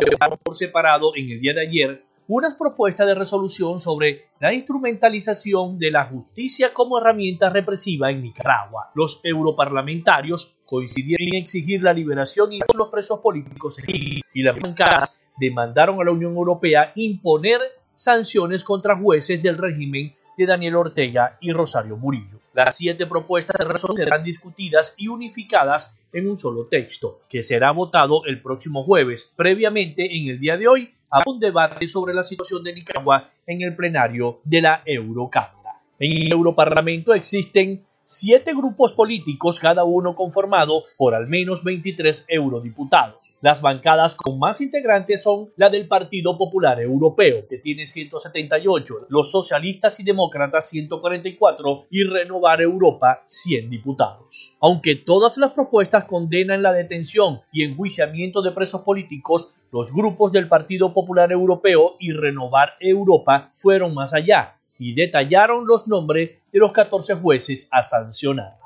por 0.43 0.56
separado 0.56 1.12
en 1.16 1.32
el 1.32 1.41
día 1.41 1.53
de 1.53 1.62
ayer 1.62 2.03
unas 2.28 2.55
propuestas 2.55 3.07
de 3.07 3.15
resolución 3.15 3.80
sobre 3.80 4.30
la 4.39 4.53
instrumentalización 4.53 5.78
de 5.78 5.91
la 5.91 6.05
justicia 6.05 6.73
como 6.73 6.97
herramienta 6.97 7.49
represiva 7.49 8.09
en 8.09 8.23
Nicaragua. 8.23 8.89
Los 8.95 9.19
europarlamentarios 9.23 10.57
coincidieron 10.65 11.28
en 11.28 11.41
exigir 11.41 11.84
la 11.84 11.93
liberación 11.93 12.53
y 12.53 12.59
los 12.76 12.89
presos 12.89 13.19
políticos 13.19 13.80
y 13.88 14.43
las 14.43 14.59
bancadas 14.59 15.19
demandaron 15.38 16.01
a 16.01 16.03
la 16.03 16.11
Unión 16.11 16.36
Europea 16.36 16.91
imponer 16.95 17.61
sanciones 17.95 18.63
contra 18.63 18.97
jueces 18.97 19.41
del 19.41 19.57
régimen 19.57 20.15
de 20.38 20.45
Daniel 20.45 20.75
Ortega 20.75 21.38
y 21.41 21.51
Rosario 21.51 21.97
Murillo. 21.97 22.39
Las 22.53 22.77
siete 22.77 23.05
propuestas 23.05 23.57
de 23.57 23.65
resolución 23.65 24.05
serán 24.05 24.23
discutidas 24.23 24.95
y 24.97 25.09
unificadas 25.09 25.99
en 26.13 26.29
un 26.29 26.38
solo 26.38 26.67
texto, 26.67 27.21
que 27.29 27.43
será 27.43 27.71
votado 27.71 28.23
el 28.25 28.41
próximo 28.41 28.83
jueves. 28.83 29.33
Previamente, 29.36 30.17
en 30.17 30.29
el 30.29 30.39
día 30.39 30.55
de 30.55 30.67
hoy, 30.67 30.93
a 31.11 31.21
un 31.25 31.39
debate 31.39 31.88
sobre 31.88 32.13
la 32.13 32.23
situación 32.23 32.63
de 32.63 32.73
Nicaragua 32.73 33.29
en 33.45 33.61
el 33.61 33.75
plenario 33.75 34.39
de 34.43 34.61
la 34.61 34.81
Eurocámara. 34.86 35.81
En 35.99 36.11
el 36.11 36.31
Europarlamento 36.31 37.13
existen 37.13 37.86
siete 38.06 38.53
grupos 38.53 38.93
políticos, 38.93 39.60
cada 39.60 39.84
uno 39.84 40.16
conformado 40.16 40.84
por 40.97 41.16
al 41.16 41.28
menos 41.28 41.64
23 41.64 42.26
eurodiputados. 42.30 43.36
Las 43.41 43.62
bancadas 43.62 44.16
con 44.16 44.39
más 44.39 44.62
integrantes 44.62 45.24
son 45.24 45.51
la 45.56 45.70
del 45.70 45.88
Partido 45.88 46.38
Popular 46.38 46.80
Europeo, 46.80 47.47
que 47.47 47.58
tiene 47.58 47.86
178, 47.86 49.08
los 49.10 49.32
socialistas 49.32 49.99
y 49.99 50.03
demócratas 50.03 50.70
144 50.70 51.88
y 51.89 52.03
Renovar 52.03 52.62
Europa 52.62 53.24
100 53.26 53.70
diputados. 53.70 54.56
Aunque 54.60 54.95
todas 54.95 55.38
las 55.38 55.51
propuestas 55.51 56.06
condenan 56.06 56.62
la 56.62 56.74
detención 56.74 57.41
y 57.51 57.64
enjuiciamiento 57.64 58.41
de 58.41 58.51
presos 58.51 58.82
políticos, 58.82 59.56
los 59.72 59.91
grupos 59.91 60.32
del 60.32 60.47
Partido 60.47 60.93
Popular 60.93 61.32
Europeo 61.32 61.95
y 61.99 62.12
Renovar 62.12 62.74
Europa 62.80 63.51
fueron 63.53 63.93
más 63.93 64.14
allá 64.14 64.56
y 64.78 64.93
detallaron 64.93 65.65
los 65.65 65.88
nombres 65.88 66.32
de 66.51 66.59
los 66.59 66.71
14 66.71 67.15
jueces 67.15 67.67
a 67.71 67.84
sancionar. 67.84 68.57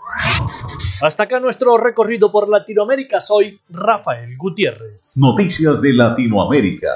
Hasta 1.01 1.24
acá 1.24 1.39
nuestro 1.39 1.78
recorrido 1.78 2.32
por 2.32 2.49
Latinoamérica. 2.49 3.22
Soy 3.22 3.60
Rafael 3.70 4.36
Gutiérrez. 4.38 5.18
Noticias 5.18 5.82
de 5.82 5.93
Latinoamérica. 5.93 6.89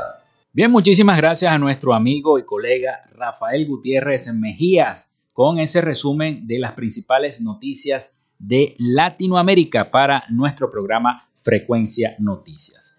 Bien, 0.52 0.72
muchísimas 0.72 1.18
gracias 1.18 1.52
a 1.52 1.58
nuestro 1.58 1.94
amigo 1.94 2.38
y 2.38 2.46
colega 2.46 3.04
Rafael 3.16 3.66
Gutiérrez 3.66 4.32
Mejías 4.34 5.12
con 5.34 5.60
ese 5.60 5.82
resumen 5.82 6.46
de 6.48 6.60
las 6.60 6.74
principales 6.74 7.42
noticias 7.42 8.20
de 8.38 8.76
Latinoamérica 8.78 9.90
para 9.90 10.26
nuestro 10.30 10.70
programa 10.70 11.24
Frecuencia 11.38 12.16
Noticias. 12.20 12.96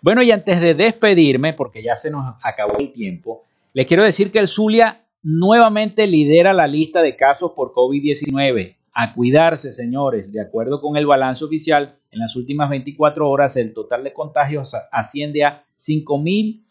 Bueno, 0.00 0.22
y 0.22 0.30
antes 0.30 0.60
de 0.60 0.74
despedirme, 0.74 1.52
porque 1.52 1.82
ya 1.82 1.94
se 1.94 2.10
nos 2.10 2.36
acabó 2.42 2.78
el 2.78 2.90
tiempo, 2.90 3.44
les 3.74 3.86
quiero 3.86 4.02
decir 4.02 4.30
que 4.30 4.38
el 4.38 4.48
Zulia 4.48 5.04
nuevamente 5.28 6.06
lidera 6.06 6.54
la 6.54 6.66
lista 6.66 7.02
de 7.02 7.14
casos 7.14 7.52
por 7.52 7.74
COVID-19. 7.74 8.76
A 8.94 9.12
cuidarse, 9.12 9.72
señores. 9.72 10.32
De 10.32 10.40
acuerdo 10.40 10.80
con 10.80 10.96
el 10.96 11.04
balance 11.06 11.44
oficial, 11.44 11.98
en 12.10 12.20
las 12.20 12.34
últimas 12.34 12.70
24 12.70 13.28
horas 13.28 13.54
el 13.58 13.74
total 13.74 14.04
de 14.04 14.14
contagios 14.14 14.74
asciende 14.90 15.44
a 15.44 15.62
5.000 15.78 16.64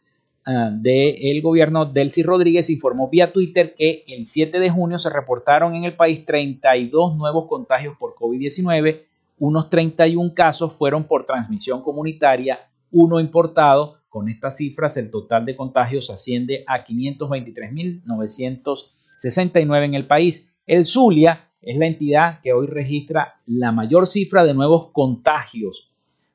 uh, 0.46 0.70
del 0.70 1.42
gobierno, 1.42 1.86
Delcy 1.86 2.22
Rodríguez, 2.22 2.70
informó 2.70 3.08
vía 3.08 3.32
Twitter 3.32 3.74
que 3.74 4.04
el 4.06 4.26
7 4.26 4.60
de 4.60 4.70
junio 4.70 4.98
se 4.98 5.10
reportaron 5.10 5.74
en 5.74 5.82
el 5.82 5.96
país 5.96 6.24
32 6.24 7.16
nuevos 7.16 7.48
contagios 7.48 7.96
por 7.98 8.14
COVID-19 8.14 9.09
unos 9.41 9.68
31 9.70 10.34
casos 10.34 10.74
fueron 10.74 11.05
por 11.05 11.24
transmisión 11.24 11.82
comunitaria, 11.82 12.70
uno 12.91 13.18
importado. 13.18 13.97
Con 14.11 14.28
estas 14.28 14.57
cifras, 14.57 14.97
el 14.97 15.11
total 15.11 15.47
de 15.47 15.55
contagios 15.55 16.11
asciende 16.11 16.64
a 16.66 16.84
523.969 16.84 19.84
en 19.84 19.95
el 19.95 20.07
país. 20.07 20.53
El 20.66 20.84
Zulia 20.84 21.49
es 21.62 21.78
la 21.78 21.86
entidad 21.86 22.41
que 22.43 22.53
hoy 22.53 22.66
registra 22.66 23.41
la 23.47 23.72
mayor 23.72 24.07
cifra 24.07 24.45
de 24.45 24.53
nuevos 24.53 24.91
contagios, 24.93 25.88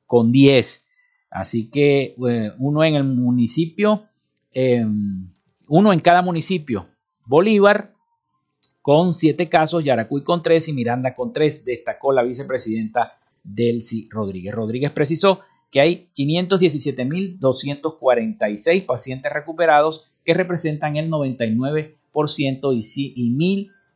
con 0.05 0.31
10. 0.31 0.83
Así 1.29 1.69
que 1.69 2.15
eh, 2.27 2.51
uno 2.57 2.83
en 2.83 2.95
el 2.95 3.03
municipio, 3.03 4.05
em, 4.51 5.29
uno 5.67 5.93
en 5.93 5.99
cada 5.99 6.21
municipio. 6.21 6.87
Bolívar, 7.25 7.94
con 8.85 9.13
siete 9.15 9.49
casos, 9.49 9.83
Yaracuy 9.83 10.21
con 10.21 10.43
tres 10.43 10.67
y 10.67 10.73
Miranda 10.73 11.15
con 11.15 11.33
tres, 11.33 11.65
destacó 11.65 12.13
la 12.13 12.21
vicepresidenta 12.21 13.17
Delcy 13.43 14.07
Rodríguez. 14.11 14.53
Rodríguez 14.53 14.91
precisó 14.91 15.39
que 15.71 15.81
hay 15.81 16.11
517.246 16.15 18.85
pacientes 18.85 19.33
recuperados 19.33 20.11
que 20.23 20.35
representan 20.35 20.97
el 20.97 21.09
99% 21.09 21.95
y, 22.15 23.13
y 23.15 23.31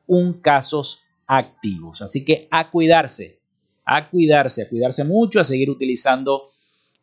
1.001 0.07 0.41
casos 0.41 1.01
activos. 1.27 2.01
Así 2.01 2.25
que 2.25 2.47
a 2.49 2.71
cuidarse, 2.71 3.37
a 3.85 4.09
cuidarse, 4.09 4.63
a 4.63 4.69
cuidarse 4.69 5.03
mucho, 5.03 5.39
a 5.39 5.43
seguir 5.43 5.69
utilizando 5.69 6.49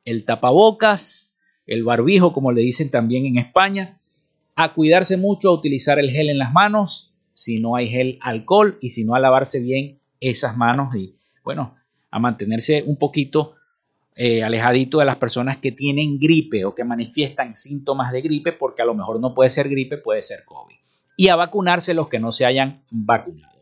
el 0.04 0.24
tapabocas, 0.24 1.36
el 1.68 1.84
barbijo, 1.84 2.32
como 2.32 2.50
le 2.50 2.62
dicen 2.62 2.90
también 2.90 3.26
en 3.26 3.38
España, 3.38 4.00
a 4.56 4.74
cuidarse 4.74 5.16
mucho, 5.16 5.50
a 5.50 5.54
utilizar 5.54 6.00
el 6.00 6.10
gel 6.10 6.30
en 6.30 6.38
las 6.38 6.52
manos, 6.52 7.12
si 7.36 7.60
no 7.60 7.76
hay 7.76 7.88
gel 7.88 8.18
alcohol 8.22 8.78
y 8.80 8.90
si 8.90 9.04
no 9.04 9.14
a 9.14 9.20
lavarse 9.20 9.60
bien 9.60 10.00
esas 10.20 10.56
manos 10.56 10.94
y 10.96 11.16
bueno, 11.44 11.76
a 12.10 12.18
mantenerse 12.18 12.82
un 12.86 12.96
poquito 12.96 13.54
eh, 14.16 14.42
alejadito 14.42 14.98
de 14.98 15.04
las 15.04 15.16
personas 15.16 15.58
que 15.58 15.70
tienen 15.70 16.18
gripe 16.18 16.64
o 16.64 16.74
que 16.74 16.84
manifiestan 16.84 17.54
síntomas 17.54 18.10
de 18.10 18.22
gripe 18.22 18.52
porque 18.52 18.80
a 18.80 18.86
lo 18.86 18.94
mejor 18.94 19.20
no 19.20 19.34
puede 19.34 19.50
ser 19.50 19.68
gripe, 19.68 19.98
puede 19.98 20.22
ser 20.22 20.44
COVID. 20.46 20.74
Y 21.18 21.28
a 21.28 21.36
vacunarse 21.36 21.92
los 21.92 22.08
que 22.08 22.18
no 22.18 22.32
se 22.32 22.46
hayan 22.46 22.82
vacunado. 22.90 23.54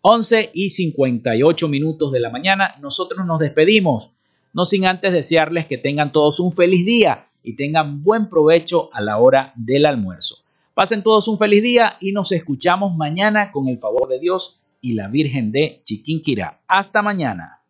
11 0.00 0.50
y 0.52 0.70
58 0.70 1.68
minutos 1.68 2.10
de 2.10 2.18
la 2.18 2.30
mañana, 2.30 2.74
nosotros 2.80 3.24
nos 3.24 3.38
despedimos, 3.38 4.16
no 4.52 4.64
sin 4.64 4.84
antes 4.84 5.12
desearles 5.12 5.66
que 5.66 5.78
tengan 5.78 6.10
todos 6.10 6.40
un 6.40 6.52
feliz 6.52 6.84
día 6.84 7.28
y 7.44 7.54
tengan 7.54 8.02
buen 8.02 8.28
provecho 8.28 8.92
a 8.92 9.00
la 9.00 9.18
hora 9.18 9.52
del 9.54 9.86
almuerzo. 9.86 10.41
Pasen 10.74 11.02
todos 11.02 11.28
un 11.28 11.36
feliz 11.36 11.62
día 11.62 11.96
y 12.00 12.12
nos 12.12 12.32
escuchamos 12.32 12.96
mañana 12.96 13.52
con 13.52 13.68
el 13.68 13.78
favor 13.78 14.08
de 14.08 14.18
Dios 14.18 14.58
y 14.80 14.94
la 14.94 15.06
Virgen 15.08 15.52
de 15.52 15.82
Chiquinquirá. 15.84 16.62
Hasta 16.66 17.02
mañana. 17.02 17.60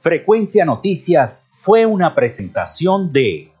Frecuencia 0.00 0.64
Noticias 0.64 1.50
fue 1.52 1.84
una 1.84 2.14
presentación 2.14 3.12
de 3.12 3.52